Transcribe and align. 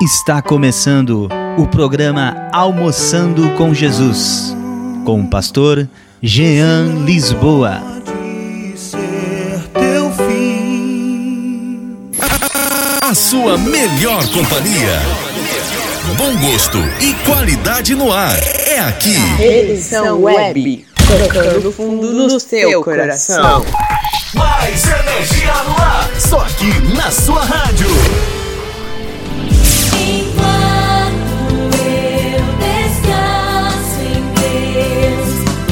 Está 0.00 0.40
começando 0.40 1.28
o 1.58 1.66
programa 1.66 2.48
Almoçando 2.52 3.50
com 3.56 3.74
Jesus, 3.74 4.56
com 5.04 5.22
o 5.22 5.26
pastor 5.28 5.88
Jean 6.22 7.02
Lisboa. 7.04 7.82
A 13.02 13.12
sua 13.12 13.58
melhor 13.58 14.24
companhia. 14.28 15.00
Bom 16.16 16.48
gosto 16.48 16.78
e 17.00 17.14
qualidade 17.24 17.96
no 17.96 18.12
ar. 18.12 18.38
É 18.68 18.78
aqui. 18.78 19.16
Edição 19.42 20.22
Web. 20.22 20.86
Tocando 21.08 21.72
fundo 21.72 22.12
no 22.12 22.38
seu 22.38 22.84
coração. 22.84 23.64
Mais 24.32 24.84
energia 24.84 25.54
no 25.64 25.82
ar. 25.82 26.08
Só 26.20 26.38
aqui 26.42 26.70
na 26.94 27.10
sua 27.10 27.44
rádio. 27.44 27.88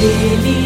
Ele 0.09 0.66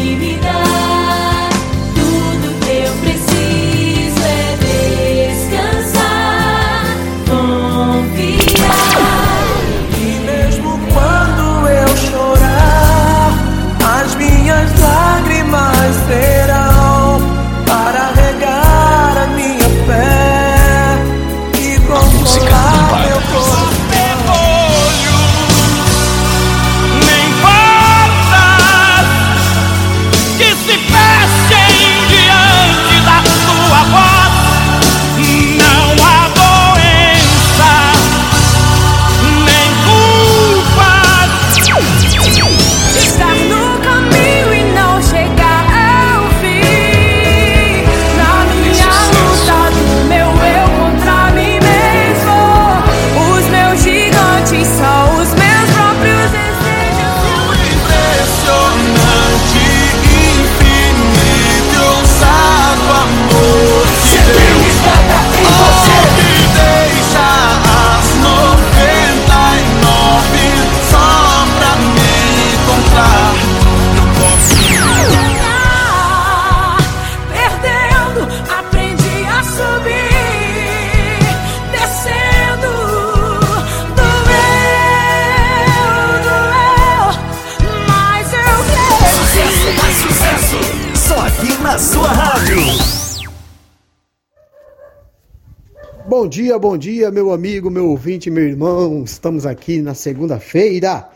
Bom 96.11 96.27
dia, 96.27 96.59
bom 96.59 96.77
dia, 96.77 97.09
meu 97.09 97.31
amigo, 97.31 97.69
meu 97.69 97.87
ouvinte, 97.89 98.29
meu 98.29 98.43
irmão. 98.43 99.01
Estamos 99.01 99.45
aqui 99.45 99.81
na 99.81 99.93
segunda-feira, 99.93 101.09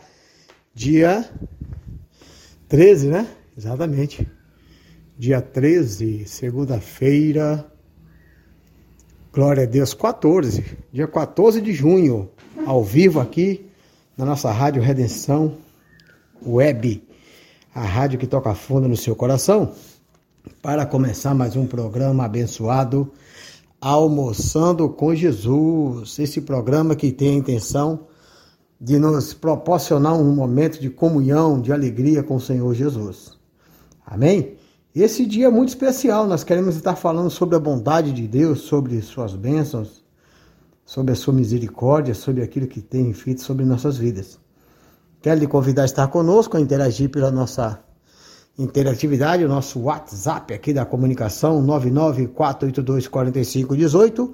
dia 0.74 1.30
13, 2.66 3.08
né? 3.08 3.28
Exatamente. 3.54 4.26
Dia 5.18 5.42
13, 5.42 6.24
segunda-feira. 6.24 7.70
Glória 9.30 9.64
a 9.64 9.66
Deus, 9.66 9.92
14. 9.92 10.64
Dia 10.90 11.06
14 11.06 11.60
de 11.60 11.74
junho, 11.74 12.30
ao 12.64 12.82
vivo 12.82 13.20
aqui 13.20 13.70
na 14.16 14.24
nossa 14.24 14.50
Rádio 14.50 14.80
Redenção 14.80 15.58
Web, 16.42 17.06
a 17.74 17.82
rádio 17.82 18.18
que 18.18 18.26
toca 18.26 18.54
fundo 18.54 18.88
no 18.88 18.96
seu 18.96 19.14
coração, 19.14 19.74
para 20.62 20.86
começar 20.86 21.34
mais 21.34 21.54
um 21.54 21.66
programa 21.66 22.24
abençoado 22.24 23.12
Almoçando 23.80 24.88
com 24.88 25.14
Jesus, 25.14 26.18
esse 26.18 26.40
programa 26.40 26.96
que 26.96 27.12
tem 27.12 27.30
a 27.30 27.38
intenção 27.38 28.06
de 28.80 28.98
nos 28.98 29.34
proporcionar 29.34 30.14
um 30.14 30.34
momento 30.34 30.80
de 30.80 30.90
comunhão, 30.90 31.60
de 31.60 31.72
alegria 31.72 32.22
com 32.22 32.36
o 32.36 32.40
Senhor 32.40 32.74
Jesus. 32.74 33.36
Amém? 34.04 34.56
Esse 34.94 35.26
dia 35.26 35.46
é 35.46 35.50
muito 35.50 35.68
especial, 35.68 36.26
nós 36.26 36.42
queremos 36.42 36.74
estar 36.74 36.96
falando 36.96 37.28
sobre 37.28 37.54
a 37.54 37.60
bondade 37.60 38.12
de 38.12 38.26
Deus, 38.26 38.60
sobre 38.60 39.00
suas 39.02 39.34
bênçãos, 39.34 40.02
sobre 40.84 41.12
a 41.12 41.16
sua 41.16 41.34
misericórdia, 41.34 42.14
sobre 42.14 42.42
aquilo 42.42 42.66
que 42.66 42.80
tem 42.80 43.12
feito 43.12 43.42
sobre 43.42 43.64
nossas 43.64 43.98
vidas. 43.98 44.38
Quero 45.20 45.40
lhe 45.40 45.46
convidar 45.46 45.82
a 45.82 45.86
estar 45.86 46.08
conosco, 46.08 46.56
a 46.56 46.60
interagir 46.60 47.10
pela 47.10 47.30
nossa 47.30 47.84
interatividade, 48.58 49.44
o 49.44 49.48
nosso 49.48 49.80
WhatsApp 49.80 50.54
aqui 50.54 50.72
da 50.72 50.86
comunicação, 50.86 51.60
994824518, 51.66 54.32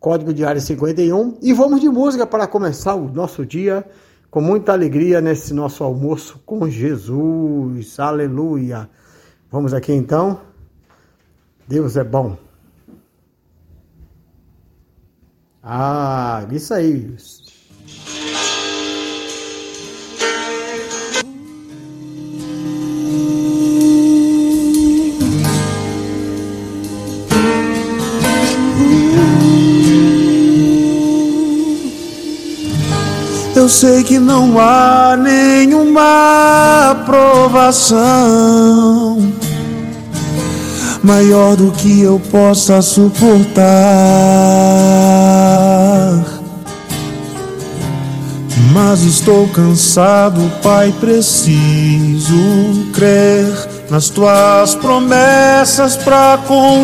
código 0.00 0.32
de 0.32 0.44
área 0.44 0.60
51. 0.60 1.38
E 1.42 1.52
vamos 1.52 1.80
de 1.80 1.88
música 1.88 2.24
para 2.26 2.46
começar 2.46 2.94
o 2.94 3.12
nosso 3.12 3.44
dia 3.44 3.84
com 4.30 4.40
muita 4.40 4.72
alegria 4.72 5.20
nesse 5.20 5.52
nosso 5.54 5.82
almoço 5.84 6.40
com 6.44 6.68
Jesus. 6.68 7.98
Aleluia. 7.98 8.88
Vamos 9.50 9.74
aqui 9.74 9.92
então. 9.92 10.40
Deus 11.66 11.96
é 11.96 12.04
bom. 12.04 12.36
Ah, 15.62 16.46
isso 16.50 16.72
aí. 16.72 17.14
Eu 33.68 33.70
sei 33.70 34.02
que 34.02 34.18
não 34.18 34.58
há 34.58 35.14
nenhuma 35.14 37.02
provação 37.04 38.00
maior 41.02 41.54
do 41.54 41.70
que 41.72 42.00
eu 42.00 42.18
possa 42.30 42.80
suportar. 42.80 43.60
Mas 48.72 49.02
estou 49.02 49.46
cansado, 49.48 50.50
Pai, 50.62 50.90
preciso 50.98 52.32
crer 52.94 53.52
nas 53.90 54.08
tuas 54.08 54.74
promessas 54.76 55.94
para 55.94 56.38
continuar. 56.48 56.78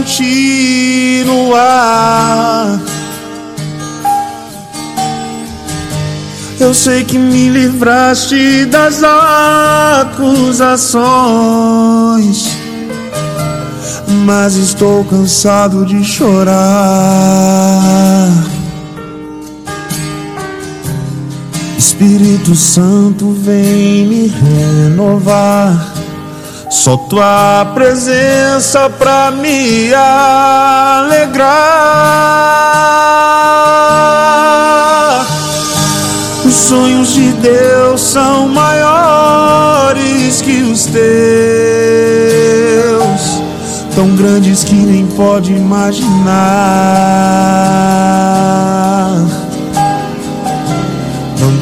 Eu 6.60 6.72
sei 6.72 7.04
que 7.04 7.18
me 7.18 7.48
livraste 7.48 8.64
das 8.66 9.02
acusações, 9.02 10.96
mas 14.24 14.54
estou 14.54 15.04
cansado 15.04 15.84
de 15.84 16.04
chorar. 16.04 16.54
Espírito 21.76 22.54
Santo, 22.54 23.32
vem 23.32 24.06
me 24.06 24.28
renovar. 24.28 25.92
Só 26.70 26.96
tua 26.96 27.72
presença 27.74 28.88
pra 28.90 29.30
me 29.30 29.92
alegrar. 29.94 31.44
Sonhos 36.64 37.12
de 37.12 37.32
Deus 37.32 38.00
são 38.00 38.48
maiores 38.48 40.40
que 40.42 40.62
os 40.62 40.86
teus, 40.86 41.02
tão 43.94 44.16
grandes 44.16 44.64
que 44.64 44.74
nem 44.74 45.06
pode 45.06 45.52
imaginar. 45.52 46.94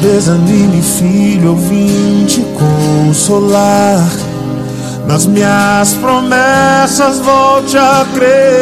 desanime, 0.03 0.81
filho, 0.81 1.45
eu 1.47 1.55
vim 1.55 2.25
te 2.25 2.41
consolar. 3.07 4.05
Nas 5.07 5.25
minhas 5.25 5.93
promessas 5.93 7.19
volte 7.19 7.77
a 7.77 8.01
acreditar. 8.01 8.53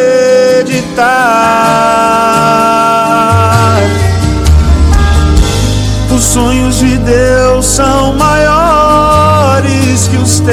Os 6.21 6.27
sonhos 6.27 6.77
de 6.77 6.97
Deus 7.00 7.65
são 7.65 8.13
maiores 8.13 10.07
que 10.07 10.18
os 10.18 10.39
teus. 10.39 10.51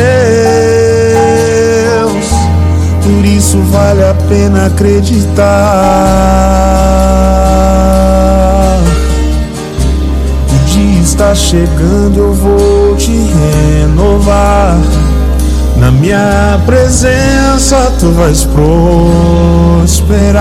Por 3.03 3.23
isso 3.23 3.61
vale 3.65 4.03
a 4.03 4.15
pena 4.31 4.65
acreditar. 4.69 5.45
O 10.51 10.59
dia 10.65 11.03
está 11.03 11.35
chegando, 11.35 12.17
eu 12.17 12.33
vou 12.33 12.97
te 12.97 13.13
renovar. 13.13 14.79
Na 15.77 15.91
minha 15.91 16.59
presença 16.65 17.93
tu 18.01 18.11
vais 18.13 18.47
prosperar. 19.85 20.39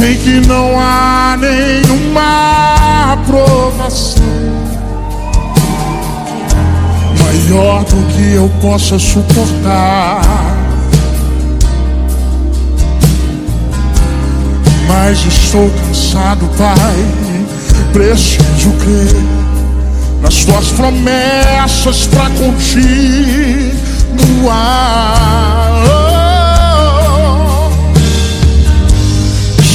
Sei 0.00 0.16
que 0.16 0.40
não 0.48 0.80
há 0.80 1.36
nenhuma 1.38 3.12
aprovação 3.12 4.22
maior 7.22 7.84
do 7.84 8.06
que 8.14 8.32
eu 8.32 8.50
possa 8.62 8.98
suportar. 8.98 10.22
Mas 14.88 15.18
estou 15.26 15.68
cansado, 15.68 16.48
Pai. 16.56 16.96
Preciso 17.92 18.72
crer 18.80 19.14
nas 20.22 20.46
tuas 20.46 20.68
promessas 20.68 22.06
para 22.06 22.30
continuar. 22.30 23.70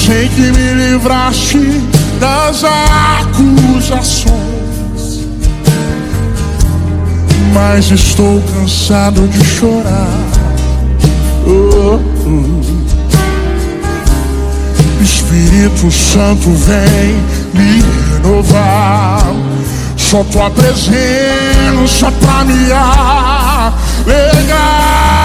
Sei 0.06 0.30
que 0.30 0.52
me 0.52 0.74
livraste 0.76 1.82
das 2.20 2.64
acusações, 2.64 4.30
mas 7.52 7.90
estou 7.90 8.40
cansado 8.54 9.28
de 9.28 9.44
chorar. 9.44 10.08
Oh, 11.48 12.00
oh. 12.28 12.62
Espírito 15.02 15.90
Santo 15.90 16.52
vem 16.52 17.18
me 17.56 17.82
renovar. 18.14 19.26
Só 19.98 20.24
tua 20.26 20.52
presença 20.52 22.12
pra 22.22 22.44
me 22.44 22.72
alegrar. 24.06 25.25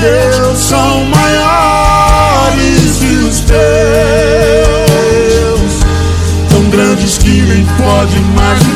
Deus 0.00 0.58
são 0.58 1.04
maiores 1.04 2.96
que 2.98 3.14
os 3.28 3.40
teus, 3.40 3.60
tão 6.48 6.62
grandes 6.70 7.18
que 7.18 7.42
nem 7.42 7.66
pode 7.76 8.16
imaginar. 8.16 8.70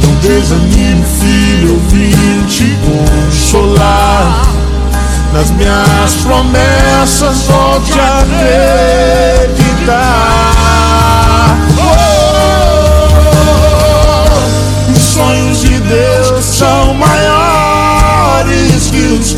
Não 0.00 0.14
desanime, 0.20 1.04
filho, 1.18 1.70
eu 1.70 1.80
vim 1.88 2.44
te 2.46 2.78
consolar. 2.86 4.46
Nas 5.32 5.50
minhas 5.50 6.14
promessas, 6.22 7.42
volte 7.48 7.98
a 7.98 8.20
acreditar. 9.40 11.05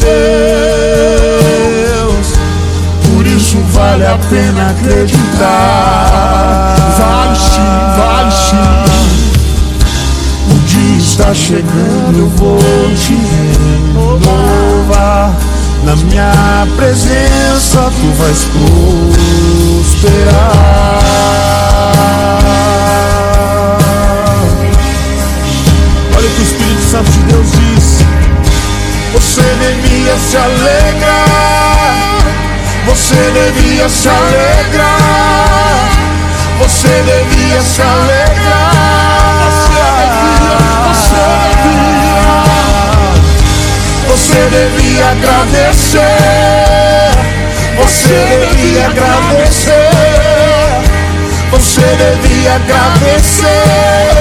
Teus. 0.00 2.28
Por 3.04 3.26
isso 3.26 3.58
vale 3.72 4.06
a 4.06 4.18
pena 4.30 4.70
acreditar. 4.70 6.76
Vale 6.98 7.36
sim, 7.36 7.70
vale 7.96 8.32
sim. 8.32 8.78
O 10.50 10.54
dia 10.66 10.96
está 10.98 11.34
chegando, 11.34 12.18
eu 12.18 12.28
vou 12.30 12.58
te 12.96 13.14
renovar. 13.14 15.34
Na 15.84 15.94
minha 15.96 16.66
presença 16.76 17.90
tu 18.00 18.12
vais 18.18 18.46
prosperar. 19.74 20.58
Olha 26.16 26.26
o 26.26 26.30
que 26.30 26.40
o 26.40 26.42
Espírito 26.42 26.82
Santo 26.90 27.10
de 27.10 27.18
Deus 27.20 27.46
diz. 27.52 27.77
Você 29.12 29.42
devia 29.42 30.16
se 30.16 30.36
alegrar. 30.36 32.18
Você 32.86 33.16
devia 33.32 33.88
se 33.88 34.08
alegrar. 34.08 35.90
Você 36.58 36.88
devia 36.88 37.62
se 37.62 37.82
alegrar. 37.82 38.72
Você 39.44 39.80
devia, 40.10 40.58
você 40.88 41.16
devia. 41.62 41.98
Agradecer. 45.10 46.00
Você 47.76 48.48
devia 48.52 48.86
agradecer. 48.86 49.90
Você 51.50 51.80
devia 51.80 52.54
agradecer. 52.56 54.17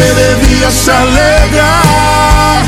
Você 0.00 0.14
devia 0.14 0.70
se 0.70 0.90
alegrar. 0.90 2.64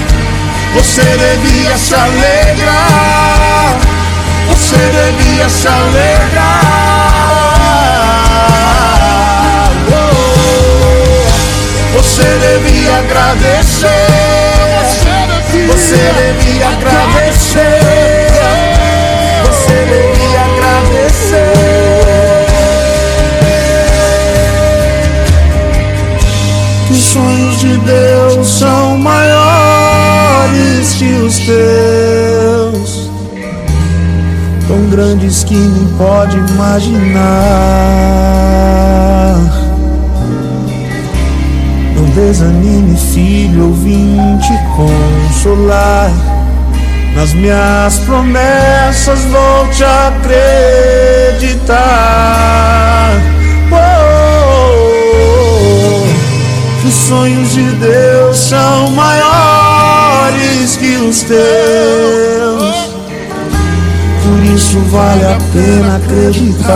Você 0.75 1.01
devia 1.01 1.79
se 1.79 1.95
alegrar. 1.95 3.79
Você 4.51 4.77
devia 4.77 5.49
se 5.49 5.67
alegrar. 5.67 6.43
Oh, 9.89 11.23
Você 11.97 12.23
devia 12.23 12.99
agradecer. 12.99 13.89
Você 15.69 16.13
devia 16.21 16.69
agradecer. 16.69 17.81
Você 19.47 19.77
devia 19.87 20.41
agradecer. 20.43 22.02
Sonhos 27.13 27.61
de 27.61 27.77
Deus 27.77 28.49
são 28.49 28.97
maiores 28.97 30.95
que 30.95 31.13
os 31.13 31.39
teus 31.41 33.11
tão 34.67 34.89
grandes 34.89 35.45
que 35.45 35.55
nem 35.55 35.87
pode 35.99 36.39
imaginar. 36.39 37.21
Não 41.95 42.05
desanime, 42.15 42.97
filho, 42.97 43.75
vim 43.75 44.39
te 44.39 44.59
consolar. 44.75 46.11
Nas 47.15 47.35
minhas 47.35 47.99
promessas 47.99 49.21
volte 49.27 49.85
a 49.85 50.09
acreditar. 51.29 51.73
Os 56.93 56.99
sonhos 57.09 57.53
de 57.53 57.63
Deus 57.77 58.37
são 58.37 58.91
maiores 58.91 60.77
que 60.77 60.97
os 60.97 61.23
teus. 61.23 62.93
Por 64.23 64.45
isso 64.55 64.79
vale 64.91 65.25
a 65.25 65.39
pena 65.53 65.97
acreditar. 65.97 66.69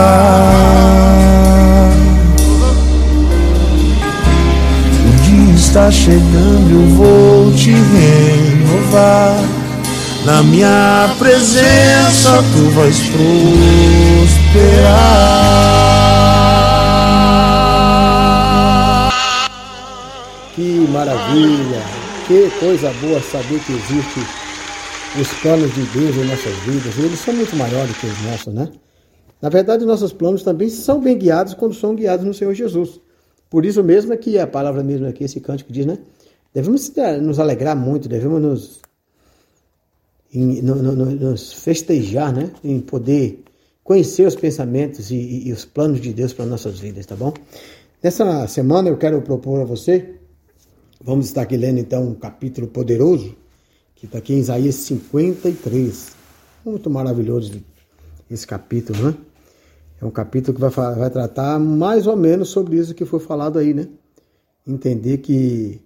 O 5.05 5.11
dia 5.21 5.53
está 5.55 5.91
chegando, 5.91 6.71
eu 6.71 6.87
vou 6.95 7.53
te 7.53 7.71
renovar. 7.71 9.39
Na 10.25 10.41
minha 10.41 11.09
presença 11.19 12.43
tu 12.53 12.71
vais 12.71 12.99
prosperar. 14.61 15.86
Que 20.57 20.87
maravilha! 20.87 21.83
Que 22.27 22.49
coisa 22.59 22.91
boa 22.93 23.21
saber 23.21 23.63
que 23.63 23.73
existe 23.73 24.19
os 25.21 25.31
planos 25.39 25.71
de 25.75 25.83
Deus 25.83 26.15
em 26.15 26.25
nossas 26.25 26.55
vidas. 26.65 26.97
Eles 26.97 27.19
são 27.19 27.31
muito 27.35 27.55
maiores 27.55 27.95
que 27.95 28.07
os 28.07 28.23
nossos, 28.23 28.51
né? 28.51 28.67
Na 29.39 29.49
verdade, 29.49 29.85
nossos 29.85 30.11
planos 30.11 30.41
também 30.41 30.67
são 30.67 30.99
bem 30.99 31.15
guiados 31.15 31.53
quando 31.53 31.75
são 31.75 31.93
guiados 31.93 32.25
no 32.25 32.33
Senhor 32.33 32.55
Jesus. 32.55 32.99
Por 33.51 33.67
isso 33.67 33.83
mesmo 33.83 34.13
é 34.13 34.17
que 34.17 34.39
a 34.39 34.47
palavra 34.47 34.81
mesmo 34.81 35.05
aqui, 35.05 35.25
esse 35.25 35.39
cântico 35.39 35.71
diz, 35.71 35.85
né? 35.85 35.99
Devemos 36.51 36.91
nos 37.21 37.39
alegrar 37.39 37.75
muito, 37.75 38.09
devemos 38.09 38.41
nos, 38.41 38.81
nos 40.33 41.53
festejar, 41.53 42.33
né? 42.33 42.49
Em 42.63 42.79
poder 42.79 43.43
conhecer 43.83 44.25
os 44.25 44.35
pensamentos 44.35 45.11
e, 45.11 45.17
e, 45.17 45.49
e 45.49 45.53
os 45.53 45.65
planos 45.65 46.01
de 46.01 46.11
Deus 46.11 46.33
para 46.33 46.47
nossas 46.47 46.79
vidas, 46.79 47.05
tá 47.05 47.15
bom? 47.15 47.31
Nessa 48.01 48.47
semana 48.47 48.89
eu 48.89 48.97
quero 48.97 49.21
propor 49.21 49.61
a 49.61 49.65
você, 49.65 50.16
vamos 51.07 51.27
estar 51.27 51.43
aqui 51.43 51.55
lendo 51.55 51.79
então 51.79 52.05
um 52.05 52.13
capítulo 52.13 52.67
poderoso, 52.67 53.33
que 53.95 54.05
está 54.05 54.17
aqui 54.17 54.33
em 54.33 54.39
Isaías 54.39 54.75
53. 54.75 56.11
Muito 56.65 56.89
maravilhoso 56.89 57.63
esse 58.29 58.45
capítulo, 58.45 59.01
né? 59.01 59.17
É 60.01 60.05
um 60.05 60.11
capítulo 60.11 60.53
que 60.53 60.59
vai, 60.59 60.95
vai 60.95 61.09
tratar 61.09 61.57
mais 61.59 62.07
ou 62.07 62.17
menos 62.17 62.49
sobre 62.49 62.75
isso 62.75 62.93
que 62.93 63.05
foi 63.05 63.21
falado 63.21 63.57
aí, 63.57 63.73
né? 63.73 63.87
Entender 64.67 65.19
que 65.19 65.79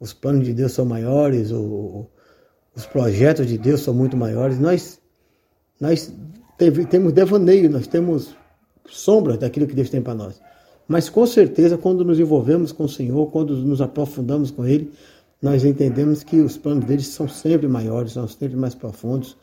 os 0.00 0.14
planos 0.14 0.46
de 0.46 0.54
Deus 0.54 0.72
são 0.72 0.86
maiores, 0.86 1.50
os 1.50 2.86
projetos 2.90 3.46
de 3.46 3.58
Deus 3.58 3.82
são 3.82 3.92
muito 3.92 4.16
maiores. 4.16 4.58
Nós, 4.58 4.98
nós 5.78 6.10
teve, 6.56 6.86
temos 6.86 7.12
devaneio, 7.12 7.68
nós 7.68 7.86
temos 7.86 8.34
sombras 8.88 9.36
daquilo 9.36 9.66
que 9.66 9.74
Deus 9.74 9.90
tem 9.90 10.00
para 10.00 10.14
nós. 10.14 10.40
Mas 10.86 11.08
com 11.08 11.26
certeza, 11.26 11.78
quando 11.78 12.04
nos 12.04 12.18
envolvemos 12.18 12.72
com 12.72 12.84
o 12.84 12.88
Senhor, 12.88 13.30
quando 13.30 13.56
nos 13.56 13.80
aprofundamos 13.80 14.50
com 14.50 14.64
Ele, 14.64 14.92
nós 15.40 15.64
entendemos 15.64 16.22
que 16.22 16.40
os 16.40 16.56
planos 16.56 16.84
dele 16.84 17.02
são 17.02 17.28
sempre 17.28 17.66
maiores, 17.66 18.12
são 18.12 18.28
sempre 18.28 18.56
mais 18.56 18.74
profundos 18.74 19.36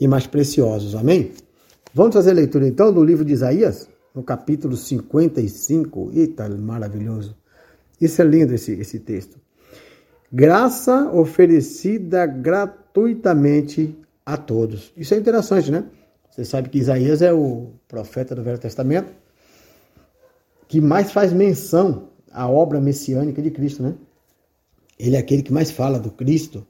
e 0.00 0.06
mais 0.06 0.26
preciosos. 0.26 0.94
Amém? 0.94 1.32
Vamos 1.94 2.14
fazer 2.14 2.30
a 2.30 2.34
leitura 2.34 2.66
então 2.66 2.92
do 2.92 3.04
livro 3.04 3.24
de 3.24 3.32
Isaías, 3.32 3.88
no 4.14 4.22
capítulo 4.22 4.76
55. 4.76 6.10
Eita, 6.14 6.48
maravilhoso. 6.48 7.36
Isso 8.00 8.22
é 8.22 8.24
lindo 8.24 8.54
esse, 8.54 8.72
esse 8.72 9.00
texto. 9.00 9.38
Graça 10.32 11.10
oferecida 11.12 12.24
gratuitamente 12.24 13.96
a 14.24 14.36
todos. 14.36 14.92
Isso 14.96 15.14
é 15.14 15.18
interessante, 15.18 15.70
né? 15.70 15.84
Você 16.30 16.44
sabe 16.44 16.70
que 16.70 16.78
Isaías 16.78 17.20
é 17.20 17.32
o 17.32 17.72
profeta 17.86 18.34
do 18.34 18.42
Velho 18.42 18.58
Testamento 18.58 19.21
que 20.72 20.80
mais 20.80 21.12
faz 21.12 21.34
menção 21.34 22.08
à 22.32 22.48
obra 22.48 22.80
messiânica 22.80 23.42
de 23.42 23.50
Cristo, 23.50 23.82
né? 23.82 23.94
Ele 24.98 25.16
é 25.16 25.18
aquele 25.18 25.42
que 25.42 25.52
mais 25.52 25.70
fala 25.70 26.00
do 26.00 26.10
Cristo, 26.10 26.66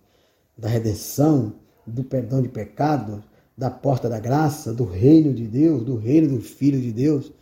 da 0.58 0.68
redenção, 0.68 1.52
do 1.86 2.02
perdão 2.02 2.42
de 2.42 2.48
pecado, 2.48 3.22
da 3.56 3.70
porta 3.70 4.08
da 4.08 4.18
graça, 4.18 4.74
do 4.74 4.82
reino 4.82 5.32
de 5.32 5.46
Deus, 5.46 5.84
do 5.84 5.94
reino 5.94 6.34
do 6.34 6.40
Filho 6.40 6.80
de 6.80 6.90
Deus. 6.90 7.32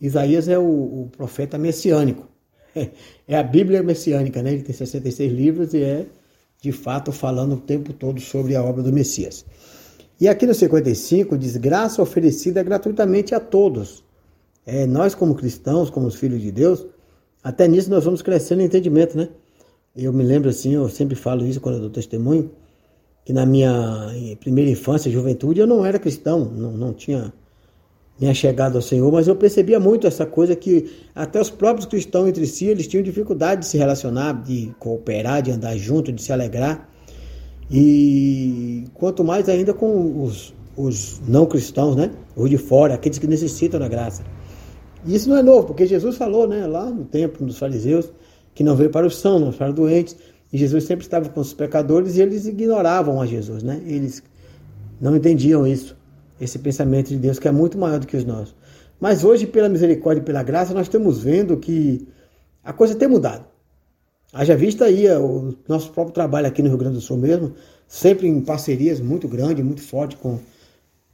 Isaías 0.00 0.46
é 0.46 0.56
o, 0.56 0.62
o 0.62 1.10
profeta 1.16 1.58
messiânico. 1.58 2.28
É 3.26 3.36
a 3.36 3.42
Bíblia 3.42 3.82
messiânica, 3.82 4.40
né? 4.40 4.52
Ele 4.52 4.62
tem 4.62 4.74
66 4.74 5.32
livros 5.32 5.74
e 5.74 5.82
é, 5.82 6.06
de 6.62 6.70
fato, 6.70 7.10
falando 7.10 7.56
o 7.56 7.60
tempo 7.60 7.92
todo 7.92 8.20
sobre 8.20 8.54
a 8.54 8.62
obra 8.62 8.84
do 8.84 8.92
Messias. 8.92 9.44
E 10.20 10.28
aqui 10.28 10.46
no 10.46 10.54
55 10.54 11.36
diz: 11.36 11.56
graça 11.56 12.00
oferecida 12.00 12.62
gratuitamente 12.62 13.34
a 13.34 13.40
todos. 13.40 14.06
É, 14.70 14.86
nós, 14.86 15.14
como 15.14 15.34
cristãos, 15.34 15.88
como 15.88 16.06
os 16.06 16.14
filhos 16.14 16.42
de 16.42 16.52
Deus, 16.52 16.84
até 17.42 17.66
nisso 17.66 17.88
nós 17.88 18.04
vamos 18.04 18.20
crescendo 18.20 18.60
em 18.60 18.66
entendimento, 18.66 19.16
né? 19.16 19.30
Eu 19.96 20.12
me 20.12 20.22
lembro 20.22 20.50
assim, 20.50 20.74
eu 20.74 20.86
sempre 20.90 21.16
falo 21.16 21.46
isso 21.46 21.58
quando 21.58 21.76
eu 21.76 21.80
dou 21.80 21.88
testemunho, 21.88 22.50
que 23.24 23.32
na 23.32 23.46
minha 23.46 24.12
primeira 24.38 24.70
infância, 24.70 25.10
juventude, 25.10 25.58
eu 25.58 25.66
não 25.66 25.86
era 25.86 25.98
cristão, 25.98 26.44
não, 26.44 26.72
não 26.72 26.92
tinha 26.92 27.32
minha 28.20 28.34
chegada 28.34 28.76
ao 28.76 28.82
Senhor, 28.82 29.10
mas 29.10 29.26
eu 29.26 29.34
percebia 29.34 29.80
muito 29.80 30.06
essa 30.06 30.26
coisa 30.26 30.54
que 30.54 30.90
até 31.14 31.40
os 31.40 31.48
próprios 31.48 31.86
cristãos 31.86 32.28
entre 32.28 32.46
si, 32.46 32.66
eles 32.66 32.86
tinham 32.86 33.02
dificuldade 33.02 33.62
de 33.62 33.68
se 33.68 33.78
relacionar, 33.78 34.34
de 34.42 34.74
cooperar, 34.78 35.40
de 35.40 35.50
andar 35.50 35.78
junto, 35.78 36.12
de 36.12 36.20
se 36.20 36.30
alegrar. 36.30 36.90
E 37.70 38.84
quanto 38.92 39.24
mais 39.24 39.48
ainda 39.48 39.72
com 39.72 40.22
os, 40.22 40.52
os 40.76 41.22
não 41.26 41.46
cristãos, 41.46 41.96
né? 41.96 42.10
Os 42.36 42.50
de 42.50 42.58
fora, 42.58 42.92
aqueles 42.92 43.18
que 43.18 43.26
necessitam 43.26 43.80
da 43.80 43.88
graça. 43.88 44.22
E 45.06 45.14
isso 45.14 45.28
não 45.28 45.36
é 45.36 45.42
novo, 45.42 45.68
porque 45.68 45.86
Jesus 45.86 46.16
falou, 46.16 46.46
né, 46.46 46.66
lá 46.66 46.90
no 46.90 47.04
templo 47.04 47.46
dos 47.46 47.58
fariseus, 47.58 48.10
que 48.54 48.64
não 48.64 48.74
veio 48.74 48.90
para 48.90 49.06
os 49.06 49.16
sãos, 49.16 49.40
não 49.40 49.52
para 49.52 49.68
os 49.68 49.74
doentes. 49.74 50.16
E 50.52 50.58
Jesus 50.58 50.84
sempre 50.84 51.04
estava 51.04 51.28
com 51.28 51.40
os 51.40 51.52
pecadores 51.52 52.16
e 52.16 52.22
eles 52.22 52.46
ignoravam 52.46 53.20
a 53.20 53.26
Jesus, 53.26 53.62
né? 53.62 53.80
Eles 53.86 54.22
não 55.00 55.14
entendiam 55.14 55.66
isso, 55.66 55.96
esse 56.40 56.58
pensamento 56.58 57.08
de 57.08 57.16
Deus 57.16 57.38
que 57.38 57.46
é 57.46 57.52
muito 57.52 57.78
maior 57.78 58.00
do 58.00 58.06
que 58.06 58.16
os 58.16 58.24
nossos. 58.24 58.54
Mas 58.98 59.24
hoje, 59.24 59.46
pela 59.46 59.68
misericórdia 59.68 60.20
e 60.20 60.24
pela 60.24 60.42
graça, 60.42 60.74
nós 60.74 60.86
estamos 60.86 61.22
vendo 61.22 61.56
que 61.58 62.08
a 62.64 62.72
coisa 62.72 62.94
tem 62.94 63.06
mudado. 63.06 63.44
Haja 64.32 64.56
vista 64.56 64.86
aí 64.86 65.08
o 65.08 65.54
nosso 65.68 65.92
próprio 65.92 66.14
trabalho 66.14 66.46
aqui 66.46 66.62
no 66.62 66.68
Rio 66.68 66.78
Grande 66.78 66.96
do 66.96 67.00
Sul 67.00 67.16
mesmo, 67.16 67.54
sempre 67.86 68.26
em 68.26 68.40
parcerias 68.40 69.00
muito 69.00 69.28
grandes, 69.28 69.64
muito 69.64 69.82
fortes 69.82 70.18
com 70.20 70.34
o 70.34 70.40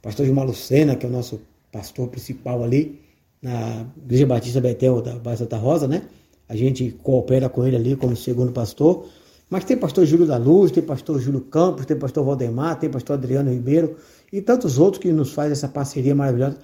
pastor 0.01 0.25
Gilmar 0.25 0.45
Lucena, 0.45 0.95
que 0.95 1.05
é 1.05 1.09
o 1.09 1.11
nosso 1.11 1.39
pastor 1.71 2.07
principal 2.09 2.63
ali, 2.63 3.04
na 3.45 3.85
Igreja 4.03 4.25
Batista 4.25 4.59
Betel 4.59 5.03
da 5.03 5.13
Baixa 5.19 5.43
Santa 5.43 5.57
Rosa, 5.57 5.87
né? 5.87 6.01
A 6.49 6.55
gente 6.55 6.89
coopera 7.03 7.47
com 7.47 7.63
ele 7.63 7.75
ali 7.75 7.95
como 7.95 8.15
segundo 8.15 8.51
pastor. 8.51 9.05
Mas 9.47 9.63
tem 9.63 9.77
pastor 9.77 10.03
Júlio 10.03 10.25
da 10.25 10.37
Luz, 10.37 10.71
tem 10.71 10.81
pastor 10.81 11.21
Júlio 11.21 11.41
Campos, 11.41 11.85
tem 11.85 11.95
pastor 11.95 12.25
Valdemar, 12.25 12.79
tem 12.79 12.89
pastor 12.89 13.13
Adriano 13.13 13.51
Ribeiro 13.51 13.97
e 14.33 14.41
tantos 14.41 14.79
outros 14.79 14.99
que 14.99 15.13
nos 15.13 15.31
fazem 15.31 15.51
essa 15.51 15.67
parceria 15.67 16.15
maravilhosa. 16.15 16.57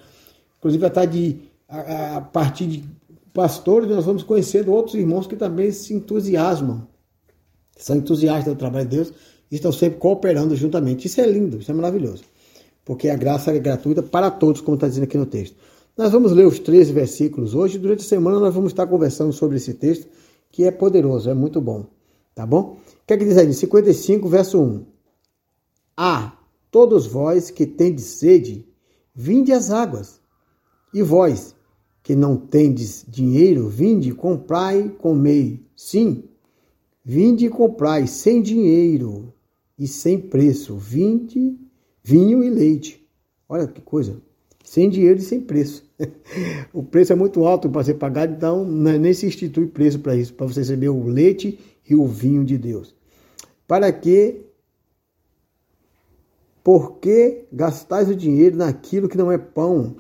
Inclusive, 0.58 0.84
até 0.84 1.06
de, 1.06 1.38
a, 1.70 2.18
a 2.18 2.22
partir 2.22 2.66
de 2.66 2.84
pastores, 3.32 3.88
nós 3.88 4.04
vamos 4.04 4.24
conhecendo 4.24 4.72
outros 4.72 4.96
irmãos 4.96 5.28
que 5.28 5.36
também 5.36 5.72
se 5.72 5.94
entusiasmam, 5.94 6.88
são 7.78 7.96
entusiastas 7.96 8.56
do 8.56 8.58
trabalho 8.58 8.88
de 8.88 8.96
Deus 8.96 9.14
e 9.52 9.56
estão 9.56 9.72
sempre 9.72 10.00
cooperando 10.00 10.56
juntamente. 10.56 11.06
Isso 11.06 11.22
é 11.22 11.28
lindo, 11.28 11.60
isso 11.60 11.70
é 11.70 11.76
maravilhoso, 11.76 12.24
porque 12.84 13.08
a 13.08 13.16
graça 13.16 13.52
é 13.52 13.60
gratuita 13.60 14.02
para 14.02 14.32
todos, 14.32 14.62
como 14.62 14.74
está 14.74 14.88
dizendo 14.88 15.04
aqui 15.04 15.18
no 15.20 15.28
texto. 15.28 15.56
Nós 16.02 16.12
vamos 16.12 16.32
ler 16.32 16.48
os 16.48 16.58
13 16.58 16.92
versículos 16.94 17.54
hoje. 17.54 17.78
Durante 17.78 18.00
a 18.00 18.08
semana 18.08 18.40
nós 18.40 18.56
vamos 18.56 18.72
estar 18.72 18.88
conversando 18.88 19.32
sobre 19.32 19.58
esse 19.58 19.76
texto, 19.76 20.08
que 20.50 20.64
é 20.64 20.72
poderoso, 20.72 21.30
é 21.30 21.34
muito 21.36 21.62
bom. 21.62 21.86
Tá 22.34 22.44
bom? 22.44 22.80
O 23.04 23.06
que 23.06 23.14
é 23.14 23.18
que 23.18 23.24
diz 23.24 23.38
aí? 23.38 23.54
55, 23.54 24.28
verso 24.28 24.60
1. 24.60 24.84
Ah, 25.96 26.36
todos 26.72 27.06
vós 27.06 27.52
que 27.52 27.68
tendes 27.68 28.06
sede, 28.06 28.68
vinde 29.14 29.54
às 29.54 29.70
águas. 29.70 30.20
E 30.92 31.04
vós, 31.04 31.56
que 32.02 32.16
não 32.16 32.36
tendes 32.36 33.06
dinheiro, 33.08 33.70
vinde, 33.70 34.12
comprai, 34.12 34.90
comei. 34.98 35.64
Sim, 35.76 36.24
vinde 37.06 37.46
e 37.46 37.50
comprai 37.50 38.08
sem 38.08 38.42
dinheiro 38.42 39.32
e 39.78 39.88
sem 39.88 40.18
preço, 40.18 40.76
vinde, 40.78 41.60
vinho 42.04 42.44
e 42.44 42.50
leite. 42.50 43.08
Olha 43.48 43.68
que 43.68 43.82
coisa, 43.82 44.20
sem 44.64 44.90
dinheiro 44.90 45.20
e 45.20 45.24
sem 45.24 45.42
preço. 45.42 45.84
o 46.74 46.84
preço 46.84 47.14
é 47.14 47.16
muito 47.16 47.46
alto 47.46 47.70
para 47.70 47.84
você 47.84 47.94
pagar, 47.94 48.30
então 48.30 48.66
nem 48.66 49.14
se 49.14 49.26
institui 49.26 49.68
preço 49.68 50.00
para 50.00 50.16
isso, 50.16 50.34
para 50.34 50.48
você 50.48 50.62
receber 50.62 50.90
o 50.90 51.08
leite 51.08 51.60
e 51.88 51.96
o 51.96 52.08
vinho 52.08 52.44
de 52.44 52.58
Deus. 52.58 52.96
Para 53.68 53.92
que 53.92 54.42
porque 56.64 57.46
gastais 57.52 58.10
o 58.10 58.16
dinheiro 58.16 58.56
naquilo 58.56 59.10
que 59.10 59.18
não 59.18 59.32
é 59.32 59.38
pão, 59.38 59.96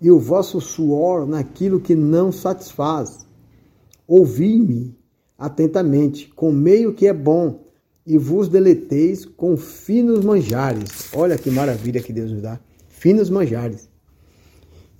e 0.00 0.10
o 0.10 0.18
vosso 0.18 0.60
suor 0.60 1.26
naquilo 1.26 1.80
que 1.80 1.94
não 1.94 2.30
satisfaz. 2.30 3.26
Ouvi-me 4.06 4.96
atentamente, 5.36 6.28
comei 6.34 6.86
o 6.86 6.94
que 6.94 7.06
é 7.06 7.12
bom, 7.12 7.64
e 8.06 8.16
vos 8.16 8.48
deleteis 8.48 9.24
com 9.24 9.56
finos 9.56 10.24
manjares. 10.24 11.12
Olha 11.12 11.36
que 11.36 11.50
maravilha 11.50 12.00
que 12.00 12.12
Deus 12.12 12.32
nos 12.32 12.40
dá. 12.40 12.58
Finos 12.88 13.28
manjares. 13.28 13.87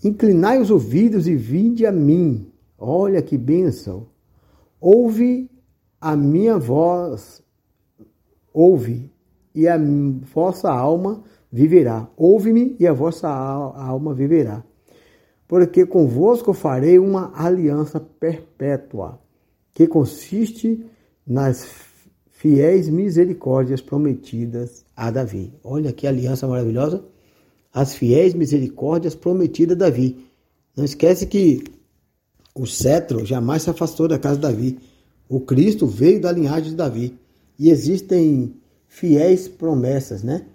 Inclinai 0.03 0.61
os 0.61 0.71
ouvidos 0.71 1.27
e 1.27 1.35
vinde 1.35 1.85
a 1.87 1.93
mim. 1.93 2.51
Olha 2.79 3.21
que 3.21 3.37
bênção. 3.37 4.07
Ouve 4.81 5.51
a 6.01 6.15
minha 6.17 6.57
voz, 6.57 7.43
ouve, 8.53 9.11
e 9.55 9.67
a 9.67 9.77
vossa 10.33 10.71
alma 10.71 11.23
viverá. 11.51 12.09
Ouve-me 12.17 12.77
e 12.79 12.87
a 12.87 12.93
vossa 12.93 13.29
alma 13.29 14.15
viverá. 14.15 14.63
Porque 15.49 15.85
convosco 15.85 16.53
farei 16.53 16.99
uma 16.99 17.33
aliança 17.35 17.99
perpétua, 17.99 19.19
que 19.73 19.87
consiste 19.89 20.85
nas 21.27 21.67
fiéis 22.31 22.89
misericórdias 22.89 23.81
prometidas 23.81 24.85
a 24.95 25.11
Davi. 25.11 25.53
Olha 25.65 25.93
que 25.93 26.07
aliança 26.07 26.47
maravilhosa. 26.47 27.05
As 27.73 27.95
fiéis 27.95 28.35
misericórdias 28.35 29.15
prometidas 29.15 29.77
a 29.77 29.79
Davi. 29.79 30.25
Não 30.77 30.85
esquece 30.85 31.27
que 31.27 31.65
o 32.55 32.67
cetro 32.67 33.25
jamais 33.25 33.63
se 33.63 33.71
afastou 33.71 34.09
da 34.09 34.19
casa 34.19 34.37
de 34.37 34.43
Davi. 34.43 34.79
O 35.29 35.41
Cristo 35.41 35.87
veio 35.87 36.21
da 36.21 36.33
linhagem 36.33 36.71
de 36.71 36.77
Davi. 36.77 37.19
E 37.59 37.71
existem 37.71 38.55
fiéis 38.87 39.49
promessas, 39.49 40.23
né? 40.23 40.47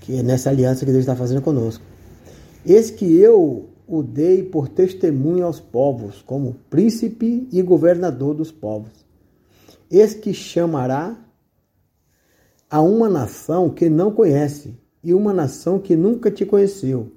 Que 0.00 0.16
é 0.16 0.22
nessa 0.22 0.50
aliança 0.50 0.84
que 0.84 0.90
Deus 0.92 1.02
está 1.02 1.16
fazendo 1.16 1.42
conosco. 1.42 1.82
Eis 2.64 2.90
que 2.90 3.04
eu 3.18 3.68
o 3.86 4.02
dei 4.02 4.42
por 4.42 4.68
testemunho 4.68 5.44
aos 5.44 5.60
povos, 5.60 6.22
como 6.22 6.56
príncipe 6.70 7.46
e 7.52 7.60
governador 7.62 8.34
dos 8.34 8.50
povos. 8.50 8.92
Eis 9.90 10.14
que 10.14 10.32
chamará 10.32 11.16
a 12.70 12.80
uma 12.80 13.08
nação 13.08 13.68
que 13.68 13.88
não 13.88 14.10
conhece 14.10 14.74
e 15.04 15.12
uma 15.12 15.32
nação 15.32 15.78
que 15.78 15.94
nunca 15.94 16.30
te 16.30 16.46
conheceu. 16.46 17.12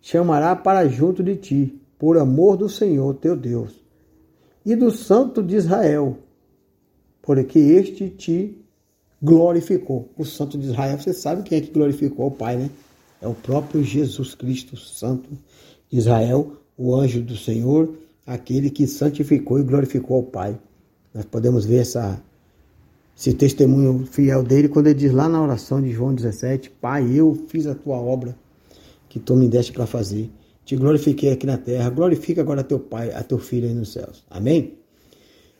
Chamará 0.00 0.56
para 0.56 0.88
junto 0.88 1.22
de 1.22 1.36
ti, 1.36 1.80
por 1.98 2.18
amor 2.18 2.56
do 2.56 2.68
Senhor 2.68 3.14
teu 3.14 3.36
Deus 3.36 3.82
e 4.64 4.74
do 4.74 4.90
Santo 4.90 5.42
de 5.42 5.56
Israel, 5.56 6.18
porque 7.20 7.58
este 7.58 8.08
te 8.08 8.58
glorificou. 9.20 10.08
O 10.16 10.24
Santo 10.24 10.58
de 10.58 10.66
Israel, 10.66 10.98
você 10.98 11.12
sabe 11.12 11.42
quem 11.42 11.58
é 11.58 11.60
que 11.60 11.70
glorificou 11.70 12.26
o 12.26 12.30
Pai, 12.30 12.56
né? 12.56 12.70
É 13.20 13.28
o 13.28 13.34
próprio 13.34 13.84
Jesus 13.84 14.34
Cristo, 14.34 14.76
Santo 14.76 15.30
de 15.88 15.98
Israel, 15.98 16.56
o 16.76 16.94
anjo 16.94 17.22
do 17.22 17.36
Senhor, 17.36 17.94
aquele 18.26 18.70
que 18.70 18.86
santificou 18.86 19.60
e 19.60 19.62
glorificou 19.62 20.20
o 20.20 20.24
Pai. 20.24 20.58
Nós 21.14 21.24
podemos 21.24 21.64
ver 21.64 21.82
essa, 21.82 22.20
esse 23.16 23.34
testemunho 23.34 24.06
fiel 24.06 24.42
dele 24.42 24.68
quando 24.68 24.86
ele 24.88 24.98
diz 24.98 25.12
lá 25.12 25.28
na 25.28 25.42
oração 25.42 25.80
de 25.80 25.90
João 25.90 26.14
17: 26.14 26.70
Pai, 26.80 27.12
eu 27.14 27.34
fiz 27.48 27.66
a 27.66 27.74
tua 27.74 27.96
obra 27.96 28.36
que 29.08 29.20
tu 29.20 29.36
me 29.36 29.48
deste 29.48 29.72
para 29.72 29.86
fazer. 29.86 30.30
Te 30.64 30.76
glorifiquei 30.76 31.32
aqui 31.32 31.46
na 31.46 31.58
terra, 31.58 31.90
glorifica 31.90 32.40
agora 32.40 32.62
teu 32.62 32.78
Pai, 32.78 33.12
a 33.12 33.22
teu 33.22 33.38
Filho 33.38 33.68
aí 33.68 33.74
nos 33.74 33.92
céus. 33.92 34.24
Amém? 34.30 34.78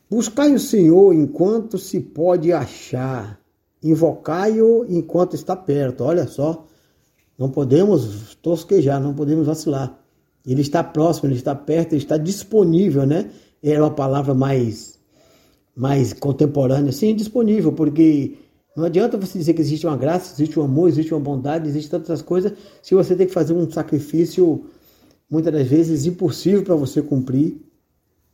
Buscai 0.09 0.53
o 0.55 0.59
Senhor 0.59 1.15
enquanto 1.15 1.79
se 1.79 1.99
pode 1.99 2.53
achar, 2.53 3.41
invocai-o 3.83 4.85
enquanto 4.89 5.35
está 5.35 5.57
perto. 5.57 6.05
Olha 6.05 6.27
só, 6.27 6.67
não 7.39 7.51
podemos 7.51 8.37
tosquejar, 8.43 9.01
não 9.01 9.15
podemos 9.15 9.47
vacilar. 9.47 9.99
Ele 10.47 10.61
está 10.61 10.83
próximo, 10.85 11.29
ele 11.29 11.37
está 11.37 11.55
perto, 11.55 11.93
ele 11.93 12.03
está 12.03 12.17
disponível, 12.17 13.07
né? 13.07 13.31
É 13.63 13.81
uma 13.81 13.91
palavra 13.91 14.35
mais, 14.35 14.92
mais 15.75 16.13
contemporânea, 16.13 16.93
sim, 16.93 17.15
disponível, 17.15 17.73
porque 17.73 18.37
não 18.77 18.85
adianta 18.85 19.19
você 19.19 19.39
dizer 19.39 19.55
que 19.55 19.61
existe 19.61 19.87
uma 19.87 19.97
graça, 19.97 20.35
existe 20.35 20.59
um 20.59 20.63
amor, 20.63 20.89
existe 20.89 21.13
uma 21.13 21.21
bondade, 21.21 21.69
existe 21.69 21.91
tantas 21.91 22.23
coisas, 22.23 22.53
se 22.83 22.95
você 22.95 23.15
tem 23.15 23.27
que 23.27 23.33
fazer 23.33 23.53
um 23.53 23.71
sacrifício, 23.71 24.65
muitas 25.31 25.53
das 25.53 25.67
vezes, 25.67 26.07
impossível 26.07 26.63
para 26.63 26.75
você 26.75 27.03
cumprir, 27.03 27.61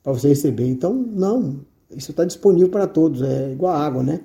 para 0.02 0.12
você 0.12 0.28
receber. 0.28 0.66
Então, 0.66 0.95
não, 0.95 1.61
isso 1.90 2.11
está 2.11 2.25
disponível 2.25 2.68
para 2.68 2.87
todos, 2.87 3.23
é 3.23 3.52
igual 3.52 3.75
a 3.75 3.85
água, 3.85 4.02
né? 4.02 4.21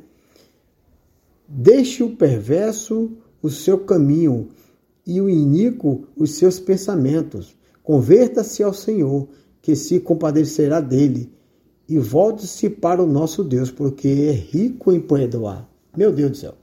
Deixe 1.48 2.04
o 2.04 2.16
perverso 2.16 3.12
o 3.44 3.50
seu 3.50 3.80
caminho 3.80 4.48
e 5.06 5.20
o 5.20 5.30
iníquo 5.30 6.08
os 6.16 6.32
seus 6.32 6.60
pensamentos. 6.60 7.56
Converta-se 7.84 8.64
ao 8.64 8.74
Senhor, 8.74 9.28
que 9.62 9.76
se 9.76 10.00
compadecerá 10.00 10.80
dele, 10.80 11.30
e 11.88 12.00
volte-se 12.00 12.70
para 12.70 13.04
o 13.04 13.08
nosso 13.08 13.44
Deus, 13.44 13.70
porque 13.70 14.08
é 14.08 14.32
rico 14.32 14.92
em 14.92 15.00
perdoar. 15.00 15.68
Meu 15.96 16.12
Deus 16.12 16.32
do 16.32 16.38
céu. 16.38 16.54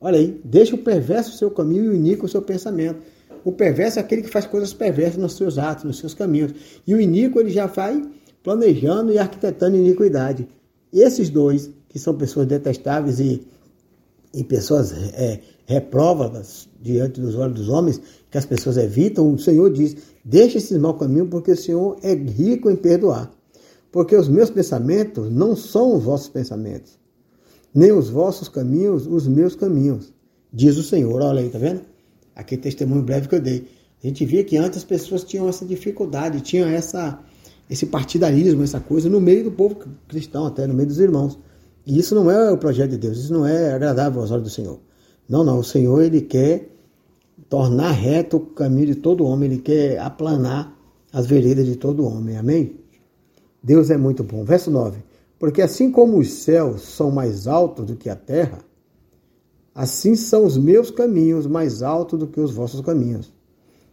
Olha 0.00 0.18
aí, 0.18 0.40
deixa 0.44 0.74
o 0.74 0.78
perverso 0.78 1.30
o 1.30 1.38
seu 1.38 1.50
caminho 1.50 1.84
e 1.84 1.88
o 1.88 1.94
iníquo 1.94 2.26
o 2.26 2.28
seu 2.28 2.42
pensamento. 2.42 3.00
O 3.44 3.52
perverso 3.52 3.98
é 3.98 4.02
aquele 4.02 4.22
que 4.22 4.28
faz 4.28 4.46
coisas 4.46 4.72
perversas 4.72 5.16
nos 5.16 5.34
seus 5.34 5.58
atos, 5.58 5.84
nos 5.84 5.98
seus 5.98 6.14
caminhos. 6.14 6.52
E 6.86 6.94
o 6.94 7.00
iníquo 7.00 7.40
ele 7.40 7.50
já 7.50 7.66
vai 7.66 8.02
planejando 8.42 9.12
e 9.12 9.18
arquitetando 9.18 9.76
iniquidade. 9.76 10.48
Esses 10.92 11.30
dois, 11.30 11.70
que 11.88 11.98
são 11.98 12.14
pessoas 12.14 12.46
detestáveis 12.46 13.20
e, 13.20 13.46
e 14.34 14.44
pessoas 14.44 14.92
é, 14.92 15.40
repróvadas 15.66 16.68
diante 16.80 17.20
dos 17.20 17.34
olhos 17.34 17.54
dos 17.54 17.68
homens, 17.68 18.00
que 18.30 18.38
as 18.38 18.46
pessoas 18.46 18.76
evitam, 18.76 19.32
o 19.32 19.38
Senhor 19.38 19.70
diz: 19.72 19.96
deixe 20.24 20.58
esses 20.58 20.78
mau 20.78 20.94
caminho, 20.94 21.26
porque 21.26 21.52
o 21.52 21.56
Senhor 21.56 21.96
é 22.02 22.14
rico 22.14 22.70
em 22.70 22.76
perdoar. 22.76 23.30
Porque 23.90 24.14
os 24.14 24.28
meus 24.28 24.50
pensamentos 24.50 25.30
não 25.30 25.56
são 25.56 25.96
os 25.96 26.04
vossos 26.04 26.28
pensamentos, 26.28 26.98
nem 27.74 27.92
os 27.92 28.10
vossos 28.10 28.48
caminhos, 28.48 29.06
os 29.06 29.26
meus 29.26 29.54
caminhos, 29.54 30.12
diz 30.52 30.76
o 30.76 30.82
Senhor. 30.82 31.22
Olha 31.22 31.40
aí, 31.40 31.48
tá 31.48 31.58
vendo? 31.58 31.80
Aquele 32.34 32.60
testemunho 32.60 33.02
breve 33.02 33.28
que 33.28 33.34
eu 33.34 33.40
dei. 33.40 33.68
A 34.02 34.06
gente 34.06 34.24
via 34.24 34.44
que 34.44 34.56
antes 34.56 34.78
as 34.78 34.84
pessoas 34.84 35.24
tinham 35.24 35.48
essa 35.48 35.64
dificuldade, 35.64 36.40
tinham 36.40 36.68
essa, 36.68 37.18
esse 37.68 37.86
partidarismo, 37.86 38.62
essa 38.62 38.78
coisa 38.78 39.08
no 39.08 39.20
meio 39.20 39.44
do 39.44 39.50
povo 39.50 39.76
cristão, 40.06 40.46
até 40.46 40.66
no 40.66 40.74
meio 40.74 40.88
dos 40.88 41.00
irmãos. 41.00 41.38
E 41.84 41.98
isso 41.98 42.14
não 42.14 42.30
é 42.30 42.50
o 42.50 42.58
projeto 42.58 42.90
de 42.90 42.98
Deus, 42.98 43.18
isso 43.18 43.32
não 43.32 43.46
é 43.46 43.72
agradável 43.72 44.20
aos 44.20 44.30
olhos 44.30 44.44
do 44.44 44.50
Senhor. 44.50 44.78
Não, 45.28 45.42
não, 45.42 45.58
o 45.58 45.64
Senhor 45.64 46.02
ele 46.02 46.20
quer 46.20 46.68
tornar 47.48 47.90
reto 47.92 48.36
o 48.36 48.40
caminho 48.40 48.88
de 48.88 48.94
todo 48.96 49.24
homem, 49.24 49.50
ele 49.50 49.60
quer 49.60 49.98
aplanar 49.98 50.76
as 51.12 51.26
veredas 51.26 51.66
de 51.66 51.76
todo 51.76 52.04
homem. 52.04 52.36
Amém? 52.36 52.77
Deus 53.68 53.90
é 53.90 53.98
muito 53.98 54.24
bom. 54.24 54.44
Verso 54.44 54.70
9. 54.70 54.96
Porque 55.38 55.60
assim 55.60 55.92
como 55.92 56.16
os 56.16 56.30
céus 56.30 56.80
são 56.80 57.10
mais 57.10 57.46
altos 57.46 57.84
do 57.84 57.96
que 57.96 58.08
a 58.08 58.16
terra, 58.16 58.60
assim 59.74 60.16
são 60.16 60.46
os 60.46 60.56
meus 60.56 60.90
caminhos 60.90 61.46
mais 61.46 61.82
altos 61.82 62.18
do 62.18 62.26
que 62.26 62.40
os 62.40 62.50
vossos 62.50 62.80
caminhos, 62.80 63.30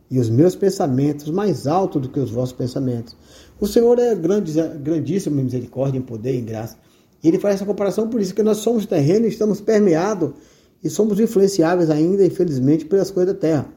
e 0.10 0.18
os 0.18 0.30
meus 0.30 0.56
pensamentos 0.56 1.30
mais 1.30 1.68
altos 1.68 2.02
do 2.02 2.08
que 2.08 2.22
os 2.22 2.32
vossos 2.32 2.56
pensamentos. 2.56 3.18
O 3.60 3.68
Senhor 3.68 4.00
é 4.00 4.16
grande, 4.16 4.54
grandíssimo 4.82 5.42
em 5.42 5.44
misericórdia, 5.44 6.00
em 6.00 6.02
poder, 6.02 6.36
em 6.36 6.46
graça. 6.46 6.78
Ele 7.22 7.38
faz 7.38 7.56
essa 7.56 7.66
comparação 7.66 8.08
por 8.08 8.22
isso 8.22 8.34
que 8.34 8.44
nós 8.44 8.60
somos 8.60 8.86
terreno 8.86 9.26
e 9.26 9.30
estamos 9.30 9.60
permeados 9.60 10.32
e 10.82 10.90
somos 10.90 11.20
influenciáveis 11.20 11.90
ainda, 11.90 12.26
infelizmente, 12.26 12.86
pelas 12.86 13.12
coisas 13.12 13.34
da 13.34 13.40
terra. 13.40 13.68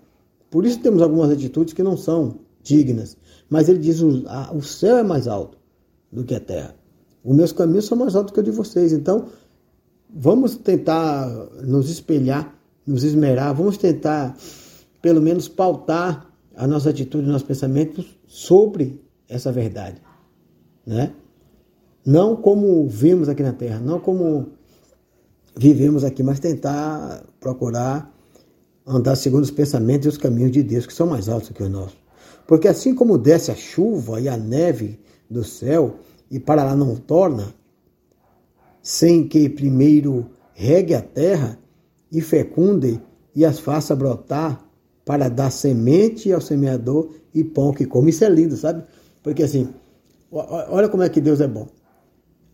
Por 0.48 0.64
isso 0.64 0.78
temos 0.78 1.02
algumas 1.02 1.30
atitudes 1.30 1.74
que 1.74 1.82
não 1.82 1.96
são 1.96 2.38
dignas. 2.62 3.16
Mas 3.50 3.68
ele 3.68 3.80
diz: 3.80 4.00
o, 4.00 4.22
a, 4.28 4.54
o 4.54 4.62
céu 4.62 4.98
é 4.98 5.02
mais 5.02 5.26
alto 5.26 5.57
do 6.10 6.24
que 6.24 6.34
a 6.34 6.40
terra. 6.40 6.74
Os 7.24 7.36
meus 7.36 7.52
caminhos 7.52 7.86
são 7.86 7.98
mais 7.98 8.14
altos 8.14 8.32
que 8.32 8.40
os 8.40 8.44
de 8.44 8.50
vocês. 8.50 8.92
Então, 8.92 9.26
vamos 10.08 10.56
tentar 10.56 11.28
nos 11.62 11.90
espelhar, 11.90 12.54
nos 12.86 13.04
esmerar, 13.04 13.54
vamos 13.54 13.76
tentar, 13.76 14.36
pelo 15.02 15.20
menos, 15.20 15.48
pautar 15.48 16.26
a 16.56 16.66
nossa 16.66 16.90
atitude, 16.90 17.24
os 17.24 17.32
nossos 17.32 17.46
pensamentos 17.46 18.18
sobre 18.26 19.00
essa 19.28 19.52
verdade. 19.52 20.00
Né? 20.86 21.12
Não 22.04 22.34
como 22.36 22.88
vimos 22.88 23.28
aqui 23.28 23.42
na 23.42 23.52
terra, 23.52 23.78
não 23.80 24.00
como 24.00 24.48
vivemos 25.56 26.04
aqui, 26.04 26.22
mas 26.22 26.40
tentar 26.40 27.22
procurar 27.38 28.12
andar 28.88 29.16
segundo 29.16 29.44
os 29.44 29.50
pensamentos 29.50 30.06
e 30.06 30.08
os 30.08 30.16
caminhos 30.16 30.50
de 30.50 30.62
Deus, 30.62 30.86
que 30.86 30.94
são 30.94 31.06
mais 31.06 31.28
altos 31.28 31.50
que 31.50 31.62
os 31.62 31.68
nossos. 31.68 31.98
Porque 32.46 32.66
assim 32.66 32.94
como 32.94 33.18
desce 33.18 33.50
a 33.50 33.54
chuva 33.54 34.18
e 34.20 34.28
a 34.28 34.36
neve 34.36 34.98
do 35.30 35.44
céu, 35.44 35.96
e 36.30 36.38
para 36.38 36.64
lá 36.64 36.74
não 36.74 36.96
torna, 36.96 37.54
sem 38.82 39.26
que 39.26 39.48
primeiro 39.48 40.26
regue 40.54 40.94
a 40.94 41.02
terra 41.02 41.58
e 42.10 42.20
fecunde 42.20 43.00
e 43.34 43.44
as 43.44 43.58
faça 43.58 43.94
brotar 43.94 44.64
para 45.04 45.28
dar 45.28 45.50
semente 45.50 46.32
ao 46.32 46.40
semeador 46.40 47.10
e 47.34 47.44
pão 47.44 47.72
que 47.72 47.86
come. 47.86 48.10
Isso 48.10 48.24
é 48.24 48.28
lindo, 48.28 48.56
sabe? 48.56 48.82
Porque 49.22 49.42
assim, 49.42 49.68
olha 50.30 50.88
como 50.88 51.02
é 51.02 51.08
que 51.08 51.20
Deus 51.20 51.40
é 51.40 51.48
bom. 51.48 51.66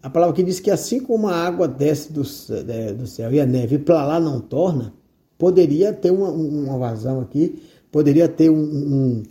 A 0.02 0.10
palavra 0.10 0.34
que 0.34 0.42
diz 0.42 0.60
que 0.60 0.70
assim 0.70 1.00
como 1.00 1.28
a 1.28 1.34
água 1.34 1.66
desce 1.66 2.12
do, 2.12 2.22
do 2.22 3.06
céu 3.06 3.32
e 3.32 3.40
a 3.40 3.46
neve 3.46 3.78
para 3.78 4.04
lá 4.04 4.20
não 4.20 4.38
torna, 4.40 4.92
poderia 5.38 5.92
ter 5.92 6.10
uma, 6.10 6.30
uma 6.30 6.78
vazão 6.78 7.20
aqui, 7.20 7.62
poderia 7.90 8.28
ter 8.28 8.50
um, 8.50 8.62
um, 8.62 9.22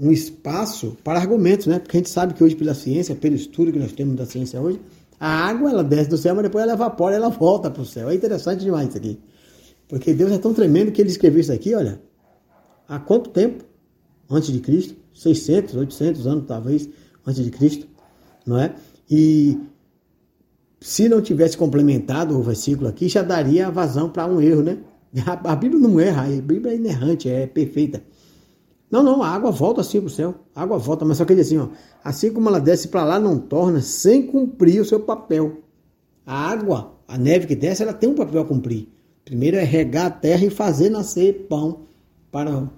um, 0.00 0.10
espaço 0.10 0.96
para 1.04 1.18
argumentos, 1.18 1.66
né? 1.66 1.78
Porque 1.78 1.96
a 1.96 2.00
gente 2.00 2.10
sabe 2.10 2.34
que 2.34 2.42
hoje 2.42 2.56
pela 2.56 2.74
ciência, 2.74 3.14
pelo 3.14 3.34
estudo 3.34 3.72
que 3.72 3.78
nós 3.78 3.92
temos 3.92 4.16
da 4.16 4.26
ciência 4.26 4.60
hoje, 4.60 4.80
a 5.18 5.28
água 5.28 5.70
ela 5.70 5.84
desce 5.84 6.08
do 6.08 6.16
céu, 6.16 6.34
mas 6.34 6.44
depois 6.44 6.64
ela 6.64 6.72
evapora 6.72 7.14
ela 7.14 7.28
volta 7.28 7.70
para 7.70 7.82
o 7.82 7.86
céu. 7.86 8.08
É 8.08 8.14
interessante 8.14 8.64
demais 8.64 8.88
isso 8.88 8.96
aqui. 8.96 9.18
Porque 9.86 10.14
Deus 10.14 10.32
é 10.32 10.38
tão 10.38 10.54
tremendo 10.54 10.90
que 10.92 11.02
ele 11.02 11.10
escreveu 11.10 11.40
isso 11.40 11.52
aqui, 11.52 11.74
olha, 11.74 12.00
há 12.88 12.98
quanto 12.98 13.30
tempo 13.30 13.64
antes 14.30 14.52
de 14.52 14.60
Cristo? 14.60 14.94
600, 15.12 15.74
800 15.74 16.26
anos 16.26 16.44
talvez 16.46 16.88
antes 17.26 17.44
de 17.44 17.50
Cristo, 17.50 17.86
não 18.46 18.58
é? 18.58 18.74
E 19.10 19.58
se 20.80 21.08
não 21.08 21.20
tivesse 21.20 21.56
complementado 21.58 22.38
o 22.38 22.42
versículo 22.42 22.88
aqui, 22.88 23.08
já 23.08 23.22
daria 23.22 23.70
vazão 23.70 24.08
para 24.08 24.26
um 24.26 24.40
erro, 24.40 24.62
né? 24.62 24.78
A 25.44 25.56
Bíblia 25.56 25.80
não 25.80 25.98
erra, 25.98 26.22
a 26.22 26.40
Bíblia 26.40 26.72
é 26.72 26.76
inerrante, 26.76 27.28
é 27.28 27.46
perfeita. 27.46 28.02
Não, 28.90 29.02
não, 29.02 29.22
a 29.22 29.28
água 29.28 29.52
volta 29.52 29.82
assim 29.82 30.00
para 30.00 30.08
o 30.08 30.10
céu. 30.10 30.34
A 30.54 30.62
água 30.62 30.76
volta, 30.76 31.04
mas 31.04 31.18
só 31.18 31.24
que 31.24 31.32
ele 31.32 31.42
assim, 31.42 31.58
ó, 31.58 31.68
assim 32.02 32.32
como 32.32 32.48
ela 32.48 32.58
desce 32.58 32.88
para 32.88 33.04
lá, 33.04 33.20
não 33.20 33.38
torna 33.38 33.80
sem 33.80 34.26
cumprir 34.26 34.80
o 34.80 34.84
seu 34.84 35.00
papel. 35.00 35.58
A 36.26 36.50
água, 36.50 36.94
a 37.06 37.16
neve 37.16 37.46
que 37.46 37.54
desce, 37.54 37.82
ela 37.82 37.92
tem 37.92 38.10
um 38.10 38.14
papel 38.14 38.40
a 38.40 38.44
cumprir. 38.44 38.88
Primeiro 39.24 39.56
é 39.56 39.62
regar 39.62 40.06
a 40.06 40.10
terra 40.10 40.44
e 40.44 40.50
fazer 40.50 40.90
nascer 40.90 41.46
pão 41.48 41.82
para 42.32 42.68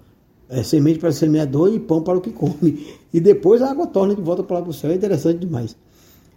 é, 0.51 0.63
semente 0.63 0.99
para 0.99 1.09
o 1.09 1.13
semeador 1.13 1.73
e 1.73 1.81
pão 1.81 2.03
para 2.03 2.19
o 2.19 2.21
que 2.21 2.31
come. 2.31 2.87
E 3.13 3.19
depois 3.21 3.63
a 3.63 3.71
água 3.71 3.87
torna 3.87 4.15
de 4.15 4.21
volta 4.21 4.43
para 4.43 4.57
lá 4.57 4.63
para 4.63 4.71
o 4.71 4.75
céu. 4.75 4.91
É 4.91 4.95
interessante 4.95 5.39
demais. 5.39 5.75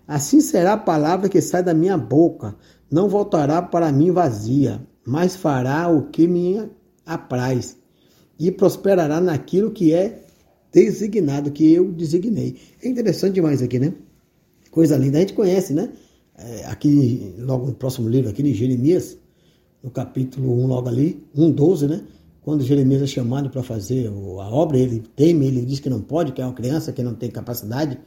Assim 0.08 0.40
será 0.40 0.74
a 0.74 0.78
palavra 0.78 1.28
que 1.28 1.42
sai 1.42 1.64
da 1.64 1.74
minha 1.74 1.98
boca, 1.98 2.56
não 2.90 3.10
voltará 3.10 3.62
para 3.62 3.92
mim 3.92 4.12
vazia, 4.12 4.80
mas 5.06 5.36
fará 5.36 5.90
o 5.90 6.04
que 6.04 6.28
me 6.28 6.70
apraz 7.06 7.78
e 8.40 8.52
prosperará 8.52 9.20
naquilo 9.22 9.72
que 9.72 9.94
é 9.94 10.22
designado, 10.72 11.52
que 11.52 11.72
eu 11.72 11.92
designei. 11.92 12.58
É 12.84 12.88
interessante 12.90 13.36
demais 13.36 13.62
aqui, 13.62 13.80
né? 13.80 13.94
Coisa 14.70 14.98
linda. 14.98 15.18
A 15.18 15.22
gente 15.22 15.34
conhece, 15.34 15.74
né? 15.74 15.90
É, 16.38 16.66
aqui, 16.66 17.34
logo 17.40 17.68
no 17.68 17.74
próximo 17.74 18.10
livro, 18.10 18.30
aqui 18.30 18.44
de 18.44 18.54
Jeremias, 18.54 19.18
no 19.82 19.90
capítulo 19.90 20.52
1, 20.66 20.68
logo 20.68 20.90
ali, 20.90 21.24
1, 21.34 21.52
12, 21.52 21.88
né? 21.88 22.02
Quando 22.42 22.64
Jeremias 22.64 23.02
é 23.02 23.08
chamado 23.08 23.50
para 23.50 23.64
fazer 23.64 24.08
a 24.08 24.12
obra, 24.54 24.78
ele 24.78 25.02
teme, 25.16 25.48
ele 25.48 25.62
diz 25.66 25.80
que 25.80 25.90
não 25.90 26.02
pode, 26.02 26.32
que 26.34 26.42
é 26.42 26.46
uma 26.46 26.54
criança 26.54 26.92
que 26.92 27.02
não 27.02 27.16
tem 27.16 27.32
capacidade. 27.32 27.98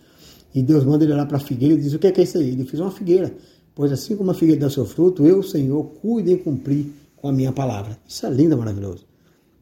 E 0.55 0.63
Deus 0.63 0.85
manda 0.85 1.05
ele 1.05 1.13
olhar 1.13 1.27
para 1.27 1.39
a 1.39 1.41
figueira 1.41 1.75
e 1.75 1.79
diz: 1.79 1.95
O 1.95 1.99
que 1.99 2.07
é, 2.07 2.13
que 2.13 2.21
é 2.21 2.25
isso 2.25 2.39
aí? 2.39 2.51
Ele 2.51 2.65
fez 2.65 2.81
uma 2.81 2.91
figueira. 2.91 3.35
Pois 3.75 3.91
assim 3.91 4.15
como 4.15 4.31
a 4.31 4.35
figueira 4.35 4.61
dá 4.61 4.71
seu 4.71 4.85
fruto, 4.85 5.27
eu, 5.27 5.43
Senhor, 5.43 5.83
cuide 6.03 6.33
em 6.33 6.37
cumprir 6.37 6.87
com 7.17 7.29
a 7.29 7.33
minha 7.33 7.51
palavra. 7.51 7.99
Isso 8.07 8.27
é 8.27 8.31
lindo, 8.31 8.57
maravilhoso. 8.57 9.08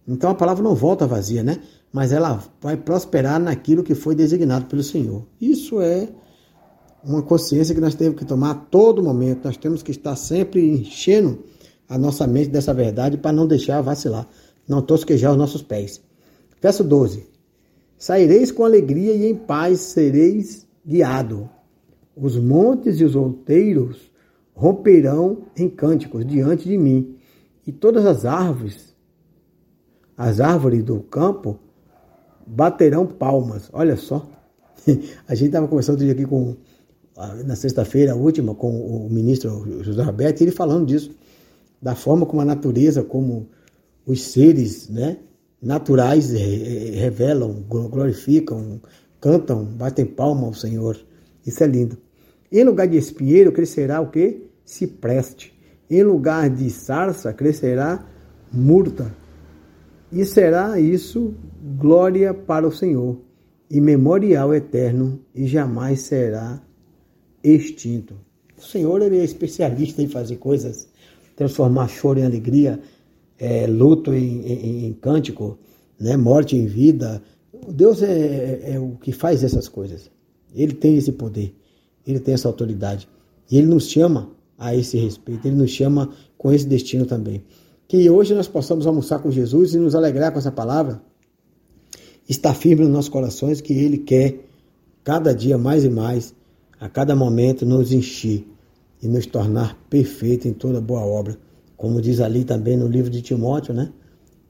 Então 0.06 0.30
a 0.30 0.34
palavra 0.34 0.62
não 0.62 0.74
volta 0.74 1.06
vazia, 1.06 1.42
né? 1.42 1.60
Mas 1.92 2.12
ela 2.12 2.42
vai 2.60 2.76
prosperar 2.76 3.40
naquilo 3.40 3.82
que 3.82 3.94
foi 3.94 4.14
designado 4.14 4.66
pelo 4.66 4.82
Senhor. 4.82 5.26
Isso 5.40 5.80
é 5.80 6.08
uma 7.02 7.22
consciência 7.22 7.74
que 7.74 7.80
nós 7.80 7.94
temos 7.94 8.18
que 8.18 8.24
tomar 8.24 8.50
a 8.50 8.54
todo 8.54 9.02
momento. 9.02 9.44
Nós 9.44 9.56
temos 9.56 9.82
que 9.82 9.90
estar 9.90 10.14
sempre 10.16 10.64
enchendo 10.68 11.38
a 11.88 11.98
nossa 11.98 12.26
mente 12.26 12.50
dessa 12.50 12.74
verdade 12.74 13.16
para 13.16 13.32
não 13.32 13.46
deixar 13.46 13.80
vacilar, 13.80 14.28
não 14.66 14.82
tosquejar 14.82 15.32
os 15.32 15.38
nossos 15.38 15.62
pés. 15.62 16.00
Verso 16.60 16.84
12: 16.84 17.26
Saireis 17.98 18.50
com 18.52 18.64
alegria 18.64 19.14
e 19.14 19.30
em 19.30 19.34
paz 19.34 19.80
sereis 19.80 20.66
guiado. 20.84 21.48
Os 22.16 22.36
montes 22.36 23.00
e 23.00 23.04
os 23.04 23.14
outeiros 23.14 24.10
romperão 24.54 25.44
em 25.56 25.68
cânticos 25.68 26.26
diante 26.26 26.66
de 26.66 26.78
mim, 26.78 27.16
e 27.66 27.72
todas 27.72 28.06
as 28.06 28.24
árvores, 28.24 28.95
as 30.16 30.40
árvores 30.40 30.82
do 30.82 31.00
campo, 31.00 31.58
baterão 32.46 33.06
palmas. 33.06 33.68
Olha 33.72 33.96
só. 33.96 34.26
A 35.26 35.34
gente 35.34 35.48
estava 35.48 35.68
conversando 35.68 36.02
aqui 36.08 36.24
com, 36.24 36.56
na 37.44 37.56
sexta-feira, 37.56 38.14
última, 38.14 38.54
com 38.54 39.06
o 39.06 39.10
ministro 39.10 39.82
José 39.82 40.02
Roberto, 40.02 40.40
ele 40.40 40.50
falando 40.52 40.86
disso, 40.86 41.10
da 41.80 41.94
forma 41.94 42.24
como 42.24 42.40
a 42.40 42.44
natureza, 42.44 43.02
como 43.02 43.48
os 44.06 44.22
seres 44.22 44.88
né, 44.88 45.18
naturais 45.60 46.30
revelam, 46.30 47.64
glorificam, 47.68 48.80
cantam, 49.20 49.64
batem 49.64 50.06
palma 50.06 50.46
ao 50.46 50.54
Senhor. 50.54 50.96
Isso 51.44 51.62
é 51.62 51.66
lindo. 51.66 51.98
Em 52.50 52.62
lugar 52.64 52.86
de 52.86 52.96
espinheiro 52.96 53.52
crescerá 53.52 54.00
o 54.00 54.10
que? 54.10 54.46
Cipreste. 54.64 55.52
Em 55.90 56.02
lugar 56.02 56.48
de 56.48 56.70
sarça 56.70 57.32
crescerá 57.32 58.04
murta. 58.52 59.12
E 60.12 60.24
será 60.24 60.78
isso 60.78 61.34
glória 61.78 62.32
para 62.32 62.66
o 62.66 62.72
Senhor, 62.72 63.18
e 63.68 63.80
memorial 63.80 64.54
eterno, 64.54 65.20
e 65.34 65.46
jamais 65.46 66.02
será 66.02 66.62
extinto. 67.42 68.14
O 68.56 68.62
Senhor 68.62 69.02
ele 69.02 69.18
é 69.18 69.24
especialista 69.24 70.00
em 70.00 70.08
fazer 70.08 70.36
coisas, 70.36 70.88
transformar 71.34 71.88
choro 71.88 72.20
em 72.20 72.24
alegria, 72.24 72.80
é, 73.38 73.66
luto 73.66 74.14
em, 74.14 74.40
em, 74.46 74.86
em, 74.86 74.92
cântico, 74.94 75.58
né, 76.00 76.16
morte 76.16 76.56
em 76.56 76.66
vida. 76.66 77.22
Deus 77.68 78.02
é, 78.02 78.12
é, 78.12 78.72
é 78.74 78.78
o 78.78 78.92
que 78.92 79.12
faz 79.12 79.44
essas 79.44 79.68
coisas. 79.68 80.10
Ele 80.54 80.72
tem 80.72 80.96
esse 80.96 81.12
poder, 81.12 81.54
ele 82.06 82.20
tem 82.20 82.34
essa 82.34 82.48
autoridade. 82.48 83.08
E 83.50 83.58
ele 83.58 83.66
nos 83.66 83.88
chama 83.88 84.30
a 84.56 84.74
esse 84.74 84.96
respeito, 84.96 85.46
ele 85.46 85.56
nos 85.56 85.70
chama 85.70 86.10
com 86.38 86.52
esse 86.52 86.66
destino 86.66 87.04
também. 87.04 87.44
Que 87.88 88.10
hoje 88.10 88.34
nós 88.34 88.48
possamos 88.48 88.86
almoçar 88.86 89.20
com 89.20 89.30
Jesus 89.30 89.74
e 89.74 89.78
nos 89.78 89.94
alegrar 89.94 90.32
com 90.32 90.38
essa 90.38 90.50
palavra, 90.50 91.00
estar 92.28 92.54
firme 92.54 92.84
nos 92.84 92.92
nossos 92.92 93.08
corações, 93.08 93.60
que 93.60 93.72
ele 93.72 93.98
quer 93.98 94.40
cada 95.04 95.32
dia 95.32 95.56
mais 95.56 95.84
e 95.84 95.88
mais, 95.88 96.34
a 96.80 96.88
cada 96.88 97.14
momento, 97.14 97.64
nos 97.64 97.92
encher 97.92 98.44
e 99.00 99.06
nos 99.06 99.26
tornar 99.26 99.78
perfeito 99.88 100.48
em 100.48 100.52
toda 100.52 100.80
boa 100.80 101.02
obra. 101.02 101.38
Como 101.76 102.00
diz 102.00 102.20
ali 102.20 102.44
também 102.44 102.76
no 102.76 102.88
livro 102.88 103.10
de 103.10 103.22
Timóteo, 103.22 103.72
né? 103.72 103.92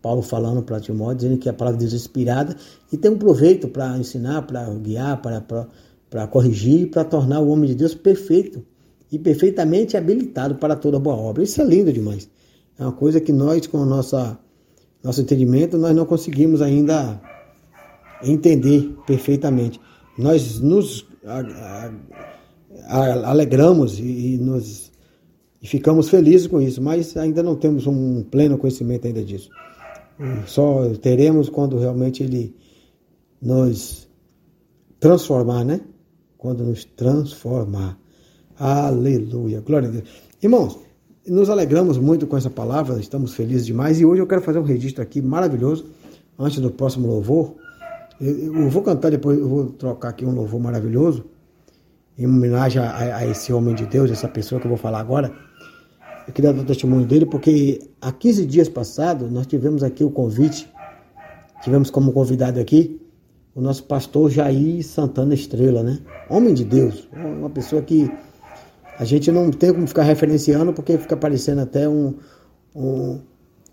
Paulo 0.01 0.23
falando 0.23 0.63
para 0.63 0.81
Timóteo, 0.81 1.17
dizendo 1.17 1.39
que 1.39 1.49
a 1.49 1.53
palavra 1.53 1.79
de 1.79 1.85
Deus 1.85 1.93
é 1.93 1.97
inspirada 1.97 2.57
e 2.93 2.97
tem 2.97 3.11
um 3.11 3.19
proveito 3.19 3.69
para 3.69 3.99
ensinar, 3.99 4.43
para 4.43 4.65
guiar, 4.75 5.21
para 5.21 6.27
corrigir, 6.29 6.89
para 6.91 7.05
tornar 7.05 7.41
o 7.41 7.49
homem 7.49 7.69
de 7.69 7.75
Deus 7.75 7.95
perfeito 7.95 8.65
e 9.11 9.19
perfeitamente 9.19 9.97
habilitado 9.97 10.55
para 10.55 10.77
toda 10.77 10.99
boa 10.99 11.17
obra. 11.17 11.43
Isso 11.43 11.61
é 11.61 11.65
lindo 11.65 11.93
demais. 11.93 12.31
É 12.79 12.83
uma 12.83 12.93
coisa 12.93 13.21
que 13.21 13.33
nós, 13.33 13.67
com 13.67 13.79
o 13.79 13.87
nossa, 13.87 14.39
nosso 15.03 15.23
entendimento, 15.23 15.79
nós 15.79 15.95
não 15.95 16.05
conseguimos 16.05 16.61
ainda 16.61 17.21
entender 18.23 18.95
perfeitamente. 19.07 19.81
Nós 20.19 20.61
nos 20.61 21.07
alegramos 23.25 23.99
e, 23.99 24.39
nos 24.39 24.93
e 25.61 25.67
ficamos 25.67 26.09
felizes 26.09 26.47
com 26.47 26.61
isso, 26.61 26.83
mas 26.83 27.17
ainda 27.17 27.43
não 27.43 27.57
temos 27.57 27.87
um 27.87 28.23
pleno 28.23 28.59
conhecimento 28.59 29.07
ainda 29.07 29.25
disso. 29.25 29.51
Só 30.47 30.89
teremos 31.01 31.49
quando 31.49 31.79
realmente 31.79 32.23
ele 32.23 32.55
nos 33.41 34.09
transformar, 34.99 35.65
né? 35.65 35.81
Quando 36.39 36.65
nos 36.65 36.85
transformar. 36.85 37.99
Aleluia. 38.59 39.61
Glória 39.61 39.89
a 39.89 39.93
Deus. 39.93 40.05
Irmãos, 40.43 40.79
nos 41.29 41.51
alegramos 41.51 41.99
muito 41.99 42.27
com 42.27 42.37
essa 42.37 42.51
palavra, 42.51 42.99
estamos 43.01 43.35
felizes 43.35 43.67
demais. 43.67 44.01
E 44.01 44.05
hoje 44.05 44.23
eu 44.23 44.27
quero 44.27 44.41
fazer 44.43 44.59
um 44.59 44.63
registro 44.63 45.03
aqui 45.03 45.21
maravilhoso, 45.21 45.87
antes 46.39 46.59
do 46.59 46.71
próximo 46.71 47.09
louvor. 47.09 47.55
Eu, 48.21 48.71
vou 48.71 48.83
cantar 48.83 49.11
depois, 49.11 49.39
eu 49.39 49.49
vou 49.49 49.67
trocar 49.67 50.11
aqui 50.11 50.25
um 50.25 50.33
louvor 50.33 50.61
maravilhoso, 50.61 51.25
em 52.17 52.27
homenagem 52.27 52.81
a, 52.81 53.17
a, 53.17 53.27
esse 53.27 53.53
homem 53.53 53.75
de 53.75 53.85
Deus, 53.87 54.11
essa 54.11 54.29
pessoa 54.29 54.61
que 54.61 54.67
eu 54.67 54.71
vou 54.71 54.79
falar 54.79 55.01
agora. 55.01 55.33
Eu 56.27 56.33
queria 56.33 56.53
dar 56.53 56.63
o 56.63 56.65
testemunho 56.65 57.07
dele, 57.07 57.27
porque 57.27 57.81
há 58.01 58.11
15 58.11 58.47
dias 58.47 58.69
passados 58.69 59.31
nós 59.31 59.47
tivemos 59.47 59.83
aqui 59.83 60.03
o 60.03 60.11
convite, 60.11 60.69
tivemos 61.63 61.91
como 61.91 62.13
convidado 62.13 62.59
aqui 62.59 63.01
o 63.55 63.61
nosso 63.61 63.85
pastor 63.85 64.31
Jair 64.31 64.85
Santana 64.85 65.35
Estrela, 65.35 65.83
né? 65.83 65.99
Homem 66.29 66.53
de 66.53 66.65
Deus, 66.65 67.09
uma 67.13 67.51
pessoa 67.51 67.81
que 67.83 68.11
a 68.99 69.05
gente 69.05 69.31
não 69.31 69.51
tem 69.51 69.73
como 69.73 69.87
ficar 69.87 70.03
referenciando, 70.03 70.73
porque 70.73 70.99
fica 70.99 71.17
parecendo 71.17 71.61
até 71.61 71.89
um, 71.89 72.15
um 72.75 73.21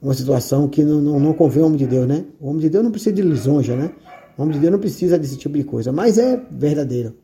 uma 0.03 0.13
situação 0.13 0.67
que 0.67 0.83
não, 0.83 0.99
não, 0.99 1.17
não 1.17 1.33
convém 1.33 1.61
ao 1.61 1.67
homem 1.67 1.79
de 1.79 1.87
Deus, 1.87 2.05
né? 2.05 2.25
O 2.41 2.49
homem 2.49 2.59
de 2.59 2.69
Deus 2.69 2.83
não 2.83 2.91
precisa 2.91 3.15
de 3.15 3.21
lisonja, 3.21 3.73
né? 3.73 3.89
O 4.37 4.41
homem 4.41 4.53
de 4.53 4.59
Deus 4.59 4.71
não 4.73 4.79
precisa 4.79 5.17
desse 5.17 5.37
tipo 5.37 5.57
de 5.57 5.63
coisa, 5.63 5.93
mas 5.93 6.17
é 6.17 6.35
verdadeiro. 6.51 7.15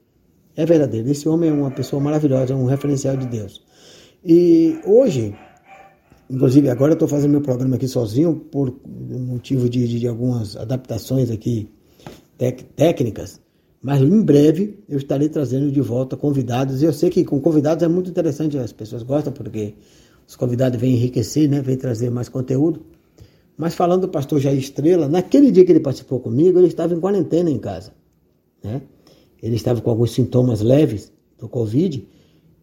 É 0.55 0.65
verdadeiro. 0.65 1.09
Esse 1.11 1.27
homem 1.27 1.49
é 1.49 1.53
uma 1.53 1.71
pessoa 1.71 2.01
maravilhosa, 2.01 2.53
é 2.53 2.55
um 2.55 2.65
referencial 2.65 3.17
de 3.17 3.27
Deus. 3.27 3.61
E 4.23 4.79
hoje, 4.85 5.35
inclusive 6.29 6.69
agora 6.69 6.91
eu 6.91 6.93
estou 6.93 7.07
fazendo 7.07 7.31
meu 7.31 7.41
programa 7.41 7.75
aqui 7.75 7.87
sozinho 7.87 8.35
por 8.49 8.73
motivo 8.85 9.69
de, 9.69 9.85
de, 9.85 9.99
de 9.99 10.07
algumas 10.07 10.55
adaptações 10.55 11.29
aqui 11.29 11.69
tec, 12.37 12.63
técnicas, 12.77 13.41
mas 13.81 14.01
em 14.01 14.21
breve 14.21 14.79
eu 14.87 14.97
estarei 14.97 15.29
trazendo 15.29 15.71
de 15.71 15.81
volta 15.81 16.17
convidados. 16.17 16.81
E 16.81 16.85
eu 16.85 16.93
sei 16.93 17.09
que 17.09 17.23
com 17.23 17.39
convidados 17.39 17.83
é 17.83 17.87
muito 17.87 18.09
interessante, 18.09 18.57
as 18.57 18.73
pessoas 18.73 19.03
gostam 19.03 19.31
porque 19.31 19.75
os 20.27 20.35
convidados 20.35 20.79
vêm 20.79 20.93
enriquecer, 20.93 21.49
né? 21.49 21.61
vêm 21.61 21.77
trazer 21.77 22.09
mais 22.09 22.27
conteúdo. 22.29 22.81
Mas 23.57 23.75
falando 23.75 24.01
do 24.01 24.09
pastor 24.09 24.39
Jair 24.39 24.57
Estrela, 24.57 25.07
naquele 25.07 25.51
dia 25.51 25.65
que 25.65 25.71
ele 25.71 25.79
participou 25.79 26.19
comigo, 26.19 26.59
ele 26.59 26.67
estava 26.67 26.93
em 26.93 26.99
quarentena 26.99 27.49
em 27.49 27.57
casa. 27.57 27.93
Né? 28.63 28.81
Ele 29.41 29.55
estava 29.55 29.81
com 29.81 29.89
alguns 29.89 30.11
sintomas 30.11 30.61
leves 30.61 31.11
do 31.37 31.47
Covid 31.47 32.05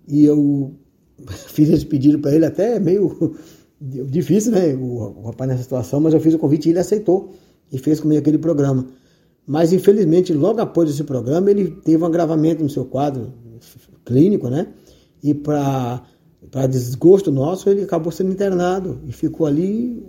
e 0.08 0.24
eu 0.24 0.74
fiz 1.48 1.68
esse 1.70 1.86
pedido 1.86 2.18
para 2.18 2.34
ele, 2.34 2.44
até 2.44 2.78
meio 2.78 3.36
difícil, 3.80 4.52
né? 4.52 4.74
O, 4.74 5.22
rapaz 5.26 5.50
nessa 5.50 5.62
situação, 5.62 6.00
mas 6.00 6.14
eu 6.14 6.20
fiz 6.20 6.34
o 6.34 6.38
convite 6.38 6.68
e 6.68 6.72
ele 6.72 6.78
aceitou 6.78 7.32
e 7.72 7.78
fez 7.78 8.00
comigo 8.00 8.20
aquele 8.20 8.38
programa. 8.38 8.86
Mas 9.46 9.72
infelizmente, 9.72 10.32
logo 10.32 10.60
após 10.60 10.90
esse 10.90 11.04
programa, 11.04 11.50
ele 11.50 11.70
teve 11.70 12.02
um 12.02 12.06
agravamento 12.06 12.62
no 12.62 12.70
seu 12.70 12.84
quadro 12.84 13.32
clínico, 14.04 14.48
né? 14.48 14.68
E 15.22 15.32
para 15.34 16.02
desgosto 16.68 17.30
nosso, 17.30 17.68
ele 17.68 17.82
acabou 17.82 18.10
sendo 18.10 18.32
internado 18.32 19.00
e 19.06 19.12
ficou 19.12 19.46
ali 19.46 20.04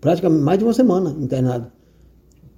praticamente 0.00 0.42
mais 0.42 0.58
de 0.58 0.64
uma 0.64 0.74
semana 0.74 1.10
internado 1.18 1.72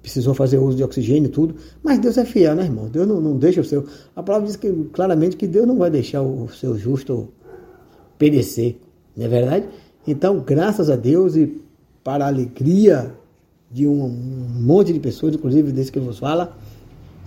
precisou 0.01 0.33
fazer 0.33 0.57
uso 0.57 0.77
de 0.77 0.83
oxigênio 0.83 1.27
e 1.27 1.31
tudo. 1.31 1.55
Mas 1.83 1.99
Deus 1.99 2.17
é 2.17 2.25
fiel, 2.25 2.55
né, 2.55 2.63
irmão? 2.63 2.89
Deus 2.89 3.07
não, 3.07 3.21
não 3.21 3.37
deixa 3.37 3.61
o 3.61 3.63
seu. 3.63 3.85
A 4.15 4.23
palavra 4.23 4.47
diz 4.47 4.55
que, 4.55 4.71
claramente 4.91 5.37
que 5.37 5.47
Deus 5.47 5.67
não 5.67 5.77
vai 5.77 5.89
deixar 5.89 6.21
o 6.21 6.49
seu 6.49 6.77
justo 6.77 7.29
perecer, 8.17 8.77
não 9.15 9.25
é 9.25 9.29
verdade? 9.29 9.67
Então, 10.05 10.39
graças 10.39 10.89
a 10.89 10.95
Deus 10.95 11.35
e 11.35 11.61
para 12.03 12.25
a 12.25 12.27
alegria 12.27 13.13
de 13.71 13.87
um, 13.87 14.07
monte 14.07 14.91
de 14.91 14.99
pessoas, 14.99 15.35
inclusive 15.35 15.71
desse 15.71 15.91
que 15.91 15.99
vos 15.99 16.19
fala, 16.19 16.57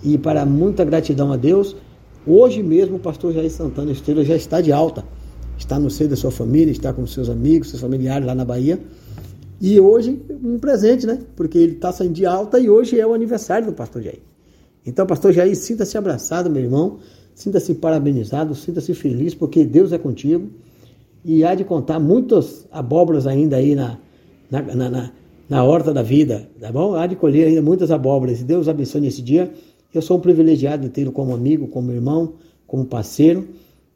e 0.03 0.17
para 0.17 0.45
muita 0.45 0.85
gratidão 0.85 1.31
a 1.31 1.37
Deus, 1.37 1.75
Hoje 2.27 2.63
mesmo 2.63 2.95
o 2.95 2.99
pastor 2.99 3.33
Jair 3.33 3.51
Santana 3.51 3.91
Estrela 3.91 4.25
já 4.25 4.35
está 4.35 4.59
de 4.59 4.71
alta. 4.71 5.05
Está 5.57 5.77
no 5.77 5.91
seio 5.91 6.09
da 6.09 6.15
sua 6.15 6.31
família, 6.31 6.71
está 6.71 6.91
com 6.91 7.05
seus 7.05 7.29
amigos, 7.29 7.69
seus 7.69 7.81
familiares 7.81 8.25
lá 8.25 8.33
na 8.33 8.43
Bahia. 8.43 8.79
E 9.61 9.79
hoje, 9.79 10.19
um 10.43 10.57
presente, 10.57 11.05
né? 11.05 11.19
Porque 11.35 11.57
ele 11.57 11.73
está 11.73 11.91
saindo 11.91 12.13
de 12.13 12.25
alta 12.25 12.59
e 12.59 12.67
hoje 12.67 12.99
é 12.99 13.05
o 13.05 13.13
aniversário 13.13 13.67
do 13.67 13.73
pastor 13.73 14.01
Jair. 14.01 14.21
Então, 14.85 15.05
pastor 15.05 15.33
Jair, 15.33 15.55
sinta-se 15.55 15.97
abraçado, 15.97 16.49
meu 16.49 16.63
irmão. 16.63 16.97
Sinta-se 17.35 17.75
parabenizado, 17.75 18.55
sinta-se 18.55 18.93
feliz, 18.93 19.35
porque 19.35 19.63
Deus 19.63 19.91
é 19.91 19.97
contigo. 19.97 20.49
E 21.23 21.43
há 21.43 21.53
de 21.53 21.63
contar 21.63 21.99
muitas 21.99 22.67
abóboras 22.71 23.27
ainda 23.27 23.57
aí 23.57 23.75
na, 23.75 23.99
na, 24.49 24.61
na, 24.61 24.89
na, 24.89 25.11
na 25.47 25.63
horta 25.63 25.93
da 25.93 26.01
vida, 26.01 26.49
tá 26.59 26.71
bom? 26.71 26.95
Há 26.95 27.07
de 27.07 27.15
colher 27.15 27.47
ainda 27.47 27.61
muitas 27.61 27.91
abóboras. 27.91 28.41
Deus 28.43 28.67
abençoe 28.67 29.01
nesse 29.01 29.21
dia. 29.21 29.51
Eu 29.93 30.01
sou 30.01 30.17
um 30.17 30.19
privilegiado 30.19 30.83
de 30.83 30.89
tê-lo 30.89 31.11
como 31.11 31.33
amigo, 31.33 31.67
como 31.67 31.91
irmão, 31.91 32.33
como 32.65 32.85
parceiro. 32.85 33.47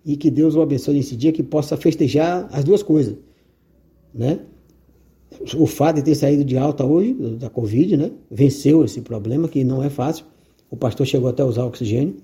E 0.05 0.15
que 0.15 0.31
Deus 0.31 0.55
o 0.55 0.61
abençoe 0.61 0.95
nesse 0.95 1.15
dia, 1.15 1.31
que 1.31 1.43
possa 1.43 1.75
festejar 1.75 2.47
as 2.51 2.63
duas 2.63 2.81
coisas, 2.81 3.15
né? 4.13 4.39
o 5.57 5.65
fato 5.65 5.97
de 5.97 6.03
ter 6.03 6.15
saído 6.15 6.43
de 6.43 6.57
alta 6.57 6.85
hoje, 6.85 7.13
da 7.13 7.49
Covid, 7.49 7.97
né? 7.97 8.11
Venceu 8.29 8.83
esse 8.83 9.01
problema, 9.01 9.47
que 9.47 9.63
não 9.63 9.83
é 9.83 9.89
fácil. 9.89 10.25
O 10.69 10.75
pastor 10.75 11.05
chegou 11.05 11.29
até 11.29 11.43
a 11.43 11.45
usar 11.45 11.65
oxigênio, 11.65 12.15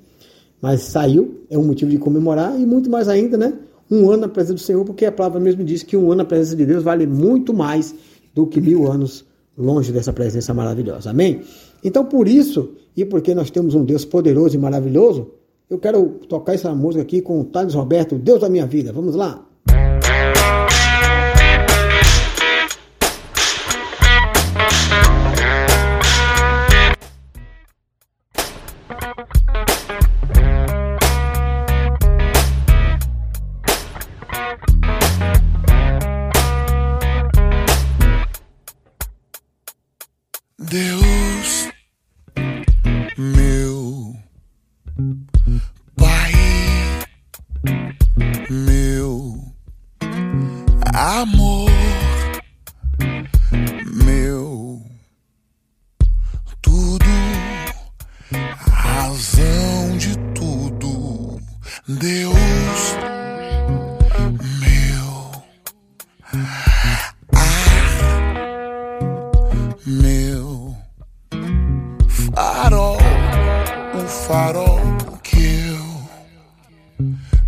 mas 0.62 0.82
saiu, 0.82 1.42
é 1.50 1.58
um 1.58 1.64
motivo 1.64 1.92
de 1.92 1.98
comemorar 1.98 2.60
e 2.60 2.66
muito 2.66 2.90
mais 2.90 3.08
ainda, 3.08 3.38
né? 3.38 3.54
Um 3.90 4.10
ano 4.10 4.22
na 4.22 4.28
presença 4.28 4.56
do 4.56 4.60
Senhor, 4.60 4.84
porque 4.84 5.06
a 5.06 5.12
palavra 5.12 5.40
mesmo 5.40 5.64
diz 5.64 5.84
que 5.84 5.96
um 5.96 6.08
ano 6.08 6.16
na 6.16 6.26
presença 6.26 6.56
de 6.56 6.66
Deus 6.66 6.84
vale 6.84 7.06
muito 7.06 7.54
mais 7.54 7.96
do 8.36 8.46
que 8.46 8.62
mil 8.62 8.92
anos 8.92 9.26
longe 9.58 9.92
dessa 9.92 10.12
presença 10.12 10.54
maravilhosa. 10.54 11.10
Amém? 11.10 11.42
Então, 11.84 12.06
por 12.06 12.28
isso, 12.28 12.74
e 12.96 13.06
porque 13.06 13.34
nós 13.34 13.50
temos 13.50 13.74
um 13.74 13.86
Deus 13.86 14.04
poderoso 14.04 14.56
e 14.56 14.60
maravilhoso, 14.60 15.32
eu 15.70 15.80
quero 15.80 16.20
tocar 16.28 16.54
essa 16.54 16.76
música 16.76 17.02
aqui 17.02 17.22
com 17.22 17.40
o 17.40 17.46
Thales 17.46 17.74
Roberto, 17.74 18.18
Deus 18.18 18.42
da 18.42 18.50
minha 18.50 18.68
vida. 18.68 18.92
Vamos 18.92 19.16
lá? 19.16 19.44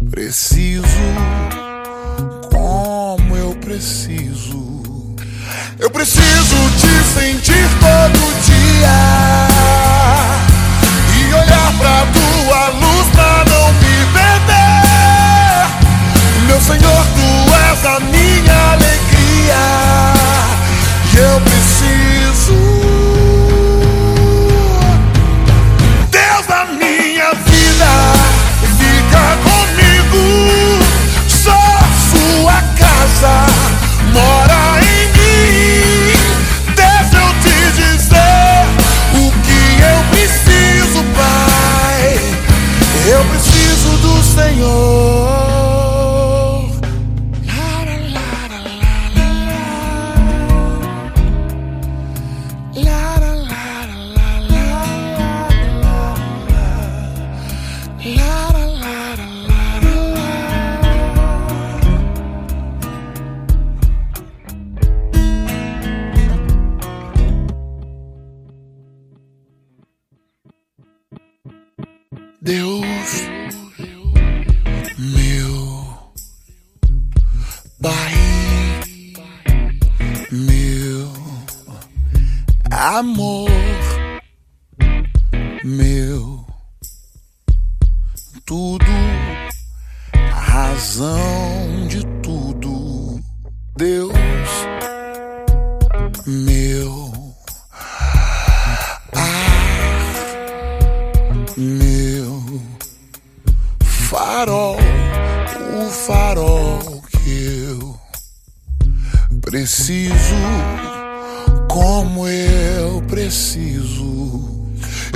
Preciso, 0.09 0.85
como 2.51 3.37
eu 3.37 3.55
preciso. 3.55 5.15
Eu 5.79 5.89
preciso 5.89 6.55
te 6.79 7.19
sentir 7.19 7.67
todo 7.79 8.45
dia 8.45 8.56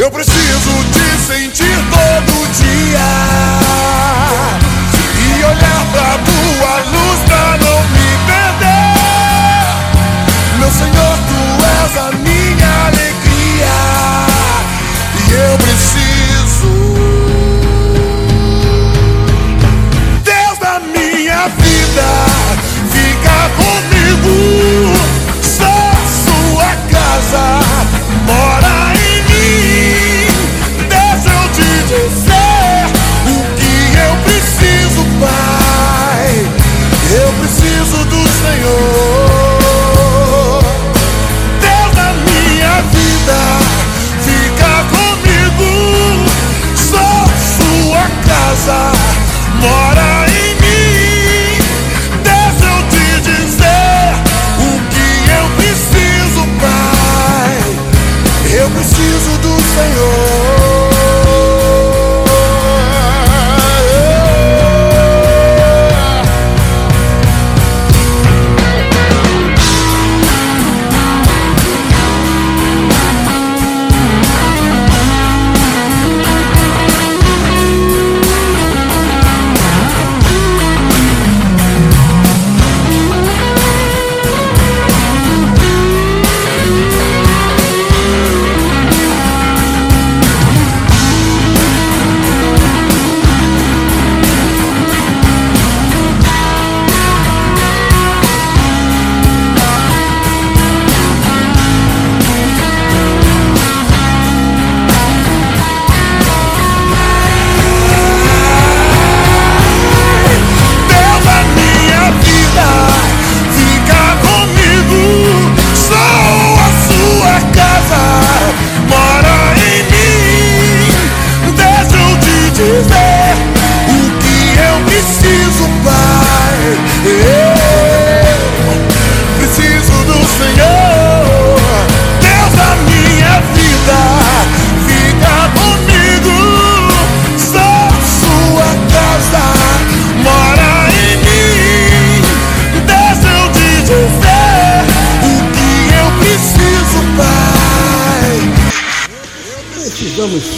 Eu 0.02 0.10
preciso 0.10 0.72
te 0.92 1.16
sentir 1.28 1.78
todo 1.92 2.48
dia. 2.54 3.10
E 5.16 5.44
olhar 5.44 5.86
pra 5.92 6.18
tua 6.18 6.31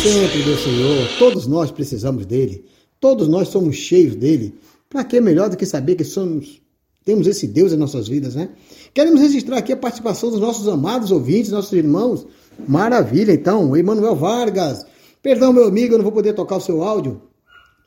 sempre 0.03 0.43
do 0.43 0.57
Senhor, 0.57 1.07
todos 1.17 1.47
nós 1.47 1.71
precisamos 1.71 2.25
dele, 2.25 2.65
todos 2.99 3.29
nós 3.29 3.47
somos 3.47 3.77
cheios 3.77 4.15
dele. 4.15 4.53
Para 4.89 5.05
que 5.05 5.21
melhor 5.21 5.49
do 5.49 5.55
que 5.55 5.65
saber 5.65 5.95
que 5.95 6.03
somos, 6.03 6.61
temos 7.05 7.25
esse 7.25 7.47
Deus 7.47 7.71
em 7.71 7.77
nossas 7.77 8.09
vidas, 8.09 8.35
né? 8.35 8.49
Queremos 8.93 9.21
registrar 9.21 9.57
aqui 9.57 9.71
a 9.71 9.77
participação 9.77 10.29
dos 10.29 10.41
nossos 10.41 10.67
amados 10.67 11.09
ouvintes, 11.09 11.51
nossos 11.51 11.71
irmãos. 11.71 12.27
Maravilha, 12.67 13.31
então, 13.31 13.75
Emanuel 13.77 14.13
Vargas. 14.13 14.85
Perdão, 15.21 15.53
meu 15.53 15.65
amigo, 15.65 15.93
eu 15.93 15.97
não 15.99 16.03
vou 16.03 16.11
poder 16.11 16.33
tocar 16.33 16.57
o 16.57 16.61
seu 16.61 16.83
áudio. 16.83 17.21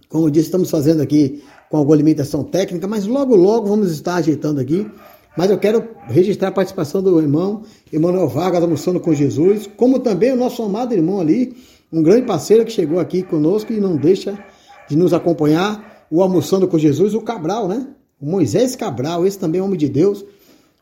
Como 0.08 0.26
eu 0.26 0.30
disse, 0.30 0.46
estamos 0.46 0.70
fazendo 0.70 1.02
aqui 1.02 1.42
com 1.68 1.76
alguma 1.76 1.96
limitação 1.96 2.42
técnica, 2.42 2.88
mas 2.88 3.06
logo, 3.06 3.36
logo 3.36 3.68
vamos 3.68 3.90
estar 3.92 4.14
ajeitando 4.16 4.58
aqui. 4.58 4.90
Mas 5.36 5.50
eu 5.50 5.58
quero 5.58 5.86
registrar 6.08 6.48
a 6.48 6.52
participação 6.52 7.02
do 7.02 7.20
irmão 7.20 7.62
Emanuel 7.92 8.26
Vargas, 8.26 8.62
almoçando 8.62 8.98
com 8.98 9.12
Jesus, 9.12 9.68
como 9.76 9.98
também 9.98 10.32
o 10.32 10.36
nosso 10.36 10.62
amado 10.62 10.94
irmão 10.94 11.20
ali, 11.20 11.54
um 11.92 12.02
grande 12.02 12.26
parceiro 12.26 12.64
que 12.64 12.72
chegou 12.72 12.98
aqui 12.98 13.22
conosco 13.22 13.72
e 13.72 13.80
não 13.80 13.96
deixa 13.96 14.38
de 14.88 14.96
nos 14.96 15.12
acompanhar, 15.12 16.06
o 16.10 16.22
Almoçando 16.22 16.68
com 16.68 16.78
Jesus, 16.78 17.14
o 17.14 17.20
Cabral, 17.20 17.66
né? 17.68 17.86
O 18.20 18.26
Moisés 18.26 18.76
Cabral, 18.76 19.26
esse 19.26 19.38
também 19.38 19.60
é 19.60 19.64
homem 19.64 19.76
de 19.78 19.88
Deus, 19.88 20.24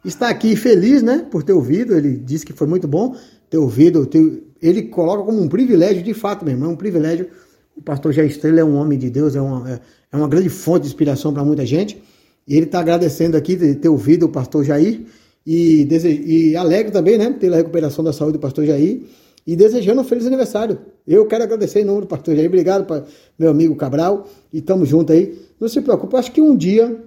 está 0.05 0.29
aqui 0.29 0.55
feliz, 0.55 1.03
né, 1.03 1.27
por 1.31 1.43
ter 1.43 1.53
ouvido, 1.55 1.97
ele 1.97 2.17
disse 2.17 2.45
que 2.45 2.53
foi 2.53 2.67
muito 2.67 2.87
bom 2.87 3.17
ter 3.49 3.57
ouvido, 3.59 4.05
ter- 4.07 4.43
ele 4.61 4.83
coloca 4.83 5.25
como 5.25 5.40
um 5.40 5.49
privilégio, 5.49 6.03
de 6.03 6.12
fato, 6.14 6.45
meu 6.45 6.53
irmão, 6.55 6.73
um 6.73 6.77
privilégio. 6.77 7.29
O 7.77 7.83
pastor 7.83 8.12
Jair 8.12 8.31
Estrela 8.31 8.61
é 8.61 8.64
um 8.64 8.77
homem 8.77 8.99
de 8.99 9.11
Deus, 9.11 9.35
é 9.35 9.40
uma, 9.40 9.71
é- 9.71 9.81
é 10.12 10.17
uma 10.17 10.29
grande 10.29 10.49
fonte 10.49 10.83
de 10.83 10.88
inspiração 10.88 11.33
para 11.33 11.45
muita 11.45 11.64
gente. 11.67 12.01
E 12.47 12.55
ele 12.57 12.67
está 12.67 12.81
agradecendo 12.81 13.37
aqui 13.37 13.57
de 13.57 13.75
ter 13.75 13.88
ouvido 13.88 14.27
o 14.27 14.29
pastor 14.29 14.62
Jair 14.64 15.01
e, 15.47 15.85
dese- 15.87 16.23
e 16.25 16.55
alegre 16.57 16.93
também, 16.93 17.17
né, 17.19 17.31
pela 17.31 17.57
recuperação 17.57 18.05
da 18.05 18.12
saúde 18.12 18.35
do 18.35 18.40
pastor 18.40 18.64
Jair 18.67 19.03
e 19.46 19.54
desejando 19.57 20.00
um 20.00 20.04
feliz 20.04 20.26
aniversário. 20.26 20.78
Eu 21.07 21.26
quero 21.26 21.44
agradecer 21.44 21.80
em 21.80 21.85
nome 21.85 22.02
do 22.02 22.07
pastor 22.07 22.35
Jair, 22.35 22.48
obrigado 22.48 22.87
para 22.87 23.04
meu 23.38 23.50
amigo 23.50 23.76
Cabral 23.76 24.26
e 24.52 24.59
estamos 24.59 24.88
juntos 24.88 25.14
aí. 25.14 25.38
Não 25.61 25.68
se 25.68 25.80
preocupe, 25.80 26.16
acho 26.16 26.33
que 26.33 26.40
um 26.40 26.57
dia 26.57 27.04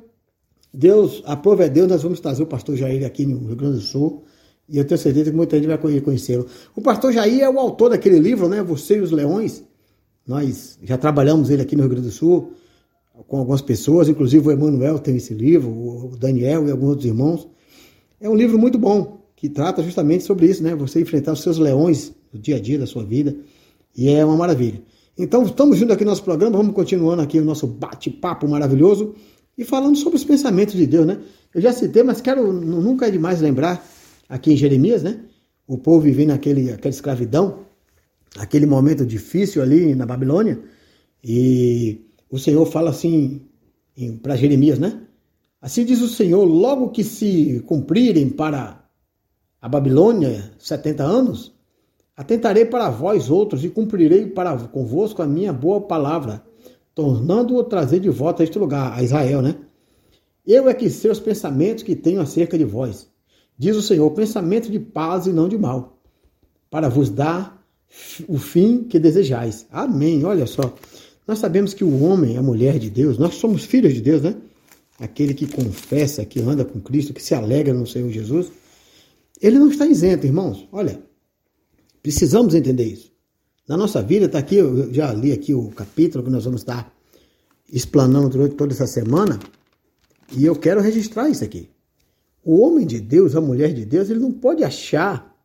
Deus, 0.74 1.24
a 1.26 1.36
Deus, 1.68 1.88
nós 1.88 2.04
vamos 2.04 2.20
trazer 2.20 2.44
o 2.44 2.46
pastor 2.46 2.76
Jair 2.76 3.06
aqui 3.06 3.26
no 3.26 3.48
Rio 3.48 3.56
Grande 3.56 3.76
do 3.76 3.82
Sul. 3.82 4.24
E 4.70 4.78
eu 4.78 4.86
tenho 4.86 5.00
certeza 5.00 5.32
que 5.32 5.36
muita 5.36 5.56
gente 5.56 5.68
vai 5.68 5.78
conhe- 5.78 6.02
conhecê-lo. 6.02 6.46
O 6.76 6.82
pastor 6.82 7.14
Jair 7.14 7.42
é 7.42 7.50
o 7.50 7.58
autor 7.58 7.90
daquele 7.90 8.20
livro, 8.20 8.50
né? 8.50 8.62
Você 8.62 8.98
e 8.98 9.00
os 9.00 9.12
Leões. 9.12 9.64
Nós 10.28 10.78
já 10.84 10.98
trabalhamos 10.98 11.50
ele 11.50 11.62
aqui 11.62 11.76
no 11.76 11.84
Rio 11.84 11.92
Grande 11.92 12.08
do 12.08 12.12
Sul 12.12 12.52
com 13.28 13.38
algumas 13.38 13.62
pessoas, 13.62 14.10
inclusive 14.10 14.48
o 14.48 14.52
Emanuel 14.52 15.00
tem 15.00 15.16
esse 15.16 15.34
livro, 15.34 15.70
o 15.70 16.18
Daniel 16.20 16.68
e 16.68 16.72
alguns 16.72 16.90
outros 16.90 17.08
irmãos. 17.08 17.48
É 18.20 18.30
um 18.30 18.36
livro 18.36 18.60
muito 18.60 18.78
bom, 18.78 19.26
que 19.36 19.50
trata 19.50 19.82
justamente 19.82 20.26
sobre 20.26 20.46
isso, 20.48 20.62
né? 20.62 20.76
Você 20.76 21.00
enfrentar 21.00 21.32
os 21.32 21.42
seus 21.42 21.58
leões 21.58 22.14
no 22.32 22.40
dia 22.40 22.58
a 22.58 22.60
dia 22.60 22.78
da 22.80 22.86
sua 22.86 23.04
vida. 23.04 23.36
E 23.96 24.10
é 24.10 24.24
uma 24.24 24.36
maravilha. 24.36 24.82
Então, 25.18 25.44
estamos 25.44 25.78
juntos 25.78 25.96
aqui 25.96 26.04
no 26.04 26.12
nosso 26.12 26.24
programa, 26.24 26.58
vamos 26.58 26.76
continuando 26.76 27.22
aqui 27.22 27.40
o 27.40 27.46
nosso 27.46 27.66
bate-papo 27.66 28.48
maravilhoso 28.48 29.16
e 29.58 29.66
falando 29.66 29.98
sobre 29.98 30.18
os 30.18 30.24
pensamentos 30.24 30.76
de 30.76 30.86
Deus, 30.86 31.08
né? 31.08 31.20
Eu 31.54 31.60
já 31.60 31.74
citei, 31.74 32.04
mas 32.04 32.22
quero, 32.22 32.54
nu- 32.54 32.82
nunca 32.82 33.08
é 33.08 33.12
demais 33.12 33.42
lembrar, 33.42 33.84
aqui 34.30 34.54
em 34.54 34.58
Jeremias, 34.58 35.02
né? 35.02 35.22
O 35.66 35.78
povo 35.78 36.02
vivendo 36.02 36.32
aquele, 36.32 36.72
aquela 36.72 36.94
escravidão, 36.94 37.66
aquele 38.38 38.68
momento 38.68 39.04
difícil 39.06 39.62
ali 39.64 39.96
na 39.96 40.06
Babilônia, 40.06 40.60
e 41.24 42.06
o 42.30 42.38
Senhor 42.38 42.66
fala 42.68 42.92
assim 42.92 43.42
para 44.22 44.36
Jeremias, 44.36 44.78
né? 44.78 45.02
Assim 45.60 45.84
diz 45.84 46.02
o 46.02 46.08
Senhor, 46.08 46.46
logo 46.46 46.90
que 46.90 47.04
se 47.04 47.64
cumprirem 47.66 48.30
para 48.30 48.86
a 49.60 49.68
Babilônia 49.68 50.52
70 50.60 51.04
anos, 51.04 51.57
atentarei 52.18 52.66
para 52.66 52.90
vós 52.90 53.30
outros 53.30 53.64
e 53.64 53.70
cumprirei 53.70 54.26
para 54.26 54.58
convosco 54.68 55.22
a 55.22 55.28
minha 55.28 55.54
boa 55.54 55.80
palavra, 55.80 56.44
tornando-o 56.96 57.64
trazer 57.64 58.00
de 58.00 58.10
volta 58.10 58.42
a 58.42 58.46
este 58.46 58.58
lugar, 58.58 58.98
a 58.98 59.04
Israel, 59.04 59.44
né? 59.44 59.56
Eu 60.46 60.68
é 60.68 60.74
que 60.74 60.90
sei 60.90 61.12
os 61.12 61.20
pensamentos 61.20 61.84
que 61.84 61.96
tenho 61.96 62.20
acerca 62.20 62.58
de 62.58 62.66
vós, 62.66 63.08
diz 63.58 63.76
o 63.76 63.82
Senhor, 63.82 64.10
pensamento 64.12 64.72
de 64.72 64.80
paz 64.80 65.28
e 65.28 65.32
não 65.32 65.48
de 65.48 65.58
mal, 65.58 66.00
para 66.72 66.90
vos 66.90 67.10
dar 67.10 67.64
o 68.28 68.38
fim 68.38 68.84
que 68.84 69.00
desejais. 69.00 69.68
Amém. 69.72 70.24
Olha 70.26 70.46
só. 70.46 70.74
Nós 71.28 71.40
sabemos 71.40 71.74
que 71.74 71.84
o 71.84 72.04
homem, 72.04 72.38
a 72.38 72.42
mulher 72.42 72.80
de 72.80 72.90
Deus, 72.90 73.18
nós 73.18 73.36
somos 73.36 73.66
filhos 73.66 73.94
de 73.94 74.02
Deus, 74.02 74.22
né? 74.22 74.36
Aquele 75.00 75.34
que 75.34 75.46
confessa, 75.46 76.26
que 76.26 76.40
anda 76.40 76.66
com 76.66 76.80
Cristo, 76.80 77.14
que 77.14 77.22
se 77.22 77.36
alegra 77.36 77.74
no 77.74 77.86
Senhor 77.86 78.10
Jesus, 78.10 78.52
ele 79.42 79.60
não 79.60 79.70
está 79.70 79.86
isento, 79.86 80.26
irmãos. 80.26 80.68
Olha, 80.72 81.00
precisamos 82.02 82.54
entender 82.56 82.86
isso. 82.86 83.12
Na 83.68 83.76
nossa 83.76 84.02
vida, 84.02 84.26
está 84.26 84.40
aqui, 84.40 84.56
eu 84.56 84.94
já 84.94 85.12
li 85.14 85.32
aqui 85.34 85.54
o 85.54 85.70
capítulo 85.70 86.24
que 86.24 86.30
nós 86.30 86.46
vamos 86.46 86.62
estar 86.62 86.92
explanando 87.72 88.30
durante 88.30 88.56
toda 88.56 88.74
essa 88.74 88.88
semana, 88.88 89.38
e 90.32 90.46
eu 90.46 90.56
quero 90.56 90.80
registrar 90.82 91.30
isso 91.30 91.44
aqui. 91.44 91.70
O 92.44 92.60
homem 92.62 92.86
de 92.86 93.00
Deus, 93.02 93.36
a 93.36 93.42
mulher 93.42 93.74
de 93.74 93.86
Deus, 93.86 94.10
ele 94.10 94.20
não 94.22 94.32
pode 94.32 94.64
achar, 94.64 95.36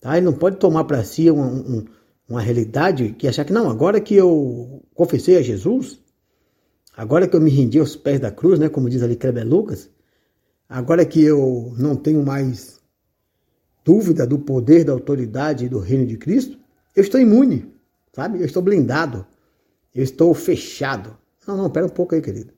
tá? 0.00 0.16
ele 0.16 0.26
não 0.26 0.32
pode 0.32 0.56
tomar 0.56 0.84
para 0.84 1.02
si 1.02 1.28
uma, 1.30 1.46
um- 1.46 1.84
uma 2.28 2.40
realidade 2.40 3.14
que 3.18 3.26
achar 3.26 3.44
que, 3.44 3.52
não, 3.52 3.68
agora 3.68 4.00
que 4.00 4.14
eu 4.14 4.82
confessei 4.94 5.36
a 5.36 5.42
Jesus, 5.42 5.98
agora 6.96 7.26
que 7.26 7.34
eu 7.34 7.40
me 7.40 7.50
rendi 7.50 7.78
aos 7.80 7.96
pés 7.96 8.20
da 8.20 8.30
cruz, 8.30 8.58
né, 8.58 8.68
como 8.68 8.88
diz 8.88 9.02
ali 9.02 9.16
Kleber 9.16 9.46
Lucas, 9.48 9.90
agora 10.68 11.04
que 11.04 11.20
eu 11.22 11.74
não 11.76 11.96
tenho 11.96 12.22
mais 12.24 12.77
dúvida 13.88 14.26
do 14.26 14.38
poder, 14.38 14.84
da 14.84 14.92
autoridade 14.92 15.64
e 15.64 15.68
do 15.70 15.78
reino 15.78 16.04
de 16.04 16.18
Cristo, 16.18 16.58
eu 16.94 17.02
estou 17.02 17.18
imune, 17.18 17.72
sabe? 18.14 18.38
Eu 18.38 18.44
estou 18.44 18.62
blindado, 18.62 19.26
eu 19.94 20.04
estou 20.04 20.34
fechado. 20.34 21.16
Não, 21.46 21.56
não, 21.56 21.70
pera 21.70 21.86
um 21.86 21.88
pouco 21.88 22.14
aí, 22.14 22.20
querido. 22.20 22.52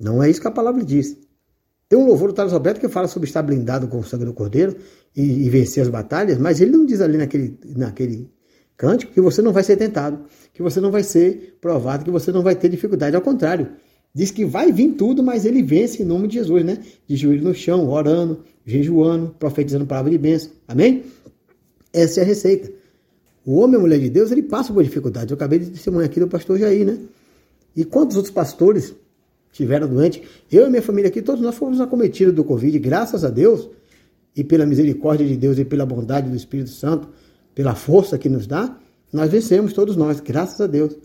Não 0.00 0.20
é 0.20 0.28
isso 0.28 0.40
que 0.40 0.48
a 0.48 0.50
palavra 0.50 0.84
diz. 0.84 1.16
Tem 1.88 1.96
um 1.96 2.04
louvor 2.04 2.30
do 2.30 2.34
Thales 2.34 2.52
Roberto 2.52 2.80
que 2.80 2.88
fala 2.88 3.06
sobre 3.06 3.28
estar 3.28 3.40
blindado 3.40 3.86
com 3.86 4.00
o 4.00 4.04
sangue 4.04 4.24
do 4.24 4.32
Cordeiro 4.32 4.76
e, 5.14 5.46
e 5.46 5.48
vencer 5.48 5.80
as 5.80 5.88
batalhas, 5.88 6.38
mas 6.38 6.60
ele 6.60 6.72
não 6.72 6.84
diz 6.84 7.00
ali 7.00 7.16
naquele, 7.16 7.56
naquele 7.76 8.28
cântico 8.76 9.12
que 9.12 9.20
você 9.20 9.40
não 9.40 9.52
vai 9.52 9.62
ser 9.62 9.76
tentado, 9.76 10.24
que 10.52 10.60
você 10.60 10.80
não 10.80 10.90
vai 10.90 11.04
ser 11.04 11.56
provado, 11.60 12.04
que 12.04 12.10
você 12.10 12.32
não 12.32 12.42
vai 12.42 12.56
ter 12.56 12.68
dificuldade. 12.68 13.14
Ao 13.14 13.22
contrário, 13.22 13.76
diz 14.14 14.30
que 14.30 14.44
vai 14.44 14.72
vir 14.72 14.94
tudo, 14.94 15.22
mas 15.22 15.44
ele 15.44 15.62
vence 15.62 16.02
em 16.02 16.06
nome 16.06 16.28
de 16.28 16.34
Jesus, 16.34 16.64
né? 16.64 16.78
De 17.06 17.16
joelho 17.16 17.44
no 17.44 17.54
chão, 17.54 17.88
orando, 17.88 18.40
jejuando, 18.66 19.34
profetizando 19.38 19.86
palavra 19.86 20.10
de 20.10 20.18
bênção. 20.18 20.50
Amém? 20.66 21.04
Essa 21.92 22.20
é 22.20 22.22
a 22.22 22.26
receita. 22.26 22.70
O 23.44 23.56
homem 23.60 23.74
e 23.74 23.76
a 23.76 23.80
mulher 23.80 23.98
de 23.98 24.10
Deus, 24.10 24.30
ele 24.30 24.42
passa 24.42 24.72
por 24.72 24.82
dificuldade. 24.82 25.30
Eu 25.30 25.36
acabei 25.36 25.58
de 25.58 25.70
testemunhar 25.70 26.06
aqui 26.06 26.20
do 26.20 26.28
pastor 26.28 26.58
Jair, 26.58 26.84
né? 26.84 26.98
E 27.74 27.84
quantos 27.84 28.16
outros 28.16 28.32
pastores 28.32 28.94
tiveram 29.52 29.88
doente? 29.88 30.22
Eu 30.50 30.66
e 30.66 30.70
minha 30.70 30.82
família 30.82 31.08
aqui, 31.08 31.22
todos 31.22 31.40
nós 31.40 31.54
fomos 31.54 31.80
acometidos 31.80 32.34
do 32.34 32.44
Covid, 32.44 32.78
graças 32.78 33.24
a 33.24 33.30
Deus, 33.30 33.68
e 34.36 34.44
pela 34.44 34.66
misericórdia 34.66 35.26
de 35.26 35.36
Deus 35.36 35.58
e 35.58 35.64
pela 35.64 35.86
bondade 35.86 36.28
do 36.28 36.36
Espírito 36.36 36.70
Santo, 36.70 37.08
pela 37.54 37.74
força 37.74 38.18
que 38.18 38.28
nos 38.28 38.46
dá, 38.46 38.78
nós 39.12 39.30
vencemos 39.30 39.72
todos 39.72 39.96
nós, 39.96 40.20
graças 40.20 40.60
a 40.60 40.66
Deus. 40.66 40.96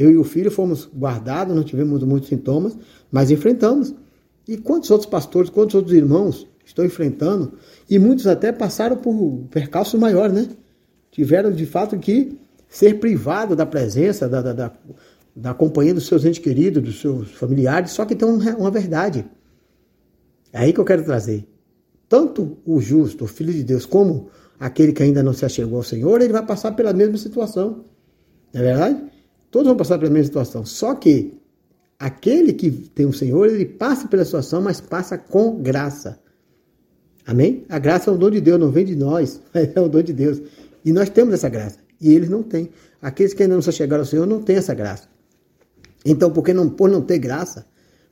Eu 0.00 0.10
e 0.10 0.16
o 0.16 0.24
filho 0.24 0.50
fomos 0.50 0.88
guardados, 0.96 1.54
não 1.54 1.62
tivemos 1.62 2.02
muitos 2.04 2.30
sintomas, 2.30 2.74
mas 3.12 3.30
enfrentamos. 3.30 3.94
E 4.48 4.56
quantos 4.56 4.90
outros 4.90 5.10
pastores, 5.10 5.50
quantos 5.50 5.74
outros 5.74 5.94
irmãos 5.94 6.48
estão 6.64 6.86
enfrentando? 6.86 7.52
E 7.88 7.98
muitos 7.98 8.26
até 8.26 8.50
passaram 8.50 8.96
por 8.96 9.42
percalços 9.50 10.00
maiores, 10.00 10.32
né? 10.32 10.48
Tiveram 11.10 11.52
de 11.52 11.66
fato 11.66 11.98
que 11.98 12.40
ser 12.66 12.94
privado 12.98 13.54
da 13.54 13.66
presença, 13.66 14.26
da, 14.26 14.40
da, 14.40 14.52
da, 14.54 14.72
da 15.36 15.52
companhia 15.52 15.92
dos 15.92 16.06
seus 16.06 16.24
entes 16.24 16.38
queridos, 16.38 16.82
dos 16.82 16.98
seus 16.98 17.32
familiares, 17.32 17.90
só 17.90 18.06
que 18.06 18.16
tem 18.16 18.26
uma, 18.26 18.56
uma 18.56 18.70
verdade. 18.70 19.26
É 20.50 20.60
aí 20.60 20.72
que 20.72 20.80
eu 20.80 20.84
quero 20.86 21.04
trazer. 21.04 21.46
Tanto 22.08 22.56
o 22.64 22.80
justo, 22.80 23.24
o 23.24 23.28
filho 23.28 23.52
de 23.52 23.62
Deus, 23.62 23.84
como 23.84 24.30
aquele 24.58 24.94
que 24.94 25.02
ainda 25.02 25.22
não 25.22 25.34
se 25.34 25.44
achegou 25.44 25.76
ao 25.76 25.84
Senhor, 25.84 26.22
ele 26.22 26.32
vai 26.32 26.46
passar 26.46 26.72
pela 26.72 26.94
mesma 26.94 27.18
situação. 27.18 27.84
Não 28.54 28.62
é 28.62 28.64
verdade? 28.64 29.10
Todos 29.50 29.66
vão 29.66 29.76
passar 29.76 29.98
pela 29.98 30.10
mesma 30.10 30.26
situação. 30.26 30.64
Só 30.64 30.94
que 30.94 31.34
aquele 31.98 32.52
que 32.52 32.70
tem 32.70 33.06
o 33.06 33.12
Senhor, 33.12 33.48
ele 33.48 33.66
passa 33.66 34.06
pela 34.08 34.24
situação, 34.24 34.62
mas 34.62 34.80
passa 34.80 35.18
com 35.18 35.60
graça. 35.60 36.20
Amém? 37.26 37.64
A 37.68 37.78
graça 37.78 38.10
é 38.10 38.12
um 38.12 38.16
dom 38.16 38.30
de 38.30 38.40
Deus, 38.40 38.58
não 38.58 38.70
vem 38.70 38.84
de 38.84 38.96
nós, 38.96 39.40
é 39.52 39.80
um 39.80 39.88
dom 39.88 40.02
de 40.02 40.12
Deus. 40.12 40.40
E 40.84 40.92
nós 40.92 41.10
temos 41.10 41.34
essa 41.34 41.48
graça. 41.48 41.78
E 42.00 42.12
eles 42.12 42.30
não 42.30 42.42
têm. 42.42 42.70
Aqueles 43.02 43.34
que 43.34 43.42
ainda 43.42 43.54
não 43.54 43.62
se 43.62 43.72
chegaram 43.72 44.02
ao 44.02 44.06
Senhor 44.06 44.26
não 44.26 44.40
têm 44.40 44.56
essa 44.56 44.74
graça. 44.74 45.08
Então, 46.04 46.32
não, 46.54 46.70
por 46.70 46.88
não 46.88 47.02
ter 47.02 47.18
graça, 47.18 47.66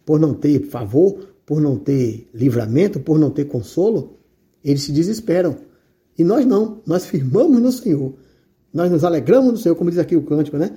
por 0.05 0.21
não 0.21 0.35
ter 0.35 0.67
favor, 0.67 1.35
por 1.47 1.61
não 1.61 1.79
ter 1.79 2.29
livramento, 2.35 3.01
por 3.01 3.19
não 3.19 3.31
ter 3.31 3.47
consolo, 3.47 4.19
eles 4.63 4.83
se 4.83 4.93
desesperam. 4.93 5.57
E 6.19 6.25
nós 6.25 6.45
não, 6.45 6.83
nós 6.85 7.07
firmamos 7.07 7.63
no 7.63 7.73
Senhor. 7.73 8.13
Nós 8.73 8.91
nos 8.91 9.05
alegramos 9.05 9.53
no 9.53 9.57
Senhor, 9.57 9.75
como 9.75 9.89
diz 9.89 9.99
aqui 9.99 10.15
o 10.15 10.23
cântico, 10.23 10.59
né? 10.59 10.77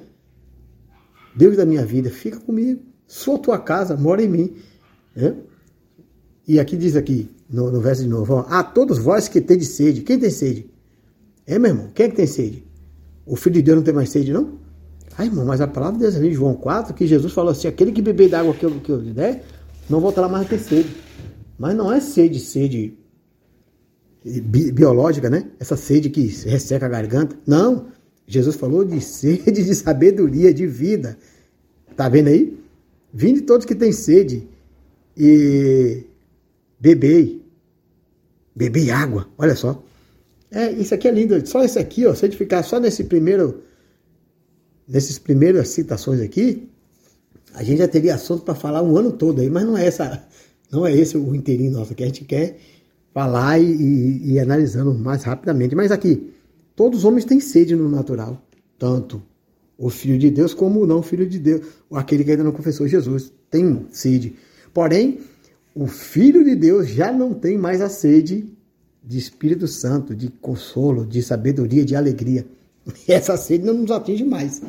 Deus 1.35 1.57
da 1.57 1.65
minha 1.65 1.85
vida, 1.85 2.09
fica 2.09 2.39
comigo. 2.39 2.81
Sou 3.07 3.37
tua 3.37 3.59
casa, 3.59 3.95
mora 3.97 4.21
em 4.23 4.27
mim. 4.29 4.55
né? 5.15 5.35
E 6.47 6.59
aqui 6.59 6.75
diz 6.77 6.95
aqui, 6.95 7.29
no, 7.49 7.71
no 7.71 7.79
verso 7.81 8.03
de 8.03 8.09
novo, 8.09 8.33
ó, 8.35 8.45
a 8.49 8.63
todos 8.63 8.97
vós 8.97 9.27
que 9.27 9.39
tem 9.41 9.57
de 9.57 9.65
sede. 9.65 10.01
Quem 10.01 10.17
tem 10.19 10.29
sede? 10.29 10.69
É, 11.45 11.57
meu 11.59 11.71
irmão, 11.71 11.89
quem 11.93 12.05
é 12.05 12.09
que 12.09 12.15
tem 12.15 12.27
sede? 12.27 12.65
O 13.25 13.35
Filho 13.35 13.55
de 13.55 13.61
Deus 13.61 13.77
não 13.77 13.83
tem 13.83 13.93
mais 13.93 14.09
sede, 14.09 14.31
não? 14.33 14.59
Ah, 15.17 15.25
irmão, 15.25 15.45
mas 15.45 15.61
a 15.61 15.67
palavra 15.67 15.97
de 15.97 16.03
Deus 16.03 16.15
ali, 16.15 16.33
João 16.33 16.53
4, 16.55 16.93
que 16.93 17.05
Jesus 17.05 17.31
falou 17.33 17.51
assim, 17.51 17.67
aquele 17.67 17.91
que 17.91 18.01
beber 18.01 18.29
da 18.29 18.39
água 18.39 18.53
que 18.53 18.65
eu, 18.65 18.71
que 18.79 18.91
eu 18.91 18.99
lhe 18.99 19.11
der, 19.11 19.43
não 19.89 19.99
voltará 19.99 20.27
mais 20.29 20.45
a 20.45 20.49
ter 20.49 20.59
sede. 20.59 20.89
Mas 21.59 21.75
não 21.75 21.91
é 21.91 21.99
sede, 21.99 22.39
sede 22.39 22.97
bi- 24.23 24.71
biológica, 24.71 25.29
né? 25.29 25.51
Essa 25.59 25.75
sede 25.75 26.09
que 26.09 26.21
resseca 26.47 26.85
a 26.85 26.89
garganta. 26.89 27.37
Não. 27.45 27.87
Jesus 28.31 28.55
falou 28.55 28.85
de 28.85 29.01
sede 29.01 29.51
de 29.51 29.75
sabedoria, 29.75 30.53
de 30.53 30.65
vida. 30.65 31.17
Tá 31.97 32.07
vendo 32.07 32.27
aí? 32.27 32.57
Vinde 33.13 33.41
todos 33.41 33.65
que 33.65 33.75
têm 33.75 33.91
sede 33.91 34.47
e 35.17 36.05
bebei. 36.79 37.41
Bebei 38.55 38.89
água. 38.89 39.27
Olha 39.37 39.55
só. 39.55 39.83
É, 40.49 40.71
isso 40.71 40.93
aqui 40.93 41.07
é 41.07 41.11
lindo. 41.11 41.45
Só 41.45 41.61
esse 41.63 41.77
aqui, 41.77 42.05
ó. 42.05 42.15
Se 42.15 42.25
a 42.25 42.29
gente 42.29 42.37
ficar 42.37 42.63
só 42.63 42.79
nesse 42.79 43.03
primeiro, 43.03 43.63
nesses 44.87 45.19
primeiras 45.19 45.67
citações 45.69 46.21
aqui, 46.21 46.69
a 47.53 47.63
gente 47.63 47.79
já 47.79 47.87
teria 47.87 48.15
assunto 48.15 48.43
para 48.43 48.55
falar 48.55 48.81
um 48.81 48.95
ano 48.97 49.11
todo 49.11 49.41
aí, 49.41 49.49
mas 49.49 49.65
não 49.65 49.77
é 49.77 49.85
essa, 49.85 50.25
não 50.71 50.85
é 50.85 50.95
esse 50.95 51.17
o 51.17 51.35
inteirinho 51.35 51.71
nosso 51.71 51.93
que 51.93 52.03
a 52.03 52.05
gente 52.05 52.23
quer 52.23 52.57
falar 53.13 53.59
e, 53.59 53.65
e, 53.65 54.31
e 54.33 54.39
analisando 54.39 54.93
mais 54.93 55.23
rapidamente. 55.23 55.75
Mas 55.75 55.91
aqui, 55.91 56.31
todos 56.75 56.99
os 56.99 57.05
homens 57.05 57.25
têm 57.25 57.39
sede 57.39 57.75
no 57.75 57.89
natural, 57.89 58.41
tanto 58.77 59.21
o 59.77 59.89
filho 59.89 60.17
de 60.17 60.29
Deus 60.29 60.53
como 60.53 60.81
o 60.81 60.85
não 60.85 61.01
filho 61.01 61.27
de 61.27 61.39
Deus, 61.39 61.65
aquele 61.93 62.23
que 62.23 62.31
ainda 62.31 62.43
não 62.43 62.51
confessou 62.51 62.87
Jesus, 62.87 63.33
tem 63.49 63.87
sede. 63.91 64.35
Porém, 64.71 65.19
o 65.73 65.87
filho 65.87 66.43
de 66.43 66.55
Deus 66.55 66.87
já 66.87 67.11
não 67.11 67.33
tem 67.33 67.57
mais 67.57 67.81
a 67.81 67.89
sede 67.89 68.45
de 69.03 69.17
Espírito 69.17 69.67
Santo, 69.67 70.15
de 70.15 70.29
consolo, 70.29 71.05
de 71.05 71.23
sabedoria, 71.23 71.83
de 71.83 71.95
alegria. 71.95 72.45
Essa 73.07 73.35
sede 73.37 73.65
não 73.65 73.73
nos 73.73 73.89
atinge 73.89 74.23
mais. 74.23 74.61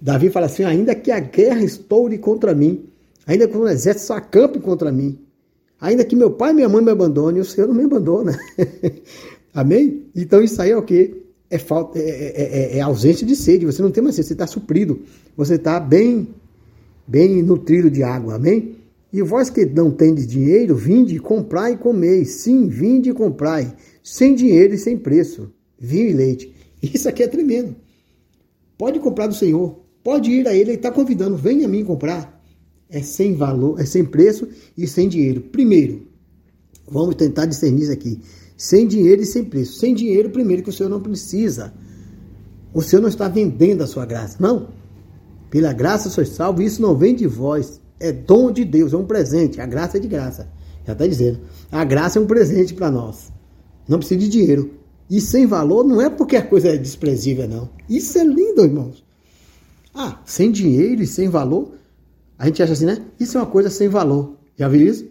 Davi 0.00 0.30
fala 0.30 0.46
assim: 0.46 0.64
ainda 0.64 0.94
que 0.94 1.10
a 1.10 1.20
guerra 1.20 1.62
estoure 1.62 2.18
contra 2.18 2.54
mim, 2.54 2.88
ainda 3.26 3.46
que 3.46 3.56
o 3.56 3.68
exército 3.68 4.06
se 4.06 4.12
acampe 4.12 4.58
contra 4.58 4.90
mim, 4.90 5.18
ainda 5.80 6.04
que 6.04 6.16
meu 6.16 6.32
pai 6.32 6.50
e 6.50 6.54
minha 6.54 6.68
mãe 6.68 6.82
me 6.82 6.90
abandonem, 6.90 7.40
o 7.40 7.44
Senhor 7.44 7.68
não 7.68 7.74
me 7.74 7.84
abandona. 7.84 8.36
Amém? 9.56 10.02
Então 10.14 10.42
isso 10.42 10.60
aí 10.60 10.70
é 10.70 10.76
o 10.76 10.82
quê? 10.82 11.22
É, 11.48 11.56
falta, 11.56 11.98
é, 11.98 12.02
é, 12.02 12.42
é, 12.42 12.76
é 12.76 12.80
ausência 12.82 13.26
de 13.26 13.34
sede, 13.34 13.64
você 13.64 13.80
não 13.80 13.90
tem 13.90 14.02
mais 14.02 14.14
sede, 14.14 14.28
você 14.28 14.34
está 14.34 14.46
suprido, 14.46 15.00
você 15.34 15.54
está 15.54 15.80
bem, 15.80 16.28
bem 17.06 17.42
nutrido 17.42 17.90
de 17.90 18.02
água, 18.02 18.34
amém? 18.34 18.76
E 19.10 19.22
vós 19.22 19.48
que 19.48 19.64
não 19.64 19.90
tendes 19.90 20.26
dinheiro, 20.26 20.76
vinde, 20.76 21.18
comprai 21.18 21.72
e 21.72 21.76
comei. 21.78 22.26
Sim, 22.26 22.68
vinde 22.68 23.08
e 23.08 23.14
comprai, 23.14 23.74
sem 24.02 24.34
dinheiro 24.34 24.74
e 24.74 24.78
sem 24.78 24.94
preço, 24.98 25.50
vinho 25.78 26.10
e 26.10 26.12
leite. 26.12 26.54
Isso 26.82 27.08
aqui 27.08 27.22
é 27.22 27.26
tremendo. 27.26 27.74
Pode 28.76 29.00
comprar 29.00 29.26
do 29.26 29.34
Senhor, 29.34 29.80
pode 30.04 30.30
ir 30.30 30.46
a 30.46 30.52
Ele, 30.52 30.72
Ele 30.72 30.72
está 30.72 30.90
convidando, 30.90 31.34
venha 31.34 31.64
a 31.64 31.68
mim 31.68 31.82
comprar. 31.82 32.44
É 32.90 33.00
sem 33.00 33.34
valor, 33.34 33.80
é 33.80 33.86
sem 33.86 34.04
preço 34.04 34.46
e 34.76 34.86
sem 34.86 35.08
dinheiro. 35.08 35.40
Primeiro, 35.40 36.06
vamos 36.86 37.14
tentar 37.14 37.46
discernir 37.46 37.84
isso 37.84 37.92
aqui. 37.92 38.20
Sem 38.56 38.86
dinheiro 38.86 39.22
e 39.22 39.26
sem 39.26 39.44
preço. 39.44 39.78
Sem 39.78 39.94
dinheiro, 39.94 40.30
primeiro, 40.30 40.62
que 40.62 40.70
o 40.70 40.72
Senhor 40.72 40.88
não 40.88 41.00
precisa. 41.00 41.74
O 42.72 42.82
Senhor 42.82 43.02
não 43.02 43.08
está 43.08 43.28
vendendo 43.28 43.82
a 43.82 43.86
sua 43.86 44.06
graça. 44.06 44.36
Não. 44.40 44.68
Pela 45.50 45.72
graça 45.72 46.10
sois 46.10 46.30
salvo, 46.30 46.62
isso 46.62 46.80
não 46.80 46.96
vem 46.96 47.14
de 47.14 47.26
vós. 47.26 47.80
É 47.98 48.12
dom 48.12 48.50
de 48.50 48.64
Deus, 48.64 48.92
é 48.92 48.96
um 48.96 49.06
presente. 49.06 49.60
A 49.60 49.66
graça 49.66 49.96
é 49.96 50.00
de 50.00 50.08
graça. 50.08 50.48
Já 50.84 50.92
está 50.92 51.06
dizendo. 51.06 51.40
A 51.70 51.84
graça 51.84 52.18
é 52.18 52.22
um 52.22 52.26
presente 52.26 52.74
para 52.74 52.90
nós. 52.90 53.32
Não 53.88 53.98
precisa 53.98 54.20
de 54.20 54.28
dinheiro. 54.28 54.74
E 55.08 55.20
sem 55.20 55.46
valor 55.46 55.84
não 55.84 56.00
é 56.00 56.10
porque 56.10 56.36
a 56.36 56.42
coisa 56.42 56.68
é 56.68 56.76
desprezível, 56.76 57.48
não. 57.48 57.68
Isso 57.88 58.18
é 58.18 58.24
lindo, 58.24 58.64
irmãos. 58.64 59.04
Ah, 59.94 60.20
sem 60.24 60.50
dinheiro 60.50 61.02
e 61.02 61.06
sem 61.06 61.28
valor. 61.28 61.74
A 62.38 62.46
gente 62.46 62.62
acha 62.62 62.72
assim, 62.72 62.86
né? 62.86 63.04
Isso 63.18 63.38
é 63.38 63.40
uma 63.40 63.46
coisa 63.46 63.70
sem 63.70 63.88
valor. 63.88 64.36
Já 64.58 64.68
viu 64.68 64.86
isso? 64.86 65.06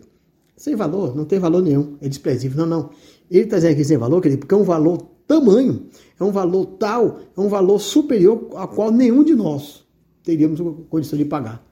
Sem 0.58 0.76
valor, 0.76 1.16
não 1.16 1.26
tem 1.26 1.40
valor 1.40 1.62
nenhum. 1.62 1.98
É 2.02 2.08
desprezível. 2.08 2.66
Não, 2.66 2.66
não. 2.66 2.90
Ele 3.30 3.44
está 3.44 3.58
dizendo 3.58 3.74
aqui 3.74 3.84
sem 3.84 3.98
valor, 3.98 4.22
querido, 4.22 4.40
porque 4.40 4.56
é 4.56 4.58
um 4.58 4.64
valor 4.64 5.02
tamanho, 5.28 5.88
é 6.20 6.24
um 6.24 6.32
valor 6.32 6.66
tal, 6.78 7.20
é 7.36 7.42
um 7.42 7.48
valor 7.48 7.80
superior 7.80 8.50
a 8.56 8.68
qual 8.68 8.92
nenhum 8.92 9.24
de 9.24 9.36
nós 9.36 9.86
teríamos 10.24 10.60
condição 10.90 11.18
de 11.18 11.26
pagar. 11.26 11.66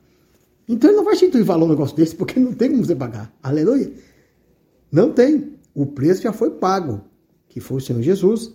Então 0.68 0.90
ele 0.90 0.98
não 0.98 1.04
vai 1.04 1.16
instituir 1.16 1.44
valor 1.44 1.66
um 1.66 1.70
negócio 1.70 1.96
desse, 1.96 2.16
porque 2.16 2.40
não 2.40 2.54
tem 2.54 2.70
como 2.70 2.86
você 2.86 2.96
pagar. 2.96 3.34
Aleluia. 3.42 3.92
Não 4.92 5.12
tem. 5.12 5.54
O 5.74 5.88
preço 5.88 6.22
já 6.22 6.32
foi 6.32 6.52
pago, 6.52 7.02
que 7.50 7.60
foi 7.60 7.78
o 7.78 7.82
Senhor 7.82 8.02
Jesus, 8.02 8.54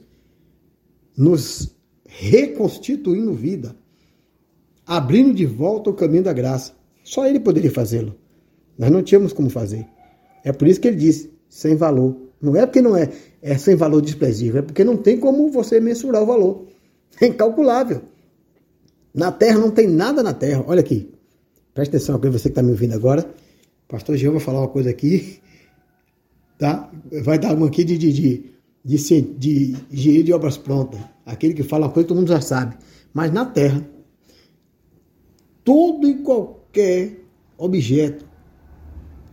nos 1.16 1.76
reconstituindo 2.06 3.34
vida, 3.34 3.76
abrindo 4.86 5.34
de 5.34 5.44
volta 5.44 5.90
o 5.90 5.94
caminho 5.94 6.22
da 6.22 6.32
graça. 6.32 6.72
Só 7.02 7.26
ele 7.26 7.40
poderia 7.40 7.70
fazê-lo. 7.70 8.14
Nós 8.78 8.90
não 8.90 9.02
tínhamos 9.02 9.32
como 9.32 9.50
fazer. 9.50 9.86
É 10.44 10.52
por 10.52 10.68
isso 10.68 10.80
que 10.80 10.88
ele 10.88 10.96
disse, 10.96 11.30
sem 11.48 11.76
valor. 11.76 12.16
Não 12.40 12.56
é 12.56 12.64
porque 12.64 12.80
não 12.80 12.96
é, 12.96 13.10
é 13.42 13.58
sem 13.58 13.74
valor 13.74 14.00
desprezível, 14.00 14.60
é 14.60 14.62
porque 14.62 14.84
não 14.84 14.96
tem 14.96 15.18
como 15.18 15.50
você 15.50 15.80
mensurar 15.80 16.22
o 16.22 16.26
valor. 16.26 16.66
É 17.20 17.26
incalculável. 17.26 18.02
Na 19.14 19.32
terra 19.32 19.58
não 19.58 19.70
tem 19.70 19.88
nada 19.88 20.22
na 20.22 20.32
terra. 20.32 20.64
Olha 20.66 20.80
aqui. 20.80 21.12
Presta 21.74 21.96
atenção 21.96 22.16
aqui, 22.16 22.28
você 22.28 22.44
que 22.44 22.48
está 22.50 22.62
me 22.62 22.70
ouvindo 22.70 22.94
agora. 22.94 23.28
Pastor 23.88 24.16
Jean 24.16 24.32
vai 24.32 24.40
falar 24.40 24.60
uma 24.60 24.68
coisa 24.68 24.90
aqui. 24.90 25.40
Tá? 26.58 26.90
Vai 27.24 27.38
dar 27.38 27.54
uma 27.54 27.66
aqui 27.66 27.84
de, 27.84 27.96
de, 27.96 28.12
de, 28.12 28.44
de, 28.84 29.72
de 29.90 30.22
de 30.22 30.32
obras 30.32 30.56
prontas. 30.56 31.00
Aquele 31.24 31.54
que 31.54 31.62
fala 31.62 31.86
uma 31.86 31.92
coisa 31.92 32.08
todo 32.08 32.18
mundo 32.18 32.28
já 32.28 32.40
sabe. 32.40 32.76
Mas 33.12 33.32
na 33.32 33.44
terra, 33.44 33.88
todo 35.64 36.06
e 36.06 36.22
qualquer 36.22 37.20
objeto, 37.56 38.27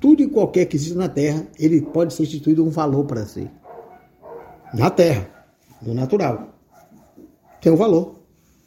tudo 0.06 0.22
e 0.22 0.28
qualquer 0.28 0.66
que 0.66 0.78
exista 0.78 1.00
na 1.00 1.10
terra, 1.10 1.48
ele 1.58 1.82
pode 1.82 2.14
ser 2.14 2.22
instituído 2.22 2.64
um 2.64 2.70
valor 2.70 3.06
para 3.06 3.26
si. 3.26 3.50
Na 4.72 4.92
terra, 4.92 5.28
no 5.82 5.96
natural. 5.96 6.56
Tem 7.60 7.72
um 7.72 7.76
valor, 7.76 8.20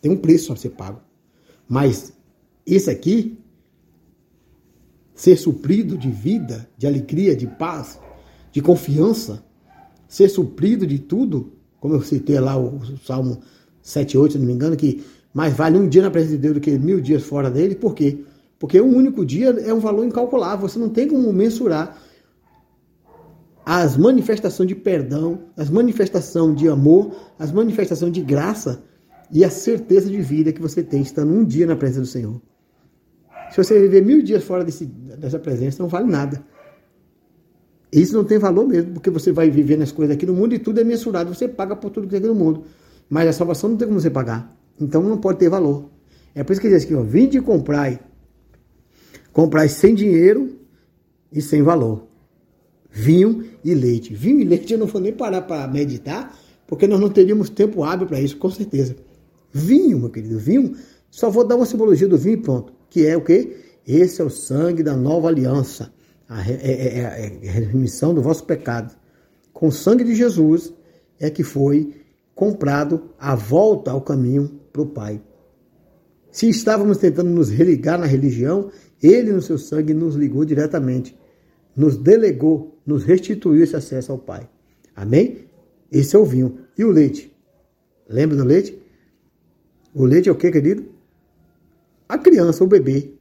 tem 0.03 0.11
um 0.11 0.17
preço 0.17 0.53
a 0.53 0.57
ser 0.57 0.71
pago. 0.71 1.01
Mas 1.69 2.13
esse 2.67 2.91
aqui, 2.91 3.39
ser 5.15 5.37
suprido 5.37 5.97
de 5.97 6.11
vida, 6.11 6.69
de 6.77 6.89
alegria, 6.89 7.37
de 7.37 7.47
paz, 7.47 8.01
de 8.51 8.61
confiança, 8.61 9.45
ser 10.09 10.29
suprido 10.29 10.85
de 10.89 10.99
tudo, 10.99 11.53
como 11.79 11.95
eu 11.95 12.03
citei 12.03 12.41
lá 12.41 12.59
o 12.59 12.81
Salmo 13.07 13.39
7, 13.81 14.19
8, 14.19 14.33
se 14.33 14.39
não 14.41 14.47
me 14.47 14.55
engano, 14.55 14.77
que 14.77 15.05
mais 15.33 15.55
vale 15.55 15.79
um 15.79 15.89
dia 15.89 16.03
na 16.03 16.11
presença 16.11 16.35
de 16.35 16.43
Deus 16.43 16.55
do 16.55 16.61
que 16.61 16.77
mil 16.77 17.01
dias 17.01 17.23
fora 17.23 17.49
dele. 17.49 17.77
Por 17.77 17.95
quê? 17.95 18.25
Porque 18.59 18.81
um 18.81 18.97
único 18.97 19.25
dia 19.25 19.51
é 19.51 19.73
um 19.73 19.79
valor 19.79 20.05
incalculável. 20.05 20.69
Você 20.69 20.79
não 20.79 20.89
tem 20.89 21.07
como 21.07 21.33
mensurar 21.33 21.97
as 23.65 23.97
manifestações 23.97 24.69
de 24.69 24.75
perdão, 24.75 25.41
as 25.57 25.69
manifestações 25.69 26.57
de 26.57 26.69
amor, 26.69 27.15
as 27.39 27.53
manifestações 27.53 28.13
de 28.13 28.23
graça 28.23 28.83
e 29.31 29.45
a 29.45 29.51
certeza 29.51 30.09
de 30.09 30.21
vida 30.21 30.53
que 30.53 30.61
você 30.61 30.83
tem 30.83 31.03
estando 31.03 31.33
um 31.33 31.45
dia 31.45 31.67
na 31.67 31.77
presença 31.77 32.01
do 32.01 32.07
Senhor. 32.07 32.41
Se 33.51 33.63
você 33.63 33.79
viver 33.79 34.05
mil 34.05 34.23
dias 34.23 34.43
fora 34.43 34.65
desse, 34.65 34.87
dessa 34.87 35.39
presença, 35.39 35.83
não 35.83 35.89
vale 35.89 36.11
nada. 36.11 36.43
Isso 37.93 38.15
não 38.15 38.25
tem 38.25 38.39
valor 38.39 38.67
mesmo, 38.67 38.93
porque 38.95 39.11
você 39.11 39.33
vai 39.33 39.51
viver 39.51 39.79
nas 39.79 39.93
coisas 39.93 40.15
aqui 40.15 40.27
no 40.27 40.35
mundo 40.35 40.55
e 40.55 40.59
tudo 40.59 40.81
é 40.81 40.85
mensurado. 40.85 41.35
Você 41.35 41.49
paga 41.49 41.75
por 41.75 41.91
tudo 41.91 42.05
que 42.07 42.11
tem 42.11 42.19
aqui 42.19 42.29
no 42.29 42.35
mundo. 42.35 42.65
Mas 43.09 43.29
a 43.29 43.33
salvação 43.33 43.71
não 43.71 43.77
tem 43.77 43.89
como 43.89 44.01
você 44.01 44.11
pagar. 44.11 44.55
Então 44.81 45.03
não 45.03 45.17
pode 45.17 45.39
ter 45.39 45.49
valor. 45.49 45.91
É 46.35 46.45
por 46.45 46.53
isso 46.53 46.61
que 46.61 46.69
diz 46.69 46.85
aqui, 46.85 46.95
ó, 46.95 47.03
vinde 47.03 47.39
e 47.39 47.41
comprai. 47.41 48.01
Comprai 49.39 49.69
sem 49.69 49.95
dinheiro 49.95 50.59
e 51.31 51.41
sem 51.41 51.63
valor. 51.63 52.09
Vinho 52.91 53.45
e 53.63 53.73
leite. 53.73 54.13
Vinho 54.13 54.41
e 54.41 54.45
leite 54.45 54.73
eu 54.73 54.81
não 54.81 54.89
vou 54.89 55.01
nem 55.01 55.13
parar 55.13 55.43
para 55.43 55.69
meditar, 55.69 56.37
porque 56.67 56.89
nós 56.89 56.99
não 56.99 57.09
teríamos 57.09 57.49
tempo 57.49 57.85
hábil 57.85 58.09
para 58.09 58.21
isso, 58.21 58.37
com 58.37 58.51
certeza. 58.51 58.97
Vinho, 59.53 60.01
meu 60.01 60.11
querido, 60.11 60.41
vinho, 60.41 60.75
só 61.09 61.31
vou 61.31 61.47
dar 61.47 61.55
uma 61.55 61.67
simbologia 61.67 62.09
do 62.09 62.19
vinho 62.19 62.35
e 62.39 62.43
pronto. 62.43 62.73
Que 62.91 63.07
é 63.07 63.17
o 63.17 63.23
quê? 63.23 63.57
Esse 63.87 64.21
é 64.21 64.25
o 64.25 64.29
sangue 64.29 64.83
da 64.83 64.97
nova 64.97 65.29
aliança. 65.29 65.93
A 66.29 66.41
re- 66.41 66.59
é, 66.61 66.73
é- 66.73 66.99
é- 66.99 67.47
é 67.47 67.49
a 67.49 67.53
remissão 67.69 68.13
do 68.13 68.21
vosso 68.21 68.43
pecado. 68.45 68.93
Com 69.53 69.69
o 69.69 69.73
sangue 69.73 70.03
de 70.03 70.17
Jesus 70.17 70.75
é 71.21 71.31
que 71.31 71.45
foi 71.45 71.95
comprado 72.35 73.11
a 73.17 73.37
volta 73.37 73.93
ao 73.93 74.01
caminho 74.01 74.51
para 74.73 74.83
o 74.83 74.87
Pai. 74.87 75.23
Se 76.33 76.49
estávamos 76.49 76.99
tentando 76.99 77.31
nos 77.31 77.49
religar 77.51 77.99
na 77.99 78.07
religião, 78.07 78.71
Ele, 79.03 79.33
no 79.33 79.43
seu 79.43 79.59
sangue, 79.59 79.95
nos 79.95 80.15
ligou 80.15 80.45
diretamente, 80.45 81.17
nos 81.77 81.97
delegou, 81.97 82.79
nos 82.85 83.05
restituiu 83.05 83.63
esse 83.63 83.77
acesso 83.77 84.13
ao 84.13 84.19
Pai. 84.19 84.49
Amém? 84.95 85.47
Esse 85.91 86.17
é 86.17 86.19
o 86.19 86.25
vinho. 86.25 86.59
E 86.77 86.85
o 86.85 86.91
leite? 86.91 87.33
Lembra 88.09 88.37
do 88.37 88.45
leite? 88.45 88.79
O 89.95 90.05
leite 90.05 90.29
é 90.29 90.33
o 90.33 90.35
que, 90.35 90.51
querido? 90.51 90.87
A 92.09 92.19
criança, 92.19 92.65
o 92.65 92.67
bebê. 92.67 93.13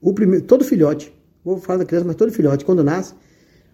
O 0.00 0.12
primeiro, 0.12 0.44
todo 0.44 0.64
filhote. 0.64 1.12
Vou 1.44 1.58
falar 1.58 1.80
da 1.80 1.84
criança, 1.84 2.06
mas 2.06 2.16
todo 2.16 2.32
filhote, 2.32 2.64
quando 2.64 2.82
nasce, 2.82 3.14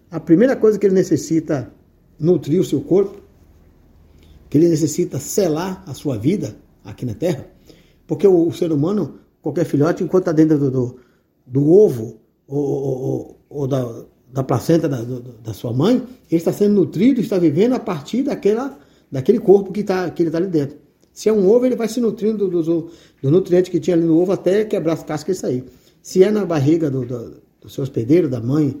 a 0.09 0.19
primeira 0.19 0.55
coisa 0.55 0.77
que 0.77 0.85
ele 0.85 0.95
necessita 0.95 1.71
nutrir 2.19 2.59
o 2.59 2.63
seu 2.63 2.81
corpo, 2.81 3.21
que 4.49 4.57
ele 4.57 4.69
necessita 4.69 5.19
selar 5.19 5.83
a 5.85 5.93
sua 5.93 6.17
vida 6.17 6.55
aqui 6.83 7.05
na 7.05 7.13
Terra, 7.13 7.47
porque 8.07 8.27
o, 8.27 8.47
o 8.47 8.53
ser 8.53 8.71
humano, 8.71 9.19
qualquer 9.45 9.65
filhote, 9.65 10.03
enquanto 10.03 10.23
está 10.23 10.31
dentro 10.31 10.57
do, 10.57 10.71
do, 10.71 10.95
do 11.45 11.71
ovo 11.71 12.19
ou, 12.47 12.63
ou, 12.63 13.39
ou, 13.47 13.67
da, 13.67 14.03
da 14.33 14.43
placenta 14.43 14.89
da, 14.89 15.03
da 15.03 15.53
sua 15.53 15.71
mãe, 15.71 15.97
ele 16.31 16.39
está 16.39 16.51
sendo 16.51 16.73
nutrido, 16.73 17.21
está 17.21 17.37
vivendo 17.37 17.73
a 17.73 17.79
partir 17.79 18.23
daquela, 18.23 18.75
daquele 19.11 19.37
corpo 19.37 19.71
que, 19.71 19.83
tá, 19.83 20.09
que 20.09 20.23
ele 20.23 20.29
está 20.29 20.39
ali 20.39 20.47
dentro. 20.47 20.77
Se 21.13 21.29
é 21.29 21.33
um 21.33 21.47
ovo, 21.47 21.63
ele 21.63 21.75
vai 21.75 21.87
se 21.87 22.01
nutrindo 22.01 22.47
do, 22.47 22.63
do, 22.63 22.89
do 23.21 23.31
nutriente 23.31 23.69
que 23.69 23.79
tinha 23.79 23.95
ali 23.95 24.03
no 24.03 24.17
ovo 24.19 24.31
até 24.31 24.65
quebrar 24.65 24.93
as 24.93 25.03
cascas 25.03 25.37
e 25.37 25.39
sair. 25.39 25.63
Se 26.01 26.23
é 26.23 26.31
na 26.31 26.43
barriga 26.43 26.89
do, 26.89 27.05
do, 27.05 27.35
do 27.61 27.69
seu 27.69 27.83
hospedeiro, 27.83 28.27
da 28.27 28.41
mãe, 28.41 28.75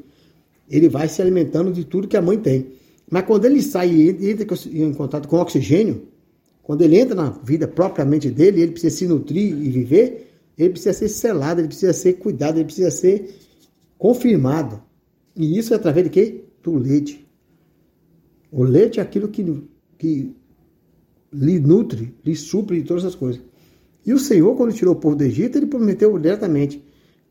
ele 0.67 0.89
vai 0.89 1.07
se 1.07 1.21
alimentando 1.21 1.71
de 1.71 1.85
tudo 1.85 2.07
que 2.07 2.17
a 2.17 2.23
mãe 2.23 2.39
tem. 2.39 2.71
Mas 3.07 3.23
quando 3.25 3.45
ele 3.45 3.61
sai 3.61 3.91
e 3.91 4.31
entra 4.31 4.47
em 4.73 4.93
contato 4.95 5.27
com 5.27 5.37
oxigênio, 5.37 6.07
quando 6.63 6.81
ele 6.81 6.97
entra 6.97 7.13
na 7.13 7.29
vida 7.29 7.67
propriamente 7.67 8.31
dele, 8.31 8.63
ele 8.63 8.71
precisa 8.71 8.97
se 8.97 9.07
nutrir 9.07 9.51
e 9.51 9.69
viver, 9.69 10.34
ele 10.57 10.71
precisa 10.71 10.93
ser 10.93 11.09
selado, 11.09 11.61
ele 11.61 11.67
precisa 11.67 11.93
ser 11.93 12.13
cuidado, 12.13 12.57
ele 12.57 12.65
precisa 12.65 12.91
ser 12.91 13.35
confirmado. 13.97 14.81
E 15.35 15.57
isso 15.57 15.73
é 15.73 15.77
através 15.77 16.05
de 16.05 16.09
quê? 16.09 16.45
Do 16.63 16.77
leite. 16.77 17.27
O 18.51 18.63
leite 18.63 18.99
é 18.99 19.03
aquilo 19.03 19.27
que, 19.27 19.43
que 19.97 20.35
lhe 21.31 21.59
nutre, 21.59 22.15
lhe 22.23 22.35
supre 22.35 22.81
de 22.81 22.87
todas 22.87 23.03
as 23.03 23.15
coisas. 23.15 23.41
E 24.05 24.13
o 24.13 24.19
Senhor, 24.19 24.55
quando 24.55 24.73
tirou 24.73 24.93
o 24.93 24.99
povo 24.99 25.15
do 25.15 25.23
Egito, 25.23 25.57
ele 25.57 25.65
prometeu 25.65 26.17
diretamente: 26.17 26.83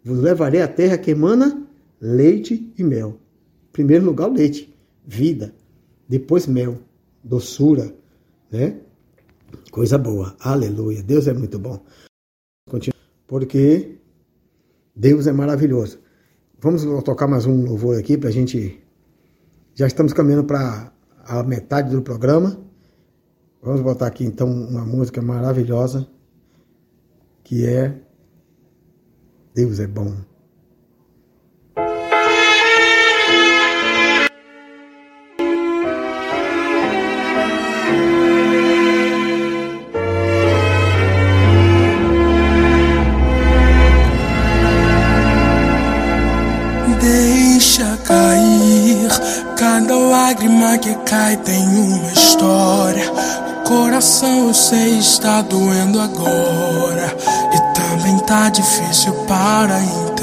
Vos 0.04 0.18
levarei 0.18 0.60
à 0.60 0.68
terra 0.68 0.98
que 0.98 1.12
emana 1.12 1.66
leite 2.00 2.72
e 2.76 2.82
mel. 2.82 3.18
Em 3.68 3.72
primeiro 3.72 4.04
lugar, 4.04 4.28
o 4.28 4.34
leite, 4.34 4.74
vida. 5.06 5.54
Depois, 6.08 6.46
mel, 6.46 6.78
doçura, 7.22 7.94
né? 8.50 8.80
Coisa 9.70 9.96
boa. 9.96 10.36
Aleluia. 10.40 11.02
Deus 11.02 11.26
é 11.26 11.32
muito 11.32 11.58
bom. 11.58 11.82
Porque 13.26 13.98
Deus 14.94 15.26
é 15.26 15.32
maravilhoso. 15.32 15.98
Vamos 16.60 16.84
tocar 17.04 17.26
mais 17.26 17.46
um 17.46 17.64
louvor 17.64 17.98
aqui 17.98 18.16
para 18.16 18.28
a 18.28 18.32
gente. 18.32 18.82
Já 19.74 19.86
estamos 19.86 20.12
caminhando 20.12 20.44
para 20.44 20.92
a 21.24 21.42
metade 21.42 21.90
do 21.90 22.02
programa. 22.02 22.58
Vamos 23.62 23.80
botar 23.80 24.06
aqui 24.06 24.24
então 24.24 24.50
uma 24.50 24.84
música 24.84 25.22
maravilhosa 25.22 26.06
que 27.42 27.66
é 27.66 28.00
Deus 29.54 29.78
é 29.78 29.86
bom. 29.86 30.33
Lágrima 50.34 50.76
que 50.78 50.94
cai 51.06 51.36
tem 51.36 51.62
uma 51.62 52.12
história. 52.12 53.08
O 53.60 53.68
coração 53.68 54.48
eu 54.48 54.54
sei 54.54 54.98
está 54.98 55.40
doendo 55.42 56.00
agora 56.00 57.16
e 57.52 57.74
também 57.78 58.18
tá 58.20 58.48
difícil 58.50 59.12
para 59.28 59.78
entender. 59.80 60.14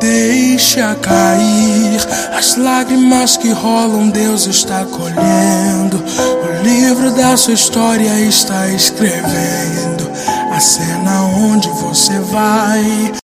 Deixa 0.00 0.94
cair 0.96 2.00
as 2.36 2.56
lágrimas 2.56 3.36
que 3.36 3.50
rolam, 3.50 4.08
Deus 4.10 4.46
está 4.46 4.84
colhendo. 4.84 5.96
O 5.98 6.62
livro 6.62 7.10
da 7.12 7.36
sua 7.36 7.54
história 7.54 8.20
está 8.20 8.68
escrevendo 8.68 10.10
a 10.52 10.60
cena 10.60 11.22
onde 11.22 11.68
você 11.68 12.18
vai. 12.20 13.21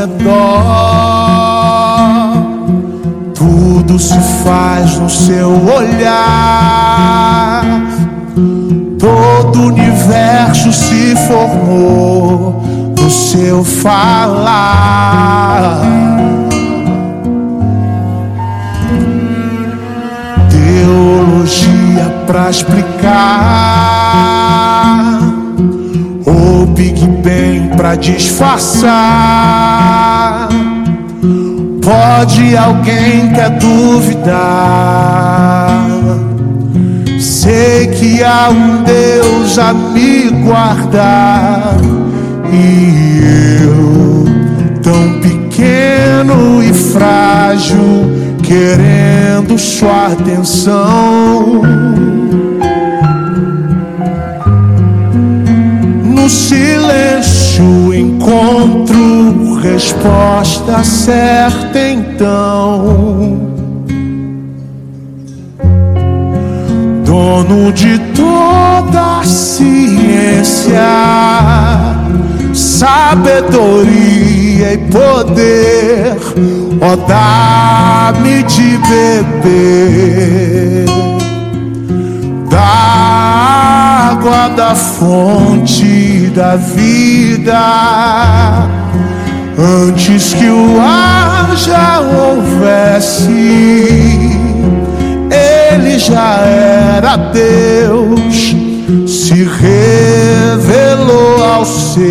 Redor. 0.00 0.32
Tudo 3.34 3.98
se 3.98 4.18
faz 4.44 4.96
no 4.98 5.10
seu 5.10 5.50
olhar. 5.66 7.62
Todo 8.98 9.66
universo 9.66 10.72
se 10.72 11.14
formou 11.26 12.62
no 12.98 13.10
seu 13.10 13.62
falar. 13.64 15.00
Teologia 20.50 22.10
pra 22.26 22.50
explicar 22.50 23.50
Big 26.80 27.06
Bang 27.22 27.76
pra 27.76 27.94
disfarçar. 27.94 28.88
Pode 31.82 32.56
alguém 32.56 33.30
quer 33.34 33.50
duvidar? 33.58 34.38
Sei 37.20 37.86
que 37.88 38.24
há 38.24 38.48
um 38.48 38.82
Deus 38.82 39.58
a 39.58 39.74
me 39.74 40.30
guardar 40.42 41.76
e 42.50 43.60
eu 43.62 44.24
tão 44.82 45.20
pequeno 45.20 46.62
e 46.62 46.72
frágil 46.72 48.10
querendo 48.42 49.58
sua 49.58 50.06
atenção. 50.06 51.60
Silêncio 56.30 57.92
encontro 57.92 59.58
resposta 59.60 60.82
certa 60.84 61.78
então. 61.78 63.50
Dono 67.04 67.72
de 67.72 67.98
toda 68.14 69.24
ciência, 69.24 70.80
sabedoria 72.54 73.94
e 74.74 74.78
poder, 74.90 76.16
ó 76.80 76.94
dá-me 77.08 78.44
de 78.44 78.78
beber 78.88 80.86
da 82.48 83.99
água 84.20 84.48
da 84.48 84.74
fonte 84.74 86.30
da 86.34 86.56
vida. 86.56 87.58
Antes 89.58 90.34
que 90.34 90.46
o 90.46 90.78
ar 90.78 91.56
já 91.56 92.00
houvesse, 92.00 93.32
ele 95.30 95.98
já 95.98 96.36
era 96.44 97.16
Deus, 97.16 98.54
se 99.06 99.44
revelou 99.44 101.42
aos 101.42 101.94
seus. 101.94 102.10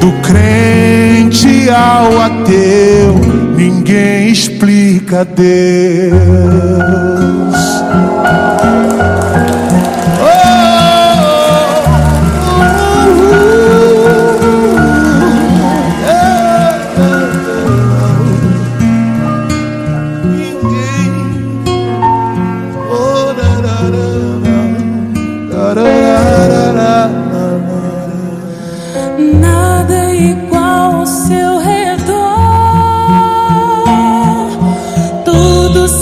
Do 0.00 0.10
crente 0.20 1.70
ao 1.70 2.20
ateu, 2.22 3.14
ninguém 3.56 4.30
explica 4.30 5.24
Deus. 5.24 6.18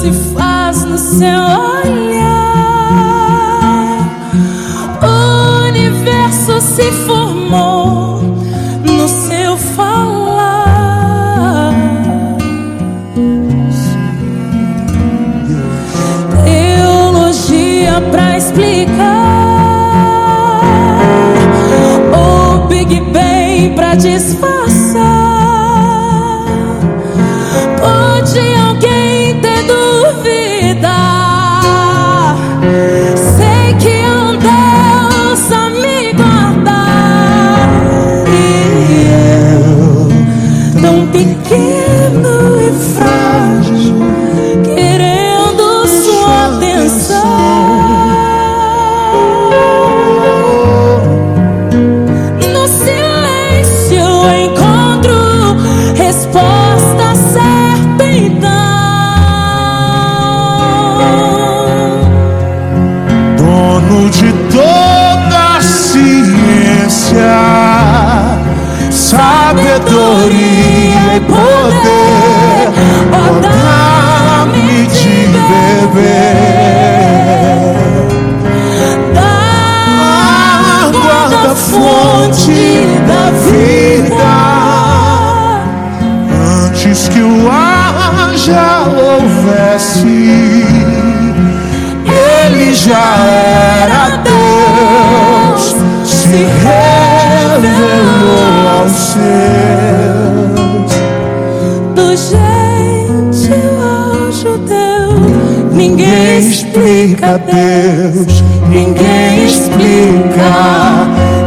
se 0.07 0.13
faz 0.35 0.85
no 0.85 0.97
seu 0.97 1.27
olhar. 1.27 2.37
O 5.03 5.69
universo 5.69 6.61
se 6.61 6.93
for. 6.93 7.26
Seus. 99.17 100.93
Do 101.95 102.09
gentil 102.17 103.75
ao 103.83 104.33
judeu, 104.33 105.09
ninguém 105.73 106.39
explica 106.39 107.39
Deus, 107.39 108.43
ninguém 108.69 109.45
explica, 109.47 110.53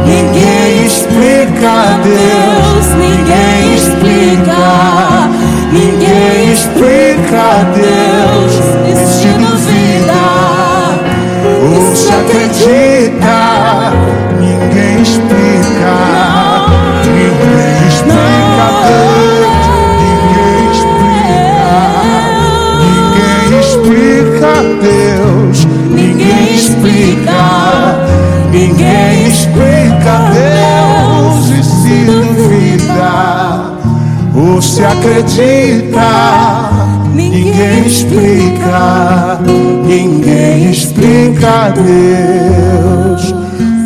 ninguém 0.04 0.86
explica 0.86 1.98
Deus, 2.02 2.86
ninguém 2.96 3.74
explica, 3.74 5.28
ninguém 5.72 6.52
explica 6.52 7.46
Deus, 7.74 8.52
e 8.88 8.92
se 9.06 9.28
duvida, 9.28 10.22
ou 11.62 11.94
se 11.94 12.10
acredita, 12.12 12.89
se 34.80 34.86
acredita, 34.86 36.10
ninguém 37.12 37.86
explica, 37.86 39.38
ninguém 39.86 40.70
explica 40.70 41.70
Deus, 41.74 43.34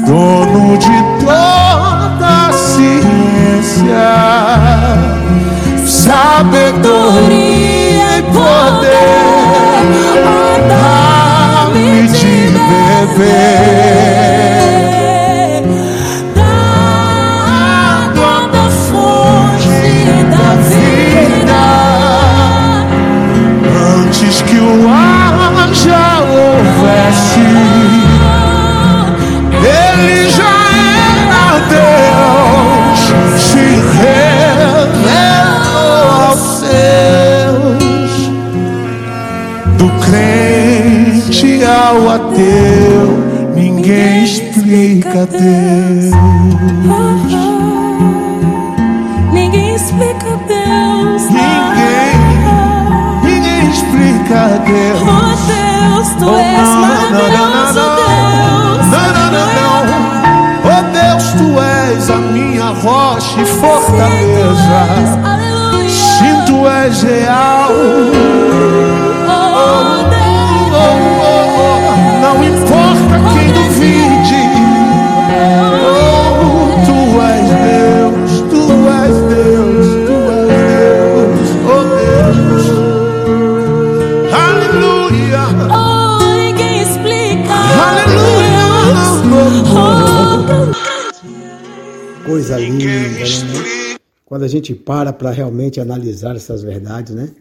dono 0.07 0.79
de 0.79 1.03
toda 1.25 2.49
a 2.49 2.53
ciência, 2.53 4.07
sabedoria 5.85 7.39
e 8.19 8.23
poder, 8.33 9.43
dá-me 10.69 12.07
de 12.07 12.37
beber. 13.19 13.84
Real. 67.25 68.44
Quando 94.35 94.43
a 94.43 94.49
gente 94.49 94.75
para 94.75 95.13
para 95.13 95.31
realmente 95.31 95.81
analisar 95.81 96.35
essas 96.35 96.61
verdades, 96.61 97.15
né? 97.15 97.33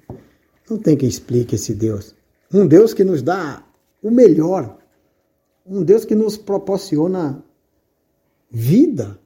Não 0.69 0.77
tem 0.77 0.95
quem 0.95 1.09
explique 1.09 1.55
esse 1.55 1.73
Deus. 1.73 2.13
Um 2.53 2.67
Deus 2.67 2.93
que 2.93 3.03
nos 3.03 3.23
dá 3.23 3.65
o 3.99 4.11
melhor. 4.11 4.77
Um 5.65 5.81
Deus 5.81 6.05
que 6.05 6.13
nos 6.13 6.37
proporciona 6.37 7.43
vida, 8.51 9.19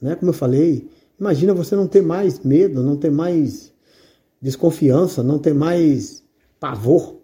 né? 0.00 0.14
Como 0.14 0.30
eu 0.30 0.34
falei, 0.34 0.88
imagina 1.20 1.52
você 1.52 1.76
não 1.76 1.86
ter 1.86 2.00
mais 2.00 2.38
medo, 2.38 2.82
não 2.82 2.96
ter 2.96 3.10
mais 3.10 3.70
desconfiança, 4.40 5.22
não 5.22 5.38
ter 5.38 5.52
mais 5.52 6.24
pavor. 6.58 7.18